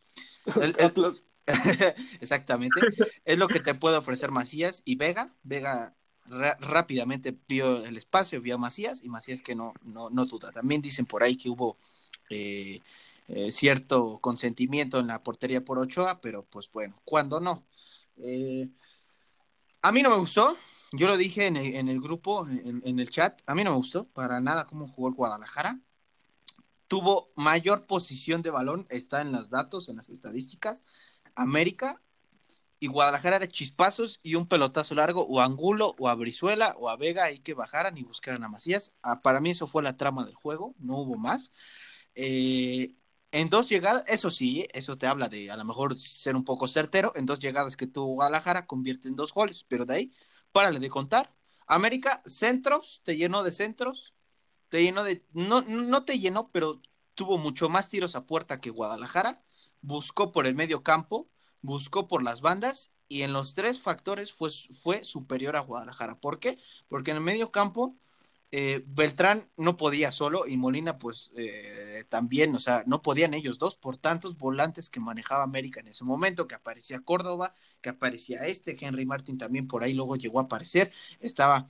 [2.22, 2.80] exactamente.
[3.26, 5.36] es lo que te puede ofrecer Macías y Vega.
[5.42, 5.94] Vega
[6.26, 10.52] rápidamente vio el espacio, vio Macías y Macías que no, no, no duda.
[10.52, 11.76] También dicen por ahí que hubo
[12.30, 12.80] eh,
[13.28, 17.64] eh, cierto consentimiento en la portería por Ochoa, pero pues bueno, cuando no.
[18.18, 18.68] Eh,
[19.82, 20.56] a mí no me gustó,
[20.92, 23.70] yo lo dije en el, en el grupo, en, en, el chat, a mí no
[23.70, 25.80] me gustó para nada cómo jugó el Guadalajara.
[26.88, 30.84] Tuvo mayor posición de balón, está en los datos, en las estadísticas.
[31.34, 32.00] América
[32.84, 36.96] y Guadalajara era chispazos y un pelotazo largo o Angulo o a Brizuela o a
[36.96, 38.94] Vega ahí que bajaran y buscaran a Macías.
[39.00, 41.50] Ah, para mí eso fue la trama del juego, no hubo más.
[42.14, 42.94] Eh,
[43.32, 46.68] en dos llegadas, eso sí, eso te habla de a lo mejor ser un poco
[46.68, 50.12] certero, en dos llegadas que tuvo Guadalajara convierte en dos goles, pero de ahí,
[50.52, 51.34] párale de contar.
[51.66, 54.14] América, centros, te llenó de centros,
[54.68, 56.82] te llenó de, no, no te llenó, pero
[57.14, 59.42] tuvo mucho más tiros a puerta que Guadalajara,
[59.80, 61.30] buscó por el medio campo,
[61.64, 66.20] buscó por las bandas y en los tres factores fue, fue superior a Guadalajara.
[66.20, 66.58] ¿Por qué?
[66.88, 67.96] Porque en el medio campo
[68.50, 73.58] eh, Beltrán no podía solo y Molina pues eh, también, o sea, no podían ellos
[73.58, 78.46] dos por tantos volantes que manejaba América en ese momento, que aparecía Córdoba, que aparecía
[78.46, 81.68] este, Henry Martin también por ahí luego llegó a aparecer, estaba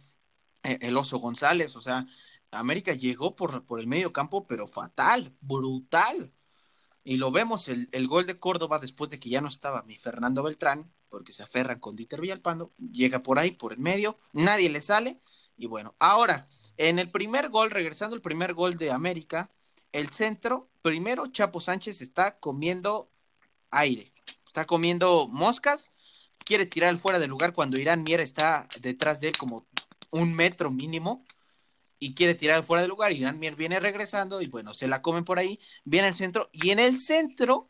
[0.65, 2.07] eh, el Oso González, o sea,
[2.51, 6.33] América llegó por, por el medio campo, pero fatal, brutal.
[7.05, 9.95] Y lo vemos, el, el, gol de Córdoba después de que ya no estaba mi
[9.97, 14.71] Fernando Beltrán, porque se aferran con Dieter Villalpando, llega por ahí, por el medio, nadie
[14.71, 15.21] le sale,
[15.57, 19.51] y bueno, ahora, en el primer gol, regresando al primer gol de América,
[19.93, 23.11] el centro, primero Chapo Sánchez está comiendo
[23.71, 24.13] aire,
[24.47, 25.93] está comiendo moscas,
[26.39, 29.67] quiere tirar fuera del lugar cuando Irán Mier está detrás de él como
[30.11, 31.25] un metro mínimo
[32.05, 33.13] y quiere tirar fuera del lugar.
[33.13, 36.69] Irán Mier viene regresando y bueno, se la comen por ahí, viene el centro y
[36.69, 37.67] en el centro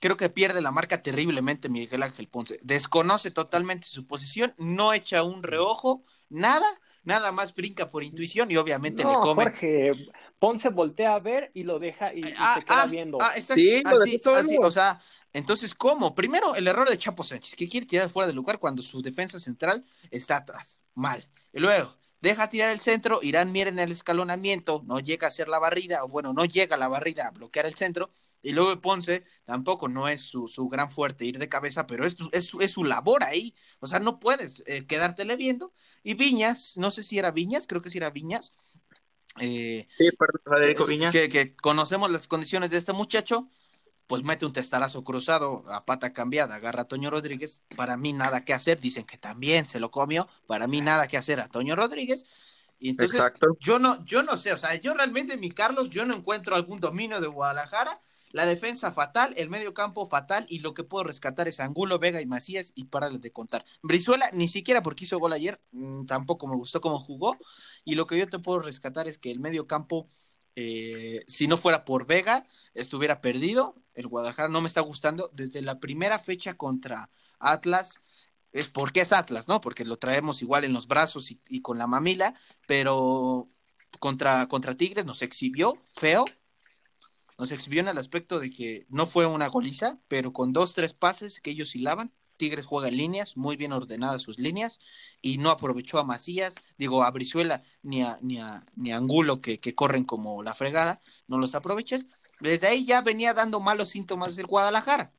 [0.00, 2.60] creo que pierde la marca terriblemente Miguel Ángel Ponce.
[2.62, 6.66] Desconoce totalmente su posición, no echa un reojo, nada,
[7.04, 9.44] nada más brinca por intuición y obviamente le come.
[9.44, 9.92] Jorge,
[10.38, 13.16] Ponce voltea a ver y lo deja y, ah, se queda ah, viendo.
[13.18, 15.00] Ah, sí, así, así, o sea,
[15.32, 16.14] entonces, ¿cómo?
[16.14, 19.40] Primero, el error de Chapo Sánchez, que quiere tirar fuera del lugar cuando su defensa
[19.40, 20.82] central está atrás.
[20.94, 21.26] Mal.
[21.54, 25.48] Y luego, deja tirar el centro, Irán mira en el escalonamiento, no llega a hacer
[25.48, 28.10] la barrida, o bueno, no llega a la barrida a bloquear el centro,
[28.46, 32.16] y luego Ponce tampoco no es su, su gran fuerte ir de cabeza, pero es,
[32.30, 33.56] es, es su labor ahí.
[33.80, 35.72] O sea, no puedes eh, quedártele viendo.
[36.04, 38.52] Y Viñas, no sé si era Viñas, creo que sí era Viñas.
[39.40, 40.08] Eh, sí,
[40.44, 41.12] Federico Viñas.
[41.12, 43.50] Que, que, conocemos las condiciones de este muchacho,
[44.06, 47.64] pues mete un testarazo cruzado a pata cambiada, agarra a Toño Rodríguez.
[47.76, 50.28] Para mí nada que hacer, dicen que también se lo comió.
[50.46, 52.24] Para mí nada que hacer a Toño Rodríguez.
[52.78, 53.48] Y entonces, Exacto.
[53.58, 56.78] yo no, yo no sé, o sea, yo realmente, mi Carlos, yo no encuentro algún
[56.78, 58.00] dominio de Guadalajara
[58.36, 62.20] la defensa fatal, el medio campo fatal y lo que puedo rescatar es Angulo, Vega
[62.20, 63.64] y Macías y para de contar.
[63.82, 67.38] Brizuela ni siquiera porque hizo gol ayer, mmm, tampoco me gustó cómo jugó
[67.84, 70.06] y lo que yo te puedo rescatar es que el medio campo,
[70.56, 73.76] eh, si no fuera por Vega, estuviera perdido.
[73.94, 78.00] El Guadalajara no me está gustando desde la primera fecha contra Atlas.
[78.52, 79.60] Es porque es Atlas, ¿no?
[79.60, 82.34] Porque lo traemos igual en los brazos y, y con la mamila,
[82.66, 83.48] pero
[84.00, 86.24] contra, contra Tigres nos exhibió feo,
[87.38, 90.94] nos exhibió en el aspecto de que no fue una goliza, pero con dos, tres
[90.94, 92.12] pases que ellos hilaban.
[92.36, 94.78] Tigres juega en líneas, muy bien ordenadas sus líneas,
[95.22, 99.40] y no aprovechó a Macías, digo, a Brizuela ni a, ni a, ni a Angulo
[99.40, 102.06] que, que corren como la fregada, no los aproveches.
[102.40, 105.12] Desde ahí ya venía dando malos síntomas el Guadalajara.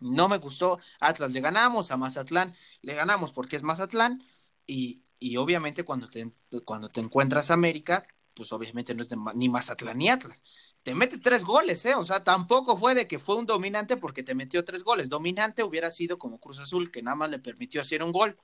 [0.00, 4.22] No me gustó, Atlas le ganamos, a Mazatlán le ganamos porque es Mazatlán,
[4.66, 6.32] y, y obviamente cuando te,
[6.64, 10.42] cuando te encuentras América, pues obviamente no es de, ni Mazatlán ni Atlas
[10.82, 11.94] te mete tres goles, ¿eh?
[11.94, 15.10] O sea, tampoco fue de que fue un dominante porque te metió tres goles.
[15.10, 18.38] Dominante hubiera sido como Cruz Azul, que nada más le permitió hacer un gol,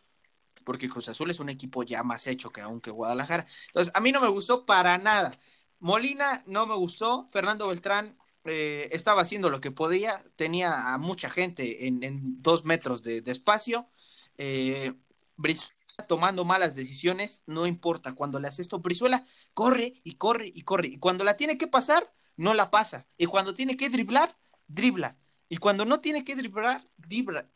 [0.65, 3.47] porque Cruz Azul es un equipo ya más hecho que aún que Guadalajara.
[3.69, 5.39] Entonces, a mí no me gustó para nada.
[5.79, 11.31] Molina no me gustó, Fernando Beltrán eh, estaba haciendo lo que podía, tenía a mucha
[11.31, 13.89] gente en, en dos metros de, espacio.
[14.39, 14.95] Eh,
[15.37, 15.77] Brizuela
[16.09, 18.15] tomando malas decisiones, no importa.
[18.15, 20.89] Cuando le hace esto, Brizuela corre y corre y corre.
[20.89, 23.07] Y cuando la tiene que pasar, no la pasa.
[23.17, 24.37] Y cuando tiene que driblar,
[24.67, 25.17] dribla.
[25.49, 27.49] Y cuando no tiene que driblar, dribla.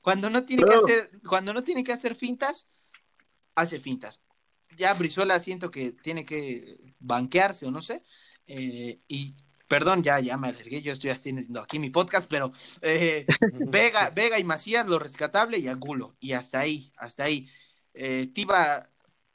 [0.00, 2.66] Cuando no tiene que hacer, cuando no tiene que hacer fintas,
[3.54, 4.22] hace fintas.
[4.76, 8.02] Ya Brizuela siento que tiene que banquearse o no sé.
[8.46, 9.34] Eh, y
[9.66, 12.52] perdón, ya, ya me alergué, yo estoy haciendo aquí mi podcast, pero
[12.82, 13.26] eh,
[13.70, 16.16] Vega, Vega y Macías, lo rescatable y Angulo.
[16.20, 17.48] Y hasta ahí, hasta ahí.
[17.94, 18.90] Eh, Tiba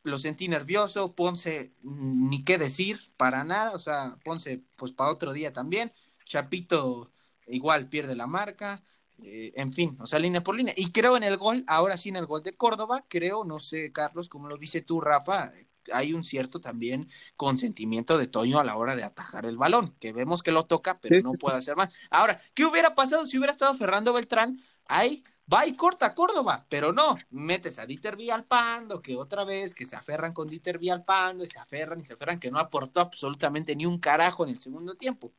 [0.09, 5.33] lo sentí nervioso, Ponce ni qué decir, para nada, o sea, Ponce pues para otro
[5.33, 5.93] día también,
[6.25, 7.11] Chapito
[7.47, 8.83] igual pierde la marca,
[9.23, 10.73] eh, en fin, o sea, línea por línea.
[10.77, 13.91] Y creo en el gol, ahora sí en el gol de Córdoba, creo, no sé,
[13.91, 15.51] Carlos, como lo dice tú, Rafa,
[15.91, 20.13] hay un cierto también consentimiento de Toño a la hora de atajar el balón, que
[20.13, 21.89] vemos que lo toca, pero sí, no sí, puede hacer más.
[22.09, 26.93] Ahora, ¿qué hubiera pasado si hubiera estado Fernando Beltrán ahí va y corta Córdoba, pero
[26.93, 31.47] no, metes a Dieter Villalpando, que otra vez, que se aferran con Dieter Villalpando, y
[31.47, 34.95] se aferran y se aferran, que no aportó absolutamente ni un carajo en el segundo
[34.95, 35.31] tiempo.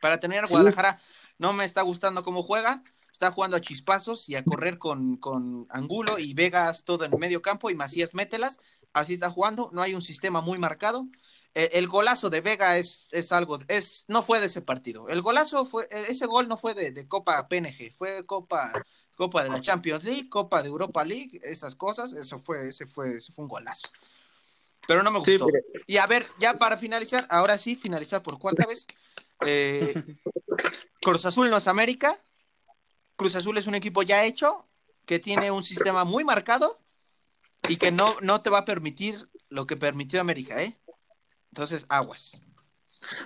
[0.00, 1.00] Para tener a Guadalajara,
[1.38, 2.82] no me está gustando cómo juega,
[3.12, 7.18] está jugando a chispazos y a correr con, con Angulo y Vegas todo en el
[7.18, 8.60] medio campo y Macías mételas,
[8.92, 11.08] así está jugando, no hay un sistema muy marcado.
[11.54, 15.08] e, el, golazo de Vega es, es, algo, es, no fue de ese partido.
[15.08, 18.72] El golazo fue, e, ese gol no fue de, de Copa PNG, fue Copa,
[19.18, 23.16] Copa de la Champions League, Copa de Europa League, esas cosas, eso fue, ese fue,
[23.16, 23.88] ese fue un golazo.
[24.86, 25.48] Pero no me gustó.
[25.88, 28.86] Y a ver, ya para finalizar, ahora sí, finalizar por cuarta vez.
[29.44, 29.92] Eh,
[31.02, 32.16] Cruz Azul no es América.
[33.16, 34.68] Cruz Azul es un equipo ya hecho,
[35.04, 36.78] que tiene un sistema muy marcado
[37.68, 40.78] y que no, no te va a permitir lo que permitió América, ¿eh?
[41.50, 42.40] Entonces, aguas.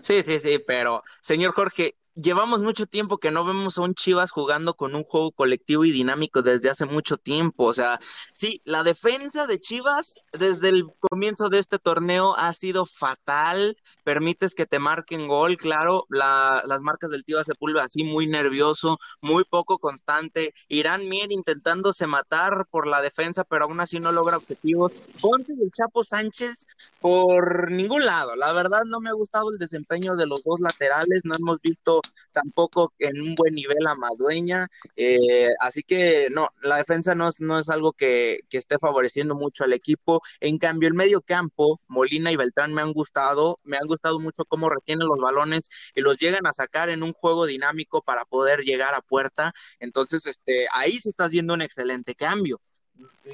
[0.00, 4.30] Sí, sí, sí, pero señor Jorge, llevamos mucho tiempo que no vemos a un Chivas
[4.30, 7.64] jugando con un juego colectivo y dinámico desde hace mucho tiempo.
[7.64, 7.98] O sea,
[8.32, 13.76] sí, la defensa de Chivas desde el comienzo de este torneo ha sido fatal.
[14.04, 16.04] Permites que te marquen gol, claro.
[16.10, 20.54] las marcas del Tío Sepúlveda así muy nervioso, muy poco constante.
[20.68, 24.92] Irán Mier intentándose matar por la defensa, pero aún así no logra objetivos.
[25.20, 26.66] Ponce y el Chapo Sánchez
[27.00, 28.36] por ningún lado.
[28.36, 31.22] La verdad no me ha gustado el desempeño de los dos laterales.
[31.24, 32.01] No hemos visto
[32.32, 37.40] tampoco en un buen nivel a Madueña, eh, así que no, la defensa no es,
[37.40, 41.80] no es algo que, que, esté favoreciendo mucho al equipo, en cambio el medio campo,
[41.88, 46.00] Molina y Beltrán me han gustado, me han gustado mucho cómo retienen los balones y
[46.00, 50.66] los llegan a sacar en un juego dinámico para poder llegar a puerta, entonces este,
[50.72, 52.60] ahí se está viendo un excelente cambio.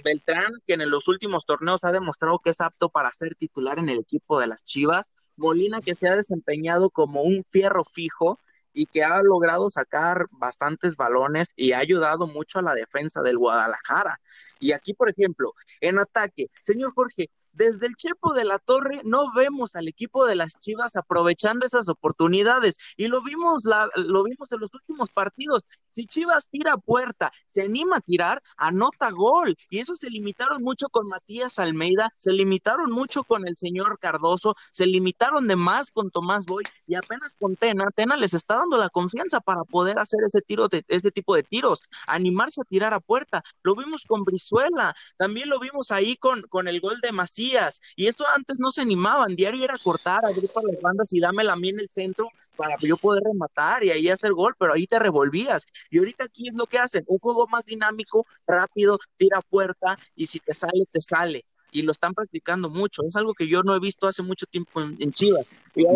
[0.05, 3.89] Beltrán, que en los últimos torneos ha demostrado que es apto para ser titular en
[3.89, 5.12] el equipo de las Chivas.
[5.36, 8.39] Molina, que se ha desempeñado como un fierro fijo
[8.78, 13.36] y que ha logrado sacar bastantes balones y ha ayudado mucho a la defensa del
[13.36, 14.20] Guadalajara.
[14.60, 17.28] Y aquí, por ejemplo, en ataque, señor Jorge,
[17.59, 21.89] desde el Chepo de la Torre no vemos al equipo de las Chivas aprovechando esas
[21.89, 25.66] oportunidades y lo vimos la, lo vimos en los últimos partidos.
[25.90, 30.89] Si Chivas tira puerta, se anima a tirar, anota gol y eso se limitaron mucho
[30.89, 36.12] con Matías Almeida, se limitaron mucho con el señor Cardoso, se limitaron de más con
[36.12, 40.20] Tomás Boy y apenas con Tena, Tena les está dando la confianza para poder hacer
[40.24, 43.43] ese tiro de ese tipo de tiros, animarse a tirar a puerta.
[43.64, 47.48] Lo vimos con Brizuela, también lo vimos ahí con, con el gol de Macías
[47.97, 51.45] y eso antes no se animaban, diario era cortar, abrir para las bandas y dame
[51.45, 54.87] la mía en el centro para yo poder rematar y ahí hacer gol, pero ahí
[54.87, 55.65] te revolvías.
[55.91, 60.27] Y ahorita aquí es lo que hacen, un juego más dinámico, rápido, tira puerta y
[60.27, 63.03] si te sale, te sale y lo están practicando mucho.
[63.07, 65.51] Es algo que yo no he visto hace mucho tiempo en, Chivas.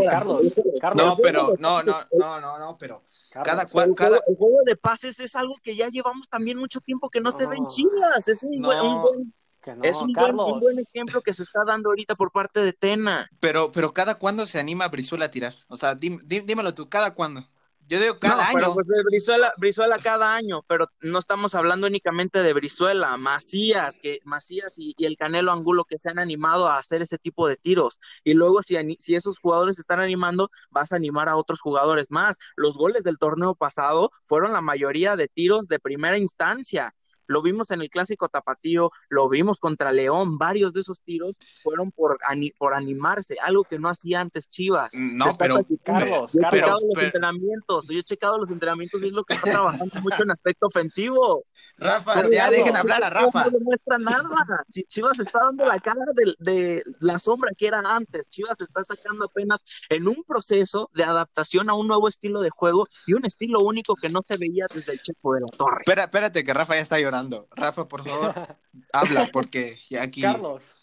[0.07, 0.41] Carlos,
[0.81, 3.03] Carlos, no, pero no, no, no, no, no, pero
[3.33, 3.69] cada, el,
[4.37, 7.57] juego, de pases es algo que ya llevamos también mucho tiempo que no, se ve
[7.57, 8.29] en Chivas.
[8.29, 9.35] Es un, buen, un buen
[9.83, 13.29] es un buen, ejemplo que se está dando ahorita por parte de Tena.
[13.41, 15.55] Pero, pero ¿cada cuándo se anima Brizuela a tirar?
[15.69, 17.47] O sea, dímelo tú, ¿cada cuándo?
[17.89, 18.59] Yo digo cada año.
[18.59, 18.89] Pero pues
[19.59, 25.17] Brizuela, cada año, pero no estamos hablando únicamente de Brizuela, Macías, que Macías y, el
[25.17, 28.01] Canelo Angulo que se han animado a hacer ese tipo de tiros.
[28.25, 32.11] Y luego si, si esos jugadores se están animando, vas a animar a otros jugadores
[32.11, 32.37] más.
[32.57, 36.95] Los goles del torneo pasado fueron la mayoría de tiros de primera instancia
[37.33, 41.91] lo vimos en el clásico tapatío, lo vimos contra León, varios de esos tiros fueron
[41.91, 42.19] por,
[42.59, 44.93] por animarse, algo que no hacía antes Chivas.
[44.95, 49.13] No, pero Carlos, yo he checado los entrenamientos, yo he checado los entrenamientos y es
[49.13, 51.45] lo que está trabajando mucho en aspecto ofensivo.
[51.79, 53.45] Rafa, ya dejen hablar a Rafa.
[53.45, 54.63] No demuestra nada.
[54.67, 58.85] Si Chivas está dando la cara de, de la sombra que era antes, Chivas está
[58.85, 63.25] sacando apenas en un proceso de adaptación a un nuevo estilo de juego y un
[63.25, 65.81] estilo único que no se veía desde el Chepo de la Torre.
[65.81, 67.22] Espera, espérate que Rafa ya está llorando.
[67.51, 68.35] Rafa, por favor,
[68.93, 70.23] habla, porque aquí.
[70.23, 70.77] Carlos,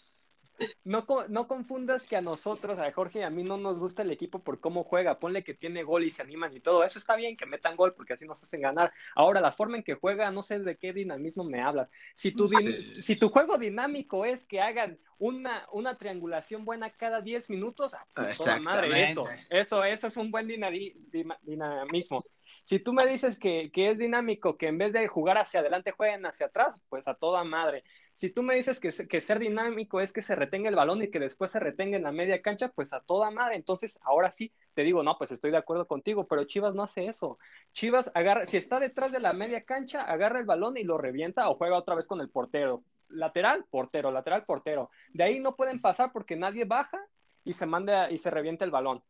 [0.84, 4.10] no, no confundas que a nosotros, a Jorge y a mí no nos gusta el
[4.10, 5.18] equipo por cómo juega.
[5.18, 6.84] Ponle que tiene gol y se animan y todo.
[6.84, 8.92] Eso está bien, que metan gol porque así nos hacen ganar.
[9.14, 11.88] Ahora, la forma en que juega, no sé de qué dinamismo me hablas.
[12.14, 17.50] Si tu, si tu juego dinámico es que hagan una, una triangulación buena cada 10
[17.50, 17.92] minutos,
[18.62, 22.16] madre, eso, eso, eso es un buen dinamismo.
[22.70, 26.24] Si tú me dices que, es dinámico, que en vez de jugar hacia adelante jueguen
[26.24, 27.82] hacia atrás, pues a toda madre.
[28.14, 31.10] Si tú me dices que, que ser dinámico es que se retenga el balón y
[31.10, 33.56] que después se retenga en la media cancha, pues a toda madre.
[33.56, 37.06] Entonces, ahora sí, te digo, no, pues estoy de acuerdo contigo, pero Chivas no hace
[37.06, 37.40] eso.
[37.72, 41.50] Chivas agarra, si está detrás de la media cancha, agarra el balón y lo revienta
[41.50, 42.84] o juega otra vez con el portero.
[43.08, 44.90] Lateral, portero, lateral, portero.
[45.08, 47.04] De ahí no pueden pasar porque nadie baja
[47.42, 49.02] y se manda y se revienta el balón.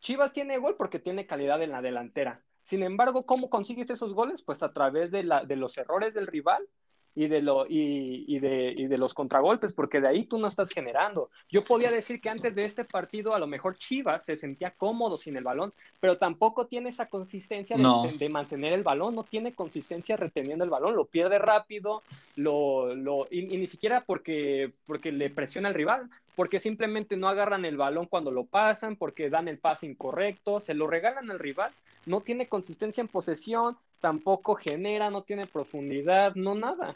[0.00, 2.42] Chivas tiene gol porque tiene calidad en la delantera.
[2.64, 4.42] Sin embargo, ¿cómo consigues esos goles?
[4.42, 6.66] Pues a través de, la, de los errores del rival
[7.14, 10.48] y de, lo, y, y, de, y de los contragolpes, porque de ahí tú no
[10.48, 11.30] estás generando.
[11.48, 15.16] Yo podía decir que antes de este partido a lo mejor Chivas se sentía cómodo
[15.16, 19.52] sin el balón, pero tampoco tiene esa consistencia de, de mantener el balón, no tiene
[19.52, 22.02] consistencia reteniendo el balón, lo pierde rápido,
[22.34, 27.64] lo, lo, y, ni siquiera porque, porque le presiona al rival, porque simplemente no agarran
[27.64, 31.70] el balón cuando lo pasan, porque dan el pase incorrecto, se lo regalan al rival,
[32.06, 36.94] no tiene consistencia en posesión, tampoco genera, no tiene profundidad, no nada.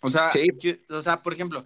[0.00, 0.30] O sea,
[0.90, 1.64] o sea por ejemplo,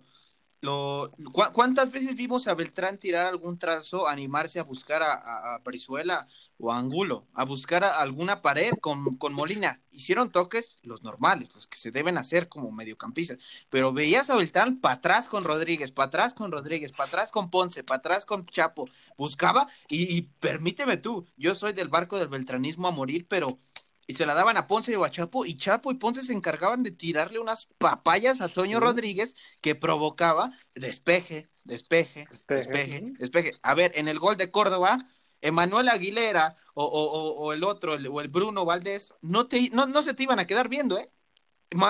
[0.60, 1.12] lo,
[1.52, 5.14] ¿cuántas veces vimos a Beltrán tirar algún trazo, animarse a buscar a,
[5.54, 6.26] a, Brizuela
[6.58, 9.80] o a Angulo, a buscar alguna pared con, con, Molina?
[9.90, 13.38] Hicieron toques los normales, los que se deben hacer como mediocampistas,
[13.70, 17.50] pero veías a Beltrán para atrás con Rodríguez, para atrás con Rodríguez, para atrás con
[17.50, 22.28] Ponce, para atrás con Chapo, buscaba y, y permíteme tú, yo soy del barco del
[22.28, 23.58] beltranismo a morir, pero
[24.06, 26.82] y se la daban a Ponce y a Chapo, y Chapo y Ponce se encargaban
[26.82, 33.92] de tirarle unas papayas a Toño Rodríguez que provocaba despeje, despeje, despeje, despeje, A ver,
[33.96, 35.08] en el gol de Córdoba,
[35.40, 40.22] Emanuel Aguilera o, el otro, o el Bruno Valdés, no, te, no, no se te
[40.22, 41.10] iban a quedar viendo, ¿eh?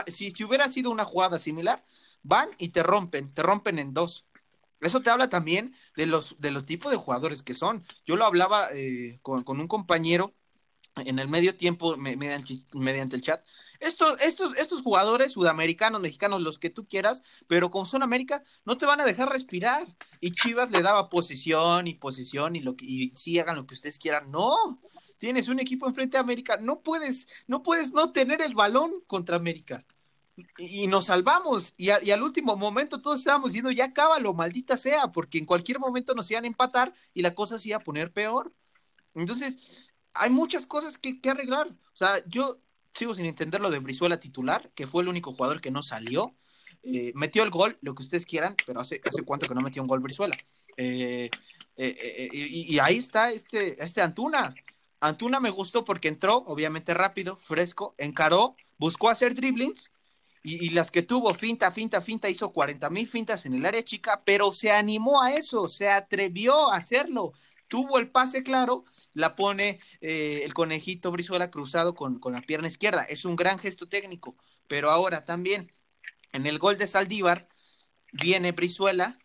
[0.06, 1.85] Si, si hubiera sido una jugada similar,
[2.23, 4.27] van y te rompen, te rompen en dos.
[4.81, 7.85] Eso te habla también de los, de los tipos de jugadores que son.
[8.05, 10.35] Yo lo hablaba eh, con, con un compañero
[10.97, 13.44] en el medio tiempo mediante, mediante el chat.
[13.81, 18.78] Estos, estos, estos jugadores sudamericanos, mexicanos, los que tú quieras, pero como son América, no
[18.78, 19.86] te van a dejar respirar.
[20.20, 23.74] Y Chivas le daba posesión y posesión y lo que, y sí hagan lo que
[23.74, 24.31] ustedes quieran.
[24.31, 24.81] No,
[25.19, 29.36] tienes un equipo enfrente de América, no puedes, no puedes no tener el balón contra
[29.36, 29.85] América.
[30.59, 35.39] Y, nos salvamos, y, al último momento todos estábamos diciendo, ya cábalo, maldita sea, porque
[35.39, 38.53] en cualquier momento nos iban a empatar y la cosa se iba a poner peor.
[39.15, 41.69] Entonces, hay muchas cosas que, arreglar.
[41.69, 42.59] O sea, yo
[42.97, 46.35] sigo sin entender lo de Brizuela titular, que fue el único jugador que no salió.
[46.82, 49.82] Eh, metió el gol, lo que ustedes quieran, pero hace, hace cuánto que no metió
[49.82, 50.36] un gol Brizuela.
[50.77, 51.31] Eh,
[51.77, 54.55] eh, y, ahí está este, este Antuna.
[55.01, 59.90] Antuna me gustó porque entró, obviamente rápido, fresco, encaró, buscó hacer dribblings
[60.43, 64.23] y, las que tuvo, finta, finta, finta, hizo 40 mil fintas en el área chica,
[64.24, 67.32] pero se animó a eso, se atrevió a hacerlo,
[67.66, 68.85] tuvo el pase claro
[69.16, 73.02] la pone eh, el conejito Brizuela cruzado con, la pierna izquierda.
[73.05, 74.36] Es un gran gesto técnico,
[74.68, 75.72] pero ahora también
[76.32, 77.48] en el gol de Saldívar
[78.12, 79.18] viene Brizuela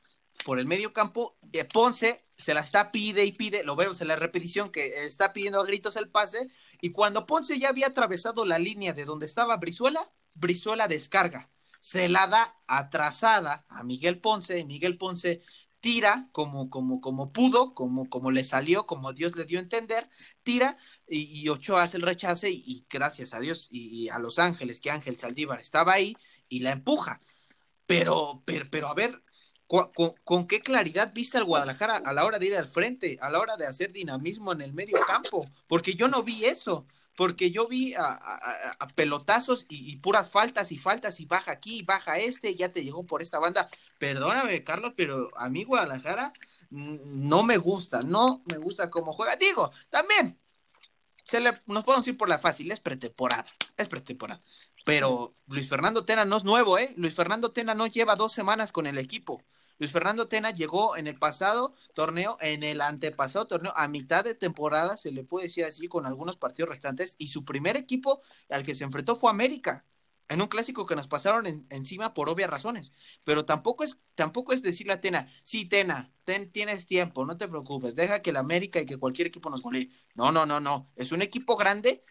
[0.45, 4.07] por el medio campo, de Ponce se la está pide y pide, lo vemos en
[4.07, 6.47] la repetición que está pidiendo a gritos el pase,
[6.80, 11.51] y cuando Ponce ya había atravesado la línea de donde estaba Brizuela, Brizuela descarga,
[11.81, 15.41] se la da atrasada a Miguel Ponce, Miguel Ponce
[15.82, 20.08] tira como, como, como pudo, como, como le salió, como Dios le dio a entender,
[20.44, 20.78] tira
[21.08, 25.18] y, Ochoa hace el rechace y, gracias a Dios y, a Los Ángeles, que Ángel
[25.18, 26.16] Saldívar estaba ahí
[26.48, 27.22] y la empuja.
[27.88, 29.22] Pero, pero, pero a ver,
[29.68, 33.40] ¿con, qué claridad viste al Guadalajara a la hora de ir al frente, a la
[33.40, 35.45] hora de hacer dinamismo en el medio campo?
[35.68, 36.86] Porque yo no vi eso
[37.22, 38.19] porque yo vi a,
[38.95, 43.22] pelotazos y, puras faltas y faltas y baja aquí, baja este, ya te llegó por
[43.22, 43.69] esta banda.
[43.99, 46.34] Perdóname, Carlos, pero a mí Guadalajara
[46.72, 49.35] no me gusta, no me gusta cómo juega.
[49.35, 50.39] Digo, también
[51.23, 53.45] se le, nos podemos ir por la fácil, es pretemporada,
[53.77, 54.41] es pretemporada.
[54.84, 56.91] Pero Luis Fernando Tena no es nuevo, ¿eh?
[56.98, 59.43] Luis Fernando Tena no lleva dos semanas con el equipo.
[59.82, 64.36] Luis Fernando Tena llegó en el pasado torneo, en el antepasado torneo, a mitad de
[64.36, 68.22] temporada, se le puede decir así, con algunos partidos restantes, y su primer equipo
[68.52, 69.84] al que se enfrentó fue América,
[70.30, 72.91] en un clásico que nos pasaron encima por obvias razones.
[73.26, 77.48] Pero tampoco es, tampoco es decirle a Tena, sí, Tena, ten, tienes tiempo, no te
[77.48, 79.90] preocupes, deja que el América y que cualquier equipo nos golee.
[80.14, 80.91] No, no, no, no.
[80.95, 82.03] Es un equipo grande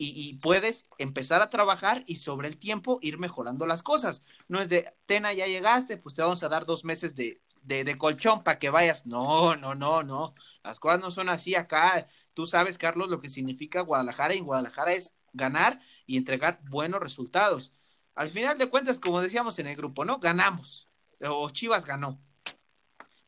[0.00, 4.22] y, puedes empezar a trabajar y sobre el tiempo ir mejorando las cosas.
[4.46, 7.98] No es de, Tena, ya llegaste, pues te vamos a dar dos meses de, de,
[7.98, 9.06] colchón para que vayas.
[9.06, 10.34] No, no, no, no.
[10.62, 12.08] Las cosas no son así acá.
[12.32, 17.72] Tú sabes, Carlos, lo que significa Guadalajara y Guadalajara es ganar y entregar buenos resultados.
[18.14, 20.18] Al final de cuentas, como decíamos en el grupo, ¿no?
[20.18, 20.88] Ganamos.
[21.20, 22.20] O Chivas ganó.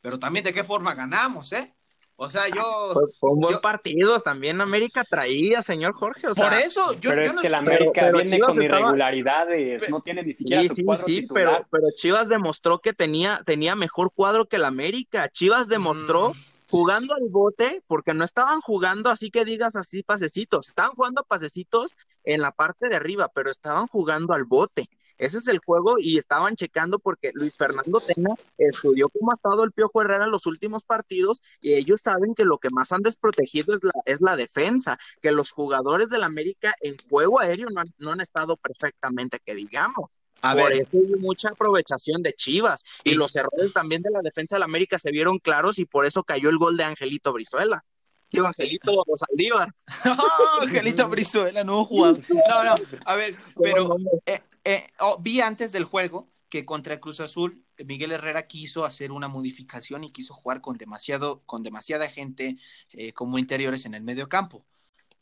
[0.01, 1.75] Pero también de qué forma ganamos, ¿eh?
[2.23, 2.93] O sea, yo.
[3.19, 4.21] Fue, un buen partido.
[4.21, 6.29] También América traía, señor Jorge.
[6.29, 9.89] O por eso, yo, pero es que la América viene con irregularidades.
[9.89, 10.61] no tiene ni siquiera.
[10.61, 14.69] Sí, su sí, sí, pero, pero Chivas demostró que tenía, tenía mejor cuadro que la
[14.69, 15.31] América.
[15.31, 16.35] Chivas demostró.
[16.35, 16.51] Mm.
[16.71, 21.97] Jugando al bote, porque no estaban jugando así que digas así pasecitos, estaban jugando pasecitos
[22.23, 24.89] en la parte de arriba, pero estaban jugando al bote.
[25.21, 29.65] Ese es el juego y estaban checando porque Luis Fernando Tena estudió cómo ha estado
[29.65, 33.03] el Piojo Herrera en los últimos partidos y ellos saben que lo que más han
[33.03, 37.69] desprotegido es la, es la defensa, que los jugadores del América en juego aéreo
[37.99, 40.19] no han, estado perfectamente, que digamos.
[40.41, 44.57] A por eso hubo mucha aprovechación de Chivas y, los errores también de la defensa
[44.57, 47.85] de la América se vieron claros y por eso cayó el gol de Angelito Brizuela.
[48.33, 49.69] Digo, Angelito Saldívar.
[50.63, 52.19] Angelito Brizuela, no jugador.
[52.49, 52.75] No, no,
[53.05, 58.13] a ver, pero eh, eh, oh, vi antes del juego que contra Cruz Azul Miguel
[58.13, 62.59] Herrera quiso hacer una modificación y quiso jugar con demasiado, con demasiada gente
[62.93, 64.67] eh, como interiores en el medio campo.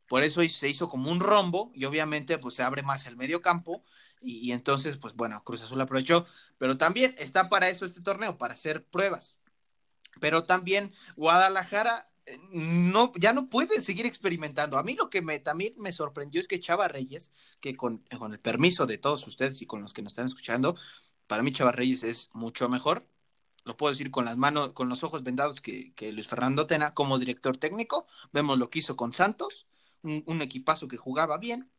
[0.09, 3.43] Por eso se hizo como un rombo y obviamente pues se abre más el medio
[3.43, 3.85] campo
[4.21, 8.55] y, entonces pues bueno, Cruz Azul aprovechó, pero también está para eso este torneo, para
[8.55, 9.37] hacer pruebas.
[10.19, 12.11] Pero también Guadalajara
[12.51, 14.79] no, ya no puede seguir experimentando.
[14.79, 18.33] A mí lo que me, también me sorprendió es que Chava Reyes, que con, con
[18.33, 20.77] el permiso de todos ustedes y con los que nos están escuchando,
[21.27, 23.07] para mí Chava Reyes es mucho mejor.
[23.65, 27.19] Lo puedo decir con las manos, con los ojos vendados que, Luis Fernando Tena como
[27.19, 28.07] director técnico.
[28.33, 29.67] Vemos lo que hizo con Santos,
[30.03, 31.71] un, equipazo que jugaba bien.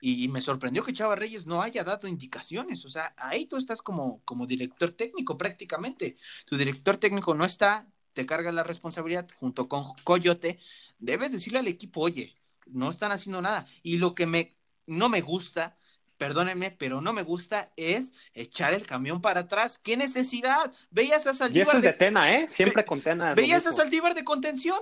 [0.00, 2.84] Y, me sorprendió que Chava Reyes no haya dado indicaciones.
[2.84, 6.16] O sea, ahí tú estás como, como director técnico prácticamente.
[6.44, 10.58] Tu director técnico no está, te carga la responsabilidad junto con Coyote.
[10.98, 12.34] Debes decirle al equipo, oye,
[12.66, 13.66] no están haciendo nada.
[13.82, 14.54] Y lo que me,
[14.86, 15.76] no me gusta
[16.22, 19.76] perdónenme, pero no me gusta, es echar el camión para atrás.
[19.76, 20.72] ¿Qué necesidad?
[20.88, 21.66] Veías a Saldívar.
[21.66, 22.48] Y eso es de, Tena, ¿eh?
[22.48, 23.34] Siempre con Tena.
[23.34, 24.78] Veías a Saldívar de contención.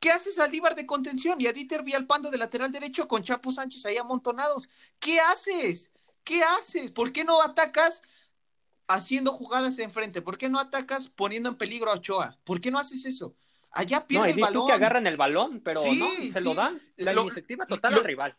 [0.00, 1.40] ¿Qué hace Saldívar de contención?
[1.40, 4.68] Y a Dieter Villalpando de lateral derecho con Chapo Sánchez ahí amontonados.
[5.00, 5.90] ¿Qué haces?
[6.22, 6.92] ¿Qué haces?
[6.92, 8.04] ¿Por qué no atacas
[8.88, 10.22] haciendo jugadas enfrente?
[10.22, 12.38] ¿Por qué no atacas poniendo en peligro a Ochoa?
[12.44, 13.34] ¿Por qué no haces eso?
[13.70, 14.66] Allá pierde el balón.
[14.66, 16.80] que agarran el balón, pero no, se lo dan.
[16.96, 18.36] La iniciativa total al rival.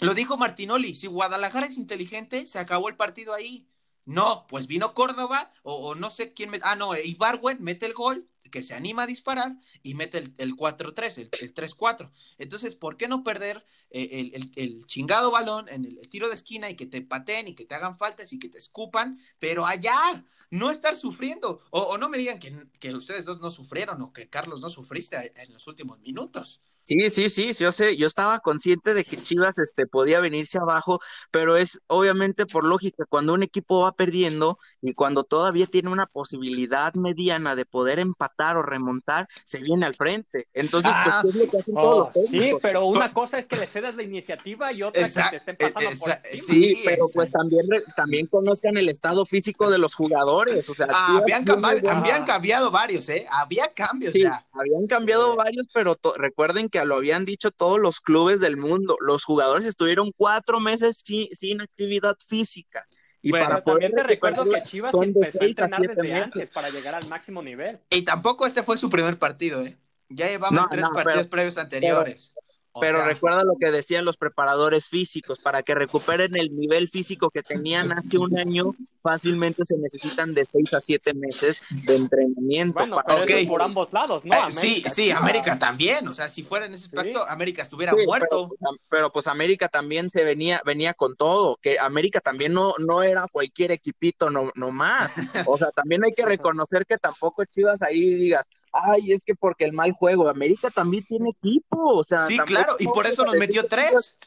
[0.00, 3.66] Lo dijo Martinoli, si Guadalajara es inteligente, se acabó el partido ahí.
[4.04, 8.62] No, pues vino Córdoba, o, no sé quién, ah, no, Ibarwen mete el gol, que
[8.62, 12.10] se anima a disparar y mete el, el 4-3, el, 3-4.
[12.38, 16.76] Entonces, ¿por qué no perder eh, el, chingado balón en el, tiro de esquina y
[16.76, 20.70] que te pateen y que te hagan faltas y que te escupan, pero allá, no
[20.70, 21.60] estar sufriendo?
[21.70, 25.32] O, no me digan que, que, ustedes dos no sufrieron o que Carlos no sufriste
[25.40, 26.60] en los últimos minutos.
[26.88, 31.00] Sí, sí, sí, yo sé, yo estaba consciente de que Chivas este, podía venirse abajo,
[31.30, 36.06] pero es obviamente por lógica, cuando un equipo va perdiendo y cuando todavía tiene una
[36.06, 40.48] posibilidad mediana de poder empatar o remontar, se viene al frente.
[40.54, 43.56] Entonces, pues, ah, es lo que hacen todos oh, Sí, pero una cosa es que
[43.56, 47.30] le cedas la iniciativa y otra es que te estén pasando por Sí, pero pues
[47.30, 47.66] también,
[47.96, 53.26] también conozcan el estado físico de los jugadores, o sea, ah, habían, cambiado, varios, ¿eh?
[53.30, 58.40] Había cambios sí, habían cambiado varios, pero recuerden que lo habían dicho todos los clubes
[58.40, 58.96] del mundo.
[59.00, 62.84] Los jugadores estuvieron cuatro meses sin, actividad física.
[63.20, 67.08] Y para también te recuerdo que Chivas empezó a entrenar desde antes para llegar al
[67.08, 67.80] máximo nivel.
[67.90, 69.76] Y tampoco este fue su primer partido, ¿eh?
[70.08, 72.32] Ya llevamos tres partidos previos anteriores.
[72.80, 77.42] Pero recuerda lo que decían los preparadores físicos, para que recuperen el nivel físico que
[77.42, 78.72] tenían hace un año,
[79.02, 82.86] fácilmente se necesitan de seis a siete meses de entrenamiento.
[82.86, 83.02] Bueno,
[83.48, 84.34] por ambos lados, ¿no?
[84.34, 88.50] Eh, sí, sí, América también, o sea, si fuera en ese aspecto, América estuviera muerto.
[88.88, 93.26] Pero, pues América también se venía, venía con todo, que América también no, no era
[93.30, 95.12] cualquier equipito no, no más.
[95.46, 99.64] O sea, también hay que reconocer que tampoco Chivas ahí digas, ay, es que porque
[99.64, 103.34] el mal juego, América también tiene equipo, o sea, sí, claro, y por eso nos
[103.36, 104.18] metió tres,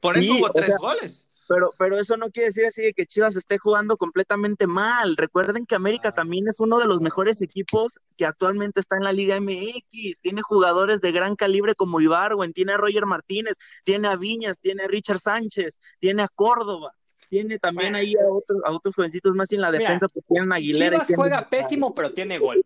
[0.00, 1.26] por eso hubo tres goles.
[1.48, 5.16] Pero, pero eso no quiere decir así que Chivas esté jugando completamente mal.
[5.16, 9.12] Recuerden que América también es uno de los mejores equipos que actualmente está en la
[9.12, 10.20] Liga MX.
[10.22, 14.84] Tiene jugadores de gran calibre como Ibarwen, tiene a Roger Martínez, tiene a Viñas, tiene
[14.84, 16.92] a Richard Sánchez, tiene a Córdoba
[17.28, 21.04] tiene también ahí a otros, a otros jovencitos más en la defensa, porque tienen Aguilera.
[21.04, 22.64] Chivas juega pésimo, pero tiene gol.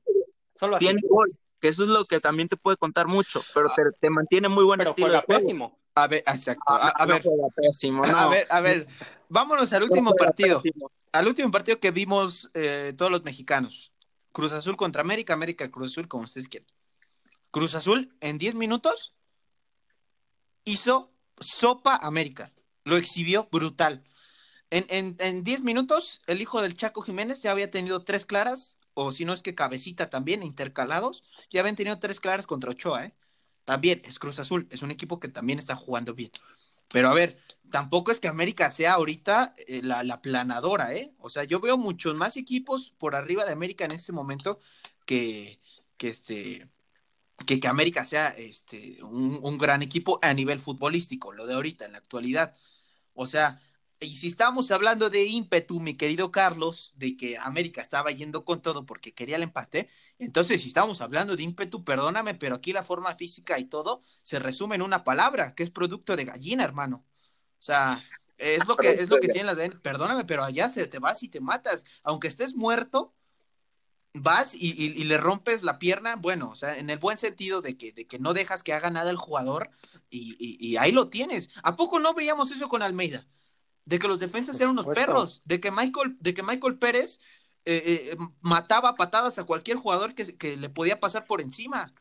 [0.54, 1.30] Solo tiene gol,
[1.60, 3.74] que eso es lo que también te puede contar mucho, pero ah.
[4.00, 5.78] te, mantiene muy buen pero estilo juega pésimo.
[5.94, 6.62] A ver, exacto.
[6.66, 7.22] Ah, a, ver,
[8.14, 8.86] a ver, a ver,
[9.28, 10.60] vámonos al último partido.
[11.12, 13.92] Al último partido que vimos eh, todos los mexicanos.
[14.32, 16.68] Cruz Azul contra América, América Cruz Azul, como ustedes quieran.
[17.50, 19.14] Cruz Azul en 10 minutos
[20.64, 22.52] hizo sopa América.
[22.84, 24.04] Lo exhibió brutal.
[24.70, 28.78] En 10 en, en minutos, el hijo del Chaco Jiménez ya había tenido tres claras,
[28.94, 33.06] o si no es que cabecita también, intercalados, ya habían tenido tres claras contra Ochoa,
[33.06, 33.14] ¿eh?
[33.64, 36.32] También es Cruz Azul, es un equipo que también está jugando bien.
[36.88, 37.38] Pero a ver,
[37.70, 41.14] tampoco es que América sea ahorita eh, la, planadora, ¿eh?
[41.18, 44.58] O sea, yo veo muchos más equipos por arriba de América en este momento
[45.06, 45.60] que,
[45.96, 46.68] que este,
[47.46, 51.86] que, que América sea este, un, un, gran equipo a nivel futbolístico, lo de ahorita,
[51.86, 52.54] en la actualidad.
[53.14, 53.60] O sea,
[54.00, 58.62] y si estamos hablando de ímpetu, mi querido Carlos, de que América estaba yendo con
[58.62, 62.82] todo porque quería el empate, entonces si estamos hablando de ímpetu, perdóname, pero aquí la
[62.82, 67.04] forma física y todo se resume en una palabra, que es producto de gallina, hermano.
[67.58, 68.02] O sea,
[68.38, 71.28] es lo que, es lo que tienen las Perdóname, pero allá se te vas y
[71.28, 71.84] te matas.
[72.02, 73.14] Aunque estés muerto,
[74.14, 77.92] vas y, le rompes la pierna, bueno, o sea, en el buen sentido de que,
[77.92, 79.70] de que no dejas que haga nada el jugador
[80.08, 81.50] y, ahí lo tienes.
[81.62, 83.26] ¿A poco no veíamos eso con Almeida?
[83.84, 87.18] De que los defensas eran unos perros, de que Michael, de que Michael Pérez
[87.64, 91.92] eh, eh, mataba patadas a cualquier jugador que, que, le podía pasar por encima.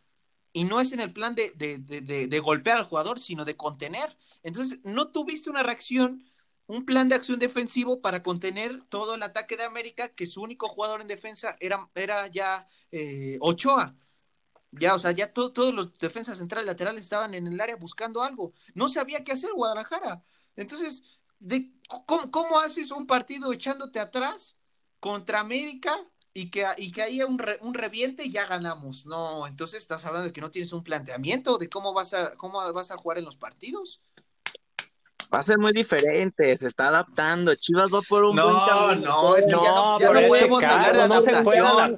[0.51, 3.55] Y no es en el plan de, de, de, de golpear al jugador, sino de
[3.55, 4.17] contener.
[4.43, 6.29] Entonces, no tuviste una reacción
[6.69, 10.69] un plan de acción defensivo para contener todo el ataque de América, que su único
[10.69, 13.95] jugador en defensa era, era ya eh, Ochoa.
[14.71, 18.53] Ya, o sea, ya todos los defensas centrales laterales estaban en el área buscando algo.
[18.75, 20.23] No sabía qué hacer Guadalajara.
[20.55, 21.71] Entonces, de,
[22.05, 24.57] ¿cómo, haces un partido echándote atrás
[24.99, 25.95] contra América
[26.33, 29.05] y que, y que haya un, un reviente y ya ganamos?
[29.05, 32.71] No, entonces estás hablando de que no tienes un planteamiento de cómo vas a, cómo
[32.73, 34.01] vas a jugar en los partidos.
[35.31, 37.53] Va a ser muy diferente, se está adaptando.
[37.53, 39.11] Chivas va por un no, buen camino.
[39.11, 41.97] No, es que ya no, ya no podemos hablar de adaptación.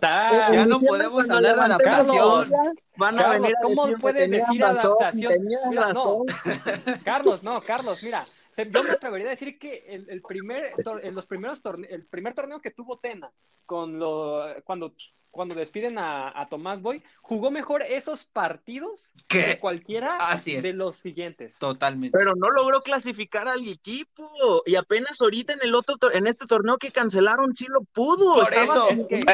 [0.51, 2.51] ya no podemos hablar de adaptación.
[2.97, 5.33] Van a venir a ¿cómo puedes decir adaptación?
[5.45, 6.23] Mira, no.
[7.05, 8.25] Carlos, no, Carlos, mira,
[8.57, 12.61] yo me atrevería a decir que el, el primer, en los primeros el primer torneo
[12.61, 13.31] que tuvo Tena,
[13.65, 14.93] con lo, cuando
[15.31, 21.57] cuando despiden a, Tomás Boy, jugó mejor esos partidos que cualquiera de los siguientes.
[21.57, 22.15] Totalmente.
[22.15, 24.61] Pero no logró clasificar al equipo.
[24.65, 28.33] Y apenas ahorita en el otro en este torneo que cancelaron sí lo pudo.
[28.33, 28.89] Por eso,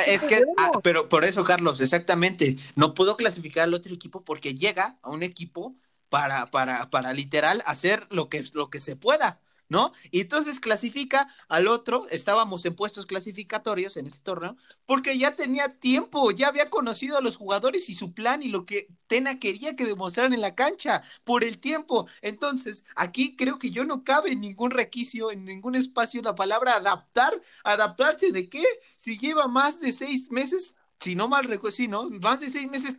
[0.07, 2.57] es que, ah, pero por eso, Carlos, exactamente.
[2.75, 5.75] No pudo clasificar al otro equipo porque llega a un equipo
[6.09, 9.41] para, para, para literal hacer lo que, lo que se pueda.
[9.69, 9.91] ¿no?
[10.11, 14.55] Y entonces clasifica al otro, estábamos en puestos clasificatorios en este torneo,
[14.85, 18.65] porque ya tenía tiempo, ya había conocido a los jugadores y su plan y lo
[18.65, 22.07] que Tena quería que demostraran en la cancha por el tiempo.
[22.21, 26.75] Entonces, aquí creo que yo no cabe en ningún requisito, en ningún espacio la palabra
[26.75, 27.39] adaptar.
[27.63, 28.63] ¿Adaptarse de qué?
[28.97, 32.09] Si lleva más de seis meses si no mal recuerdo, sí, ¿no?
[32.09, 32.95] Más de seis meses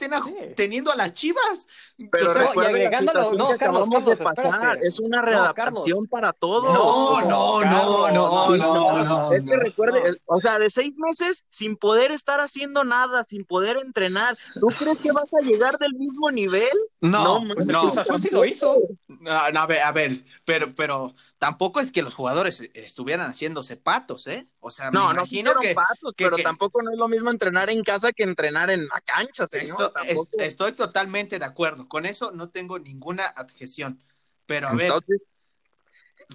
[0.56, 1.66] teniendo a las chivas.
[2.10, 6.72] Pero o no, acabamos de pasar, es una readaptación para todos.
[6.72, 11.76] No, no, no, no, no, no, Es que recuerde, o sea, de seis meses sin
[11.76, 16.30] poder estar haciendo nada, sin poder entrenar, ¿tú crees que vas a llegar del mismo
[16.30, 16.76] nivel?
[17.00, 17.54] No, no.
[17.54, 17.92] no.
[18.20, 18.76] sí lo hizo.
[19.08, 24.26] No, a ver, a ver, pero, pero tampoco es que los jugadores estuvieran haciéndose patos,
[24.26, 24.48] ¿eh?
[24.60, 27.82] O sea, no, me imagino que, patos, pero tampoco no es lo mismo entrenar en
[27.82, 29.92] casa que entrenar en la cancha, señor.
[30.38, 31.88] estoy totalmente de acuerdo.
[31.88, 34.02] Con eso no tengo ninguna adjeción.
[34.46, 34.92] Pero a ver,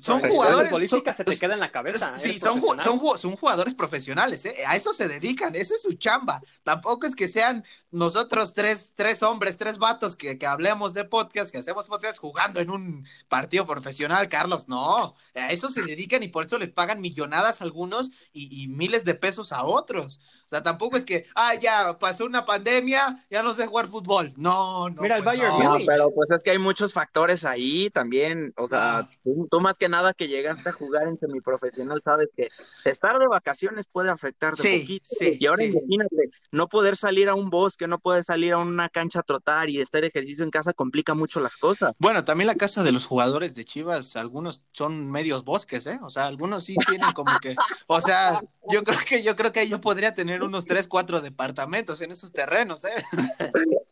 [0.01, 0.71] son jugadores.
[0.71, 2.17] política se te queda en la cabeza.
[2.17, 4.55] Sí, son, son, son, jugadores profesionales, ¿eh?
[4.65, 6.41] A eso se dedican, eso es su chamba.
[6.63, 11.51] Tampoco es que sean nosotros tres, tres hombres, tres vatos que, que hablemos de podcast,
[11.51, 14.67] que hacemos podcast jugando en un partido profesional, Carlos.
[14.67, 19.05] No, a eso se dedican y por eso le pagan millonadas a algunos y, miles
[19.05, 20.19] de pesos a otros.
[20.45, 24.33] O sea, tampoco es que, ah, ya pasó una pandemia, ya no sé jugar fútbol.
[24.37, 25.01] No, no.
[25.01, 25.85] Mira, el pues Bayern no.
[25.85, 28.53] pero pues es que hay muchos factores ahí también.
[28.57, 29.09] O sea, ah.
[29.23, 32.49] tú más que nada que llegaste a jugar en semiprofesional, sabes que
[32.85, 35.09] estar de vacaciones puede afectar de poquito.
[35.19, 39.19] y ahora imagínate, no poder salir a un bosque, no poder salir a una cancha
[39.19, 41.93] a trotar y estar ejercicio en casa complica mucho las cosas.
[41.99, 45.99] Bueno, también la casa de los jugadores de Chivas, algunos son medios bosques, ¿eh?
[46.03, 47.55] O sea, algunos sí tienen como que,
[47.87, 52.01] o sea, yo creo que yo creo que yo podría tener unos tres, cuatro departamentos
[52.01, 53.03] en esos terrenos, ¿eh?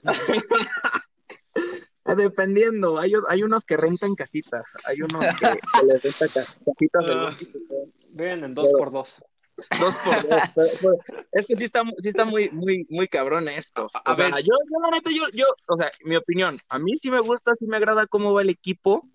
[2.06, 5.46] Dependiendo, hay, hay unos que rentan casitas, hay unos que,
[5.86, 7.32] les rentan casitas ah.
[8.14, 9.24] Ven en dos por dos.
[9.80, 11.00] Dos por dos.
[11.32, 13.90] es que sí está, sí está muy, muy, muy cabrón esto.
[14.06, 17.12] A ver, yo, yo la neta, yo, yo, o sea, mi opinión, a mí sí
[17.12, 19.08] me gusta, sí me agrada cómo va el equipo.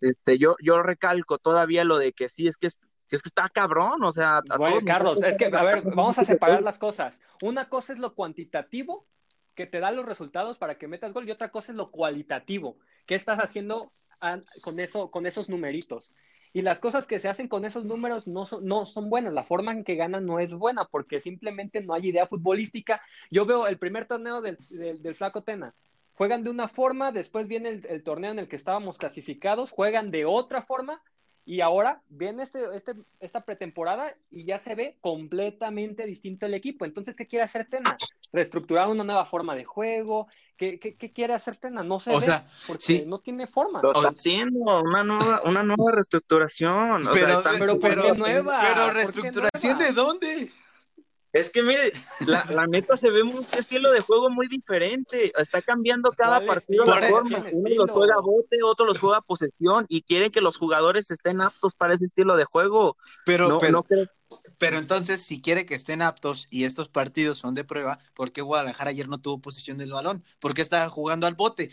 [0.00, 2.80] Este, yo, yo recalco todavía lo de que sí, es que es,
[3.10, 4.42] es que está cabrón, o sea.
[4.58, 7.20] bueno, Carlos, es que, a ver, vamos a separar las cosas.
[7.42, 9.06] Una cosa es lo cuantitativo
[9.54, 12.76] que te da los resultados para que metas gol y otra cosa es lo cualitativo.
[13.06, 13.92] ¿Qué estás haciendo
[14.62, 16.12] con, eso, con esos numeritos?
[16.52, 19.32] Y las cosas que se hacen con esos números no son, no son buenas.
[19.32, 23.02] La forma en que ganan no es buena porque simplemente no hay idea futbolística.
[23.30, 25.74] Yo veo el primer torneo del, del, Flaco Tena.
[26.14, 30.12] Juegan de una forma, después viene el, el torneo en el que estábamos clasificados, juegan
[30.12, 31.02] de otra forma
[31.46, 36.84] y ahora viene este, este, esta pretemporada y ya se ve completamente distinto el equipo.
[36.86, 37.96] Entonces, ¿qué quiere hacer Tena?
[38.32, 40.26] Reestructurar una nueva forma de juego.
[40.56, 41.82] ¿Qué, qué, qué quiere hacer Tena?
[41.82, 42.12] No sé.
[42.66, 43.82] porque no tiene forma.
[43.82, 47.04] Lo está haciendo, una nueva, una nueva reestructuración.
[47.12, 48.58] pero, pero, pero, nueva?
[48.60, 50.50] pero reestructuración de dónde?
[51.34, 51.92] Es que mire,
[52.26, 55.32] la, la, neta se ve un estilo de juego muy diferente.
[55.36, 57.44] Está cambiando cada partido la forma.
[57.52, 61.74] Uno los juega bote, otro los juega posesión y quieren que los jugadores estén aptos
[61.74, 62.96] para ese estilo de juego.
[63.26, 63.84] Pero, pero,
[64.58, 68.42] pero entonces, si quiere que estén aptos y estos partidos son de prueba, ¿por qué
[68.42, 70.24] Guadalajara ayer no tuvo posición del balón?
[70.40, 71.70] ¿Por qué estaba jugando al bote?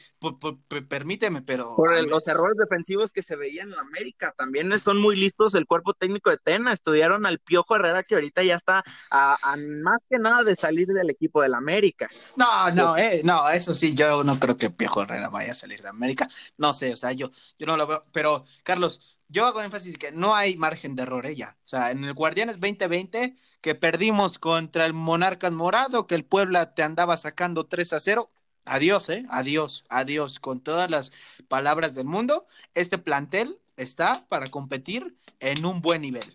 [0.88, 1.76] permíteme, pero.
[1.76, 4.34] Por los errores defensivos que se veían en América.
[4.38, 6.74] También son muy listos el cuerpo técnico de Tena.
[6.74, 9.38] Estudiaron al Piojo Herrera, que ahorita ya está a,
[9.84, 12.10] más que nada de salir del equipo del América.
[12.36, 15.82] No, no, eh, no, eso sí, yo no creo que Piojo Herrera vaya a salir
[15.82, 16.28] de América.
[16.58, 18.06] No sé, o sea, yo, yo no lo veo.
[18.12, 21.58] Pero, Carlos, yo hago énfasis que no hay margen de error ella.
[21.66, 26.76] O sea, en el Guardianes 2020, que perdimos contra el Monarcas Morado, que el Puebla
[26.76, 28.32] te andaba sacando 3 a 0.
[28.66, 29.26] Adiós, ¿eh?
[29.30, 30.40] Adiós, adiós.
[30.40, 31.12] Con todas las
[31.48, 36.26] palabras del mundo, este plantel está para competir en un buen nivel.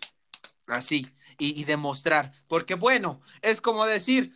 [0.65, 1.07] Así.
[1.39, 2.33] Y, demostrar.
[2.47, 4.33] Porque bueno, es como decir,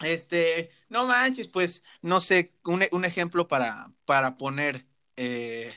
[0.00, 4.86] este, no manches, pues, no sé, un, un ejemplo para, para poner.
[5.16, 5.72] Eh,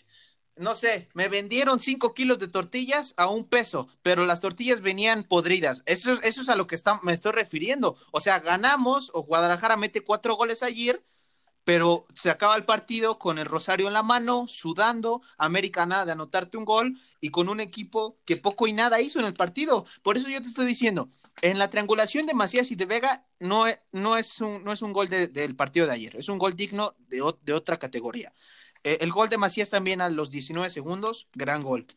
[0.59, 5.23] no sé, me vendieron cinco kilos de tortillas a un peso, pero las tortillas venían
[5.23, 5.83] podridas.
[5.85, 7.97] Eso, eso es a lo que me estoy refiriendo.
[8.11, 11.03] O sea, ganamos o Guadalajara mete cuatro goles ayer,
[11.63, 16.13] pero se acaba el partido con el Rosario en la mano, sudando, América nada de
[16.13, 19.85] anotarte un gol y con un equipo que poco y nada hizo en el partido.
[20.01, 21.09] Por eso yo te estoy diciendo,
[21.41, 25.09] en la triangulación de Macías y de Vega no, es, un, no es un gol
[25.09, 28.33] del partido de ayer, es un gol digno de otra categoría.
[28.87, 31.87] Eh, el gol de Macías también a los 19 segundos, gran gol.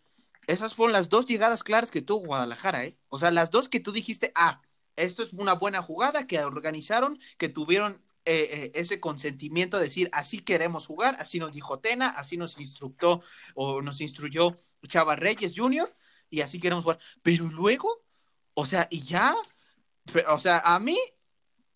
[0.49, 2.99] Esas fueron las dos llegadas claras que tuvo Guadalajara, ¿eh?
[3.09, 4.61] O sea, las dos que tú dijiste, ah,
[4.97, 10.09] esto es una buena jugada que organizaron, que tuvieron eh, eh, ese consentimiento de decir,
[10.11, 13.23] así queremos jugar, así nos dijo Tena, así nos instructó
[13.55, 14.57] o nos instruyó
[14.89, 15.89] Chava Reyes Jr.,
[16.29, 16.99] y así queremos jugar.
[17.23, 18.05] Pero luego,
[18.55, 19.37] o sea, y ya,
[20.29, 20.99] o sea, a mí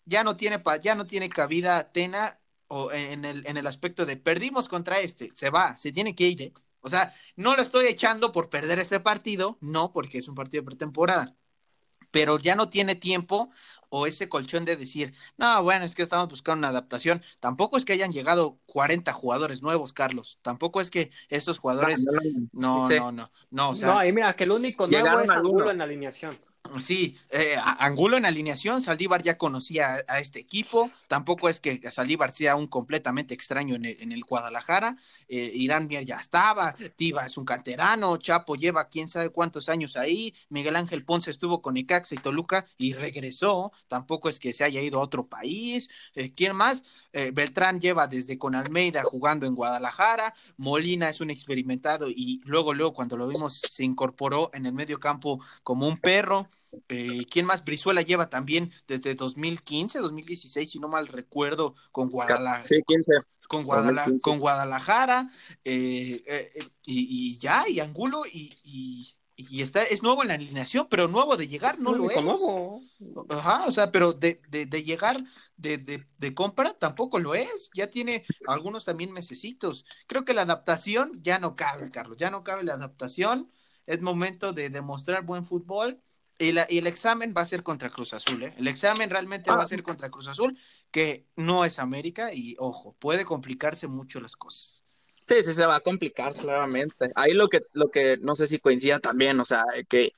[0.03, 2.37] ya no tiene, ya no tiene cabida Tena
[2.67, 6.27] o en el, en el aspecto de perdimos contra este, se va, se tiene que
[6.27, 6.41] ir.
[6.41, 6.53] ¿eh?
[6.81, 10.61] O sea, no lo estoy echando por perder este partido, no, porque es un partido
[10.61, 11.35] de pretemporada,
[12.11, 13.49] pero ya no tiene tiempo
[13.89, 17.21] o ese colchón de decir, no, bueno, es que estamos buscando una adaptación.
[17.39, 20.39] Tampoco es que hayan llegado 40 jugadores nuevos, Carlos.
[20.41, 22.05] Tampoco es que estos jugadores.
[22.51, 25.71] No, no, no, no, o sea, no, y mira, que el único nuevo es Angulo
[25.71, 26.37] en la alineación.
[26.79, 32.31] Sí, eh, Angulo en alineación, Saldívar ya conocía a, este equipo, tampoco es que Saldívar
[32.31, 34.97] sea un completamente extraño en el, Guadalajara,
[35.29, 39.95] eh, Irán Mier ya estaba, Tiva es un canterano, Chapo lleva quién sabe cuántos años
[39.95, 44.63] ahí, Miguel Ángel Ponce estuvo con Icaxa y Toluca y regresó, tampoco es que se
[44.63, 46.83] haya ido a otro país, eh, ¿quién más?
[47.13, 52.73] Eh, Beltrán lleva desde con Almeida jugando en Guadalajara, Molina es un experimentado y luego,
[52.73, 56.49] luego cuando lo vimos se incorporó en el medio campo como un perro.
[56.89, 57.63] Eh, ¿Quién más?
[57.63, 62.65] Brizuela lleva también desde 2015, 2016, si no mal recuerdo, con Guadalajara.
[62.65, 63.13] Sí, 15.
[63.47, 63.65] Con,
[64.21, 65.29] con Guadalajara,
[65.63, 66.51] eh,
[66.85, 71.47] y, ya, y Angulo, y, y está, es nuevo en la alineación, pero nuevo de
[71.47, 72.21] llegar no lo es.
[72.21, 72.81] Nuevo.
[73.29, 75.21] Ajá, o sea, pero de, de, de llegar
[75.57, 77.69] de, de, de, compra tampoco lo es.
[77.73, 79.85] Ya tiene algunos también mesecitos.
[80.07, 82.17] Creo que la adaptación ya no cabe, Carlos.
[82.17, 83.51] Ya no cabe la adaptación.
[83.85, 86.01] Es momento de demostrar buen fútbol.
[86.37, 88.43] Y, la, y el examen va a ser contra Cruz Azul.
[88.43, 88.53] ¿eh?
[88.57, 89.67] El examen realmente va a ah.
[89.67, 90.57] ser contra Cruz Azul,
[90.91, 92.33] que no es América.
[92.33, 94.85] Y ojo, puede complicarse mucho las cosas.
[95.23, 97.11] Sí, sí, se va a complicar claramente.
[97.15, 100.11] Ahí lo que, lo que no sé si coincida también, o sea, que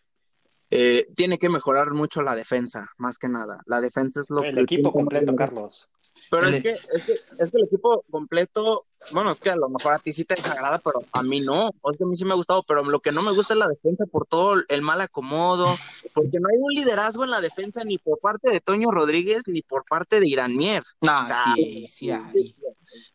[0.70, 3.62] eh, tiene que mejorar mucho la defensa, más que nada.
[3.66, 5.90] La defensa es lo el equipo completo, Carlos.
[6.30, 9.70] Pero es que, es que, es que el equipo completo, bueno, es que a lo
[9.70, 11.72] mejor a ti sí te desagrada, pero a mí no.
[11.82, 13.60] O que a mí sí me ha gustado, pero lo que no me gusta es
[13.60, 15.76] la defensa por todo el mal acomodo,
[16.14, 19.62] porque no hay un liderazgo en la defensa ni por parte de Toño Rodríguez ni
[19.62, 20.84] por parte de Irán Mier.
[21.02, 21.26] No,
[21.56, 22.12] sí, sí,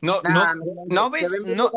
[0.00, 0.44] No, no,
[0.88, 1.70] no, ves, no,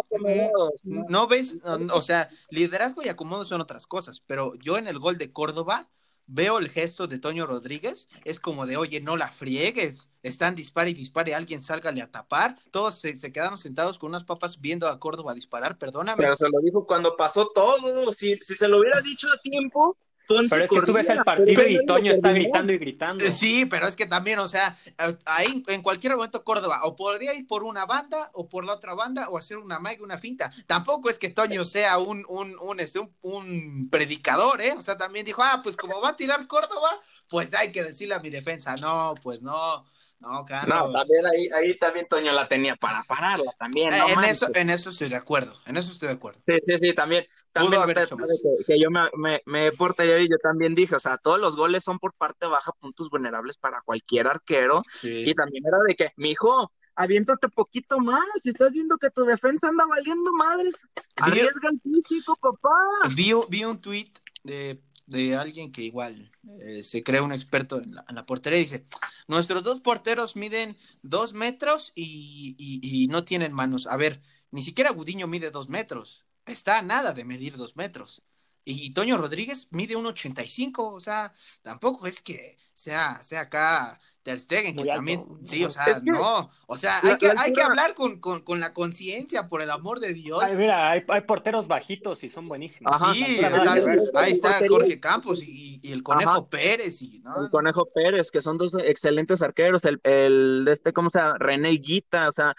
[0.85, 5.17] no ves, o sea, liderazgo y acomodo son otras cosas, pero yo en el gol
[5.17, 5.89] de Córdoba
[6.27, 10.91] veo el gesto de Toño Rodríguez, es como de, oye, no la friegues, están dispare
[10.91, 14.99] y dispare, alguien sálgale a tapar, todos se, quedaron sentados con unas papas viendo a
[14.99, 16.21] Córdoba disparar, perdóname.
[16.21, 19.97] Pero se lo dijo cuando pasó todo, si, si se lo hubiera dicho a tiempo,
[20.27, 23.25] pero es que tú ves el partido y Toño está gritando y gritando.
[23.29, 24.77] Sí, pero es que también, o sea,
[25.25, 28.93] ahí en cualquier momento Córdoba o podría ir por una banda o por la otra
[28.93, 30.51] banda o hacer una maiga, una finta.
[30.67, 34.73] Tampoco es que Toño sea un, un, un, este, un, un predicador, ¿eh?
[34.73, 36.89] O sea, también dijo, ah, pues como va a tirar Córdoba,
[37.29, 39.85] pues hay que decirle a mi defensa, no, pues no.
[40.25, 40.75] No, Carlos.
[40.75, 43.93] No, también ahí, ahí también Toño la tenía para pararla, también.
[43.93, 44.41] Eh, no en, manches.
[44.41, 46.41] eso, en eso estoy de acuerdo, en eso estoy de acuerdo.
[46.47, 47.25] Sí, sí, sí, también.
[47.51, 50.99] También usted sabe que, que yo me, me, me portaría y yo también dije, o
[50.99, 54.81] sea, todos los goles son por parte baja, puntos vulnerables para cualquier arquero.
[54.91, 55.29] Sí.
[55.29, 59.67] Y también era de que, mijo, aviéntate poquito más, si estás viendo que tu defensa
[59.67, 60.87] anda valiendo madres,
[61.17, 62.75] arriesga el físico, papá.
[63.15, 64.11] Vi, vi un tweet
[64.43, 68.59] de, de alguien que igual eh, se cree un experto en la, en la portería
[68.59, 68.83] y dice,
[69.27, 73.87] nuestros dos porteros miden dos metros y, y- y no tienen manos.
[73.87, 74.21] A ver,
[74.51, 78.23] ni siquiera Gudiño mide dos metros, está a nada de medir dos metros.
[78.67, 84.39] Y, Toño Rodríguez mide un 85, o sea, tampoco es que sea, sea acá Ter
[84.39, 84.97] Stegen, que Muy alto.
[84.97, 87.61] también, sí, o sea, Es que no, o sea, la- hay que, la hay que
[87.61, 90.43] hablar con, con, con la conciencia, por el amor de Dios.
[90.43, 92.91] Ay, mira, hay, hay porteros bajitos y son buenísimos.
[92.91, 93.75] Ajá, sí, o sea,
[94.15, 94.67] ahí está.
[94.67, 96.49] Jorge Campos y, y el Conejo Ajá.
[96.49, 101.11] Pérez y no, El Conejo Pérez, que son dos excelentes arqueros, el, el este, ¿cómo
[101.11, 101.37] se llama?
[101.37, 102.55] René Higuita, o sea,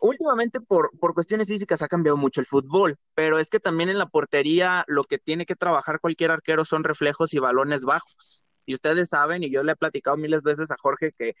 [0.00, 3.98] últimamente por, por cuestiones físicas ha cambiado mucho el fútbol, pero es que también en
[3.98, 8.44] la portería lo que tiene que trabajar cualquier arquero son reflejos y balones bajos.
[8.68, 11.34] Y ustedes saben, y yo le he platicado miles veces a Jorge que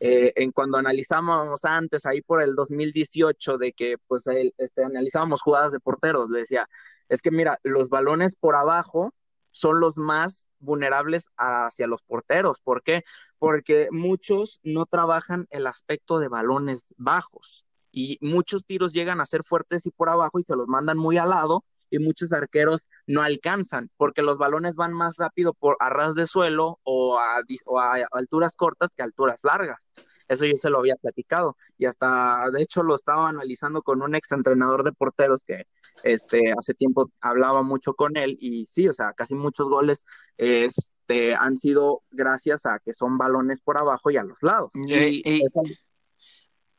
[0.00, 4.24] eh, en cuando analizamos antes, ahí por el 2018, de que pues
[4.58, 6.68] este, analizábamos jugadas de porteros, le decía,
[7.08, 9.14] es que mira, los balones por abajo
[9.50, 12.60] son los más vulnerables hacia los porteros.
[12.60, 13.02] ¿Por qué?
[13.38, 19.42] Porque muchos no trabajan el aspecto de balones bajos y muchos tiros llegan a ser
[19.42, 21.64] fuertes y por abajo y se los mandan muy al lado
[21.96, 26.26] y muchos arqueros no alcanzan porque los balones van más rápido por a ras de
[26.26, 29.90] suelo o a, o a alturas cortas que a alturas largas.
[30.26, 34.14] Eso yo se lo había platicado y hasta de hecho lo estaba analizando con un
[34.14, 35.66] ex entrenador de porteros que
[36.02, 40.02] este hace tiempo hablaba mucho con él y sí, o sea, casi muchos goles
[40.38, 44.70] este, han sido gracias a que son balones por abajo y a los lados.
[44.88, 45.60] Eh, Y eh, esa-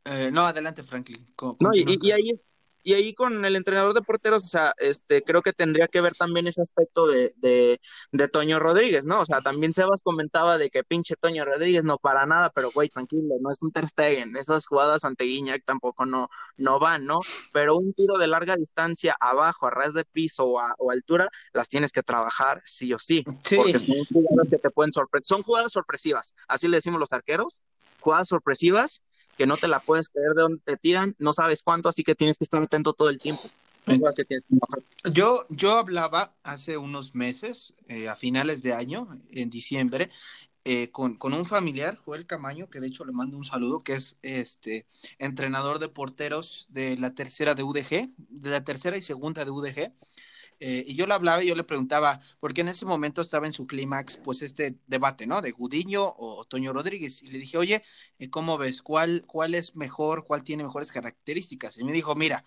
[0.05, 1.25] Eh, no, adelante, Franklin.
[1.59, 2.41] No, y- y ahí,
[2.85, 6.13] y ahí con el entrenador de porteros, o sea, este, creo que tendría que ver
[6.13, 7.81] también ese aspecto de, de,
[8.11, 9.21] de Toño Rodríguez, ¿no?
[9.21, 12.87] O sea, también Sebas comentaba de que pinche Toño Rodríguez no para nada, pero güey,
[12.89, 17.19] tranquilo, no es un Ter Stegen, esas jugadas ante Guiñac tampoco no, no van, ¿no?
[17.51, 21.27] Pero un tiro de larga distancia abajo, a ras de piso o, a- o altura,
[21.53, 23.55] las tienes que trabajar sí o sí, Sí.
[23.57, 27.59] porque son jugadas que te pueden sorprender, son jugadas sorpresivas, así le decimos los arqueros,
[27.99, 29.01] jugadas sorpresivas
[29.37, 32.15] que no te la puedes creer de dónde te tiran, no sabes cuánto, así que
[32.15, 33.43] tienes que estar atento todo el tiempo.
[35.11, 40.09] Yo, yo hablaba hace unos meses, eh, a finales de año, en diciembre,
[40.67, 43.93] eh, con, con un familiar, Joel Camaño, que de hecho le mando un saludo, que
[43.93, 44.87] es este
[45.19, 49.93] entrenador de porteros de la tercera de UDG, de la tercera y segunda de UDG.
[50.59, 53.53] Eh, y yo le hablaba y yo le preguntaba, porque en ese momento estaba en
[53.53, 55.41] su clímax, pues este debate, ¿no?
[55.41, 57.23] De Gudiño o Toño Rodríguez.
[57.23, 57.83] Y le dije, oye,
[58.19, 58.81] eh, ¿cómo ves?
[58.81, 60.25] ¿Cuál, ¿Cuál es mejor?
[60.25, 61.77] ¿Cuál tiene mejores características?
[61.77, 62.45] Y me dijo, mira,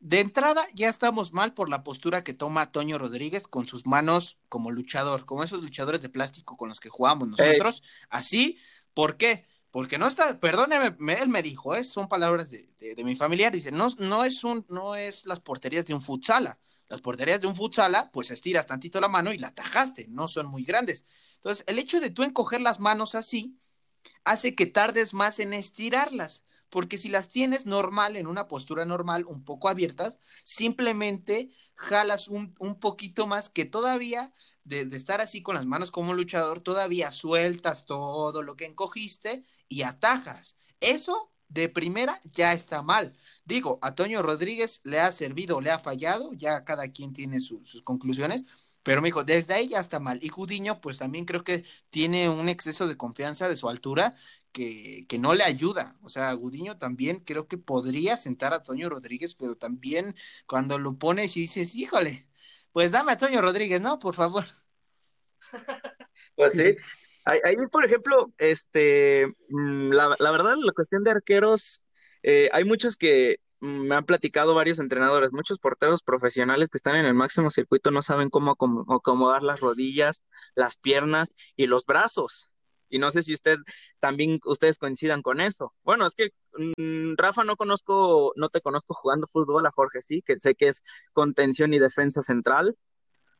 [0.00, 4.38] de entrada ya estamos mal por la postura que toma Toño Rodríguez con sus manos
[4.48, 7.82] como luchador, como esos luchadores de plástico con los que jugamos nosotros.
[8.10, 8.58] Así,
[8.92, 9.46] ¿por qué?
[9.70, 11.82] Porque no está, perdóneme, me- él me dijo, ¿eh?
[11.84, 15.40] son palabras de, de- de mi familiar, dice, no, no es un, no es las
[15.40, 16.58] porterías de un futsala.
[16.94, 20.46] Las porterías de un futsala, pues estiras tantito la mano y la atajaste, no son
[20.46, 21.06] muy grandes.
[21.34, 23.58] Entonces, el hecho de tú encoger las manos así
[24.22, 29.24] hace que tardes más en estirarlas, porque si las tienes normal, en una postura normal,
[29.26, 35.42] un poco abiertas, simplemente jalas un, un poquito más que todavía de, de estar así
[35.42, 40.58] con las manos como un luchador, todavía sueltas todo lo que encogiste y atajas.
[40.78, 43.18] Eso de primera ya está mal.
[43.46, 47.64] Digo, a Toño Rodríguez le ha servido, le ha fallado, ya cada quien tiene su-
[47.64, 48.44] sus conclusiones,
[48.82, 50.18] pero me dijo, desde ahí ya está mal.
[50.22, 54.14] Y Gudiño, pues también creo que tiene un exceso de confianza de su altura
[54.52, 55.96] que, que no le ayuda.
[56.02, 60.14] O sea, Gudiño también creo que podría sentar a Toño Rodríguez, pero también
[60.46, 62.26] cuando lo pones y dices, híjole,
[62.72, 63.98] pues dame a Toño Rodríguez, ¿no?
[63.98, 64.44] Por favor.
[66.36, 66.76] Pues sí.
[67.24, 71.83] Ahí, por ejemplo, este, mm, la verdad, la cuestión de arqueros,
[72.24, 76.96] eh, hay muchos que mm, me han platicado varios entrenadores, muchos porteros profesionales que están
[76.96, 80.24] en el máximo circuito no saben cómo acom- acomodar las rodillas,
[80.56, 82.50] las piernas y los brazos.
[82.88, 83.58] Y no sé si usted
[84.00, 85.74] también ustedes coincidan con eso.
[85.84, 86.30] Bueno, es que
[86.78, 90.68] mm, Rafa no conozco, no te conozco jugando fútbol, a Jorge sí, que sé que
[90.68, 90.82] es
[91.12, 92.76] contención y defensa central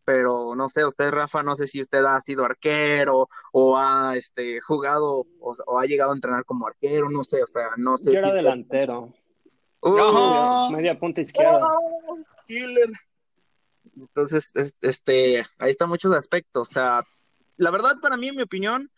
[0.05, 4.61] pero no sé, usted, Rafa, no sé si usted ha sido arquero o ha este,
[4.61, 8.13] jugado o, o ha llegado a entrenar como arquero, no sé, o sea, no sé
[8.13, 9.13] Yo era si usted- delantero.
[9.81, 10.71] ¡Uh!
[10.73, 11.61] Media punta izquierda.
[11.63, 12.19] ¡Oh!
[12.47, 12.91] Killer.
[13.97, 17.05] Entonces, es- este, ahí están muchos aspectos, o sea,
[17.57, 18.91] la verdad para mí, en mi opinión,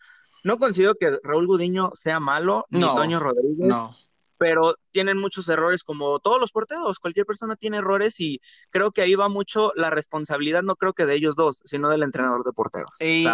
[0.43, 3.67] no considero que Raúl Gudiño sea malo, ni Toño Rodríguez.
[3.67, 3.95] No
[4.37, 8.39] pero tienen muchos errores como todos los porteros, cualquier persona tiene errores y
[8.69, 12.03] creo que ahí va mucho la responsabilidad, no creo que de ellos dos, sino del
[12.03, 12.95] entrenador de porteros.
[12.99, 13.25] Y,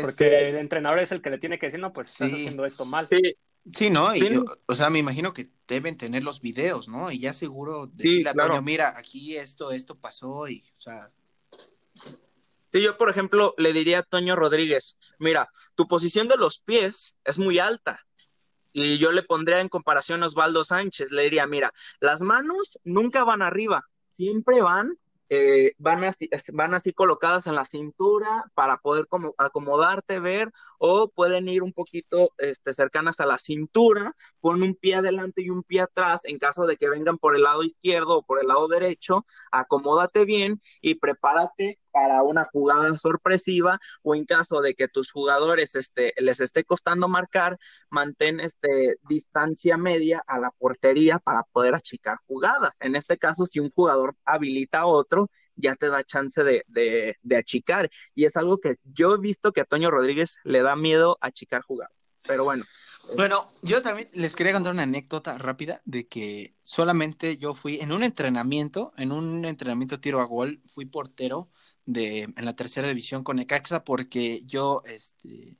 [0.00, 2.84] porque el entrenador es el que le tiene que decir, no, pues estás haciendo esto
[2.84, 3.06] mal.
[3.08, 3.36] Sí,
[3.72, 4.14] sí ¿no?
[4.14, 7.12] Y o sea, me imagino que deben tener los videos, ¿no?
[7.12, 11.10] Y ya seguro decirle a Toño, mira, aquí esto, esto pasó y, o sea...
[12.66, 17.16] Sí, yo, por ejemplo, le diría a Toño Rodríguez, mira, tu posición de los pies
[17.24, 18.06] es muy alta,
[18.82, 23.24] y yo le pondría en comparación a Osvaldo Sánchez, le diría, mira, las manos nunca
[23.24, 24.98] van arriba, siempre van
[25.30, 31.08] eh, van, así, van así colocadas en la cintura para poder como acomodarte, ver, o
[31.10, 35.62] pueden ir un poquito este, cercanas a la cintura, pon un pie adelante y un
[35.64, 38.68] pie atrás en caso de que vengan por el lado izquierdo o por el lado
[38.68, 45.10] derecho, acomódate bien y prepárate para una jugada sorpresiva o en caso de que tus
[45.10, 47.58] jugadores este, les esté costando marcar,
[47.90, 52.76] mantén este, distancia media a la portería para poder achicar jugadas.
[52.80, 57.16] En este caso, si un jugador habilita a otro, ya te da chance de, de,
[57.20, 57.90] de achicar.
[58.14, 61.62] Y es algo que yo he visto que a Toño Rodríguez le da miedo achicar
[61.62, 61.96] jugadas.
[62.28, 62.64] Pero bueno.
[63.16, 67.90] Bueno, yo también les quería contar una anécdota rápida de que solamente yo fui en
[67.90, 71.50] un entrenamiento, en un entrenamiento tiro a gol, fui portero
[71.88, 75.56] de, en la tercera división con Ecaxa porque yo, este,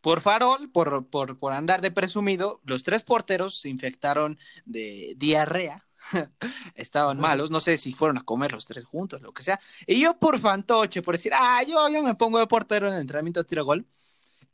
[0.00, 5.86] por farol, por, por, por andar de presumido, los tres porteros se infectaron de diarrea.
[6.74, 9.60] Estaban malos, no sé si fueron a comer los tres juntos, lo que sea.
[9.86, 13.00] Y yo por fantoche, por decir, ah, yo, yo me pongo de portero en el
[13.00, 13.86] entrenamiento de tiro gol,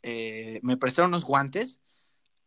[0.02, 1.80] eh, me prestaron unos guantes.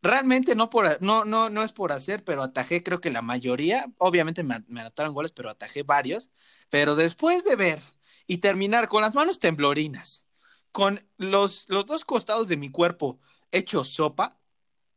[0.02, 3.88] Realmente no, por, no, no, no es por hacer, pero atajé creo que la mayoría.
[3.98, 6.32] Obviamente me, me anotaron goles, pero atajé varios.
[6.70, 7.82] Pero después de ver
[8.28, 10.26] y terminar con las manos temblorinas,
[10.72, 13.20] con los, los dos costados de mi cuerpo
[13.52, 14.38] hechos sopa,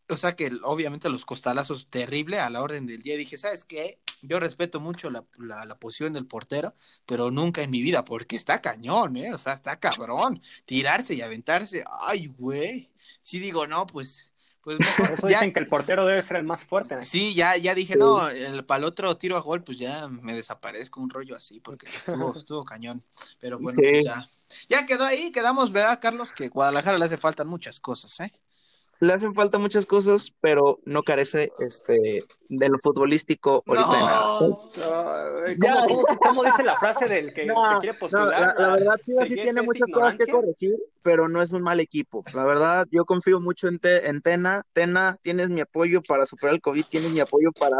[0.08, 3.16] o sea que obviamente los costalazos terrible a la orden del día.
[3.16, 4.00] Dije, ¿sabes qué?
[4.22, 6.74] Yo respeto mucho la, la, posición del portero,
[7.06, 9.32] pero nunca en mi vida, porque está cañón, ¿eh?
[9.32, 10.40] O sea, está cabrón.
[10.64, 11.84] Tirarse y aventarse.
[12.00, 12.90] Ay, güey.
[13.20, 14.32] Sí digo, no, pues
[14.76, 17.02] pues ya, dicen que el portero debe ser el más fuerte.
[17.02, 20.34] Sí, ya, ya dije, no, el, para el otro tiro a gol, pues ya me
[20.34, 23.02] desaparezco un rollo así, porque estuvo, estuvo cañón.
[23.40, 24.28] Pero bueno, pues ya.
[24.68, 26.32] Ya quedó ahí, quedamos, ¿verdad, Carlos?
[26.32, 28.32] Que Guadalajara le hace falta muchas cosas, ¿eh?
[29.00, 34.38] Le hacen falta muchas cosas, pero no carece este de lo futbolístico ahorita.
[36.24, 38.54] ¿Cómo, dice la frase del que se quiere postular?
[38.58, 42.24] la, verdad, Chivas sí tiene muchas cosas que corregir, pero no es un mal equipo.
[42.34, 44.64] La verdad, yo confío mucho en, en Tena.
[44.72, 47.76] Tena, tienes mi apoyo para superar el COVID, tienes mi apoyo para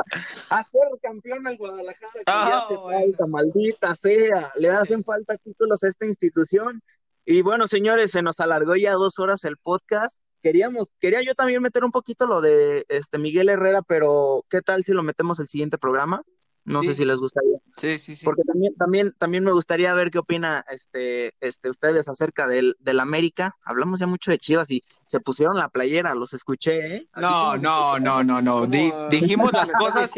[0.51, 4.53] hacer campeón al Guadalajara, que ah, hace falta, maldita sea.
[4.57, 6.81] Le hacen falta títulos a esta institución.
[7.25, 11.63] Y bueno, señores, se nos alargó ya dos horas el podcast queríamos, quería yo también
[11.63, 15.49] meter un poquito lo de este Miguel Herrera, pero ¿qué tal si lo metemos el
[15.49, 16.23] siguiente programa?
[16.65, 17.59] No sé si les gustaría.
[17.77, 18.25] Sí, sí, sí.
[18.25, 23.01] Porque también, también, también me gustaría ver qué opina este, este, ustedes acerca del, del
[23.01, 23.57] América.
[23.63, 27.09] Hablamos ya mucho de Chivas y se pusieron la playera, los escuché, ¿eh?
[27.17, 28.67] no, no, no, no, no,
[29.11, 30.13] dijimos las cosas,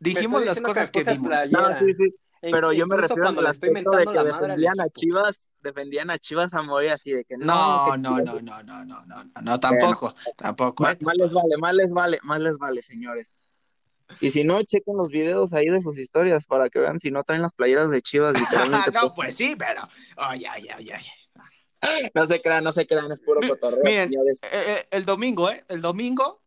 [0.00, 1.30] dijimos las cosas que, vimos.
[1.50, 2.14] No, sí, sí.
[2.42, 6.62] Pero yo me refiero al aspecto de que defendían a Chivas, defendían a Chivas a
[6.62, 7.46] morir así de que no.
[7.46, 10.82] No, no, no, no, no, no, no, tampoco, tampoco.
[10.82, 13.36] Más, les vale, más les vale, más les vale, señores.
[14.20, 17.22] Y si no, chequen los videos ahí de sus historias para que vean si no
[17.22, 18.34] traen las playeras de Chivas.
[18.92, 19.82] no, pues sí, pero.
[20.16, 22.10] Ay, ay, ay, ay.
[22.12, 23.84] No se crean, no se crean, es puro cotorreo.
[23.84, 24.10] Miren,
[24.50, 25.62] eh, el domingo, ¿eh?
[25.68, 26.42] El domingo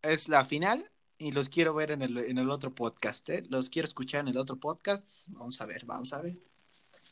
[0.00, 0.88] es la final
[1.18, 3.44] y los quiero ver en el, en el otro podcast, ¿eh?
[3.48, 5.06] Los quiero escuchar en el otro podcast.
[5.28, 6.36] Vamos a ver, vamos a ver.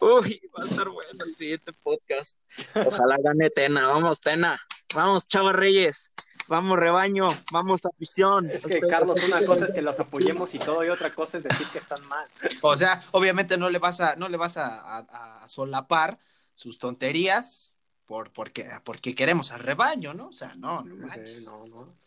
[0.01, 2.39] Uy, va a estar bueno el siguiente podcast.
[2.75, 3.87] Ojalá gane Tena.
[3.87, 4.61] Vamos, Tena.
[4.95, 6.11] Vamos, Chava Reyes.
[6.49, 7.29] Vamos, rebaño.
[7.53, 8.51] Vamos, afición.
[8.51, 11.45] Es que, Carlos, una cosa es que los apoyemos y todo, y otra cosa es
[11.45, 12.27] decir que están mal.
[12.63, 16.19] O sea, obviamente no le vas a, no le vas a, solapar
[16.53, 17.77] sus tonterías
[18.07, 20.29] por, porque, porque queremos al rebaño, ¿no?
[20.29, 22.02] O sea, no, no No, no.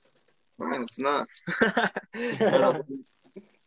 [0.57, 1.26] Pues no.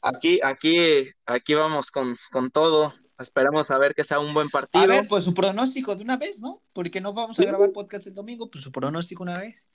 [0.02, 2.94] aquí, aquí, aquí vamos con, con todo.
[3.19, 4.85] Esperamos a ver que sea un buen partido.
[4.85, 6.62] A ver, pues su pronóstico de una vez, ¿no?
[6.73, 9.70] Porque no vamos a grabar podcast el domingo, pues su pronóstico una vez.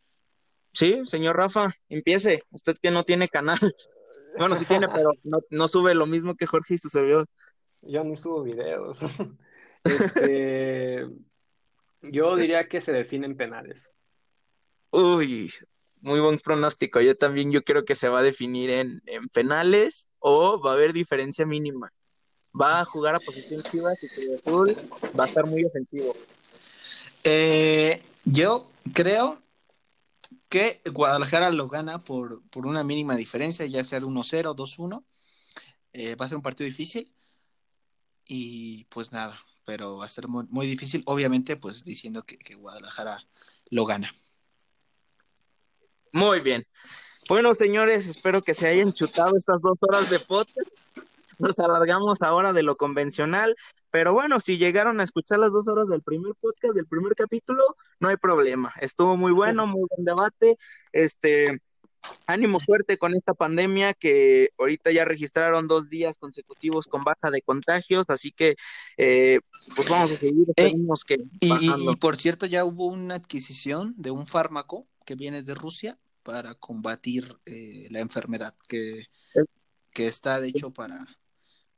[0.72, 2.44] Sí, señor Rafa, empiece.
[2.52, 3.60] Usted que no tiene canal.
[4.38, 7.28] Bueno, sí tiene, pero no, no sube lo mismo que Jorge y su servidor.
[7.82, 9.00] Yo ni subo videos.
[9.86, 11.06] Este,
[12.02, 13.94] yo diría que se definen penales.
[14.92, 15.52] Uy,
[16.04, 17.00] muy buen pronóstico.
[17.00, 19.02] Yo también yo creo que se va a definir en,
[19.32, 21.92] penales o va a haber diferencia mínima.
[22.60, 24.78] Va a jugar a posición Chivas y Cruz Azul
[25.18, 26.14] va a estar muy ofensivo.
[27.24, 29.42] Eh, yo creo
[30.50, 35.04] que Guadalajara lo gana por, por una mínima diferencia, ya sea de 1-0, 2-1.
[35.94, 37.12] Eh, va a ser un partido difícil.
[38.28, 43.26] Y pues nada, pero va a ser muy, difícil, obviamente, pues diciendo que Guadalajara
[43.70, 44.14] lo gana.
[46.14, 46.66] Muy bien.
[47.28, 50.70] Bueno, señores, espero que se hayan chutado estas dos horas de podcast.
[51.40, 53.56] Nos alargamos ahora de lo convencional,
[53.90, 57.64] pero bueno, si llegaron a escuchar las dos horas del primer podcast, del primer capítulo,
[58.00, 58.72] no hay problema.
[58.80, 60.58] Estuvo muy bueno, muy buen debate.
[60.92, 61.60] Este,
[62.28, 67.42] ánimo fuerte con esta pandemia que ahorita ya registraron dos días consecutivos con baja de
[67.42, 68.56] contagios, así que
[68.98, 69.40] eh,
[69.76, 70.48] pues vamos a seguir.
[70.58, 70.74] Eh,
[71.08, 75.98] que y, por cierto, ya hubo una adquisición de un fármaco que viene de Rusia
[76.24, 79.06] para combatir eh, la enfermedad, que,
[79.92, 81.06] que está de hecho para,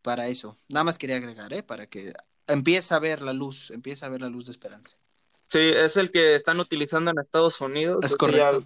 [0.02, 0.58] para eso.
[0.70, 1.64] Nada más quería agregar, ¿eh?
[1.64, 2.14] para que
[2.48, 4.98] empiece a ver la luz, empiece a ver la luz de esperanza.
[5.48, 8.04] Sí, es el que están utilizando en Estados Unidos.
[8.04, 8.66] Es correcto.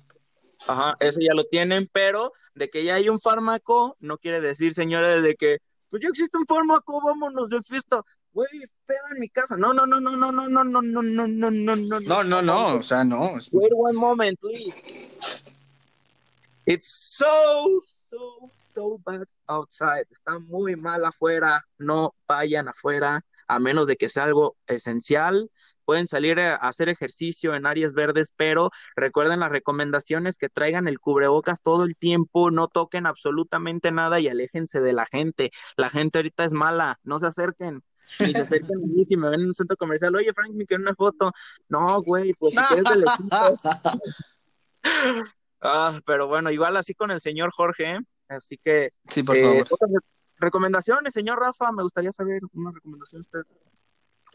[0.68, 4.73] Ajá, ese ya lo tienen, pero de que ya hay un fármaco, no quiere decir,
[4.73, 8.01] señores, de que, pues ya existe un fármaco, vámonos de fiesta.
[8.31, 8.49] Güey,
[8.85, 9.57] pedo en mi casa.
[9.57, 11.99] No, no, no, no, no, no, no, no, no, no, no, no, no.
[12.01, 13.34] No, no, no, o sea, no.
[13.51, 14.73] Wait one moment, please.
[16.69, 17.81] It's so,
[18.11, 20.05] so, so bad outside.
[20.11, 21.63] Está muy mal afuera.
[21.79, 25.49] No vayan afuera, a menos de que sea algo esencial
[25.83, 30.99] pueden salir a hacer ejercicio en áreas verdes, pero recuerden las recomendaciones que traigan el
[30.99, 35.49] cubrebocas todo el tiempo, no toquen absolutamente nada y aléjense de la gente.
[35.75, 37.81] La gente ahorita es mala, no se acerquen.
[38.19, 40.67] Ni se acerquen a mí si me ven en un centro comercial, oye Frank, me
[40.67, 41.31] quiero una foto.
[41.69, 43.05] No, güey, pues si quieres de
[45.61, 47.99] Ah, pero bueno, igual así con el señor Jorge, ¿eh?
[48.30, 49.57] así que sí, por favor.
[49.57, 49.99] Eh,
[50.38, 53.41] recomendaciones, señor Rafa, me gustaría saber una recomendación usted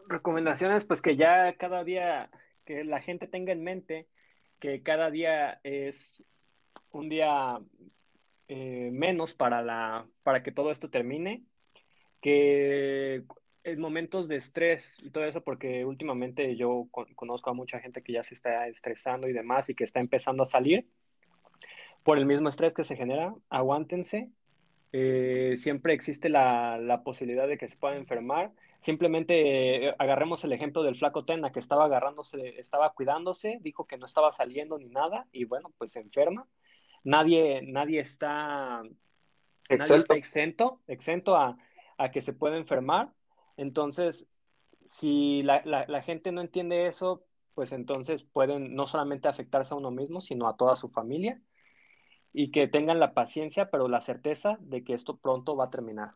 [0.08, 2.30] recomendaciones, pues que ya cada día,
[2.64, 4.08] que la gente tenga en mente
[4.60, 6.24] que cada día es
[6.90, 7.58] un día
[8.48, 11.44] eh, menos para, la, para que todo esto termine,
[12.20, 13.24] que
[13.64, 18.12] en momentos de estrés y todo eso, porque últimamente yo conozco a mucha gente que
[18.12, 20.86] ya se está estresando y demás y que está empezando a salir
[22.04, 24.30] por el mismo estrés que se genera, aguántense.
[24.92, 28.52] Eh, siempre existe la, la posibilidad de que se pueda enfermar
[28.84, 33.96] Simplemente eh, agarremos el ejemplo del flaco Tena que estaba agarrándose, estaba cuidándose, dijo que
[33.96, 36.46] no estaba saliendo ni nada y bueno, pues se enferma.
[37.02, 38.82] Nadie, nadie está,
[39.70, 41.56] exento, exento a,
[42.12, 43.10] que se pueda enfermar.
[43.56, 44.28] Entonces,
[44.84, 47.24] si la, la, gente no entiende eso,
[47.54, 51.40] pues entonces pueden no solamente afectarse a uno mismo, sino a toda su familia
[52.34, 56.14] y que tengan la paciencia, pero la certeza de que esto pronto va a terminar.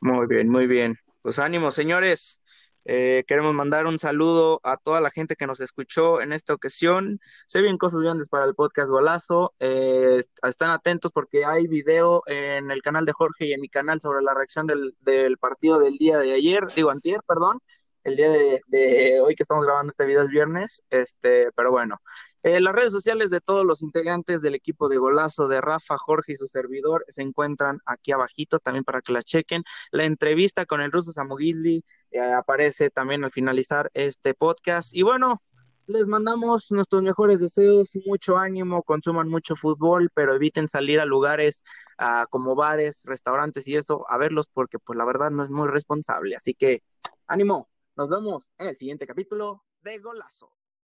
[0.00, 0.96] Muy bien, muy bien.
[1.22, 2.40] Pues ánimo, señores.
[2.86, 7.20] Eh, queremos mandar un saludo a toda la gente que nos escuchó en esta ocasión.
[7.46, 9.54] Se vienen cosas grandes para el podcast Golazo.
[9.58, 14.00] Eh, están atentos porque hay video en el canal de Jorge y en mi canal
[14.00, 17.60] sobre la reacción del, del partido del día de ayer, digo antier, perdón
[18.04, 22.00] el día de, hoy que estamos grabando este video es viernes, este, pero bueno.
[22.42, 26.34] Eh, las redes sociales de todos los integrantes del equipo de Golazo, de Rafa, Jorge
[26.34, 29.64] y su servidor, se encuentran aquí abajito también para que la chequen.
[29.90, 34.94] La entrevista con el ruso Samugisli eh, aparece también al finalizar este podcast.
[34.94, 35.42] Y bueno,
[35.86, 41.64] les mandamos nuestros mejores deseos, mucho ánimo, consuman mucho fútbol, pero eviten salir a lugares
[41.96, 45.68] ah, como bares, restaurantes y eso a verlos porque pues la verdad no es muy
[45.68, 46.36] responsable.
[46.36, 46.82] Así que
[47.26, 47.68] ánimo.
[47.96, 50.50] Nos vemos en el siguiente capítulo de Golazo.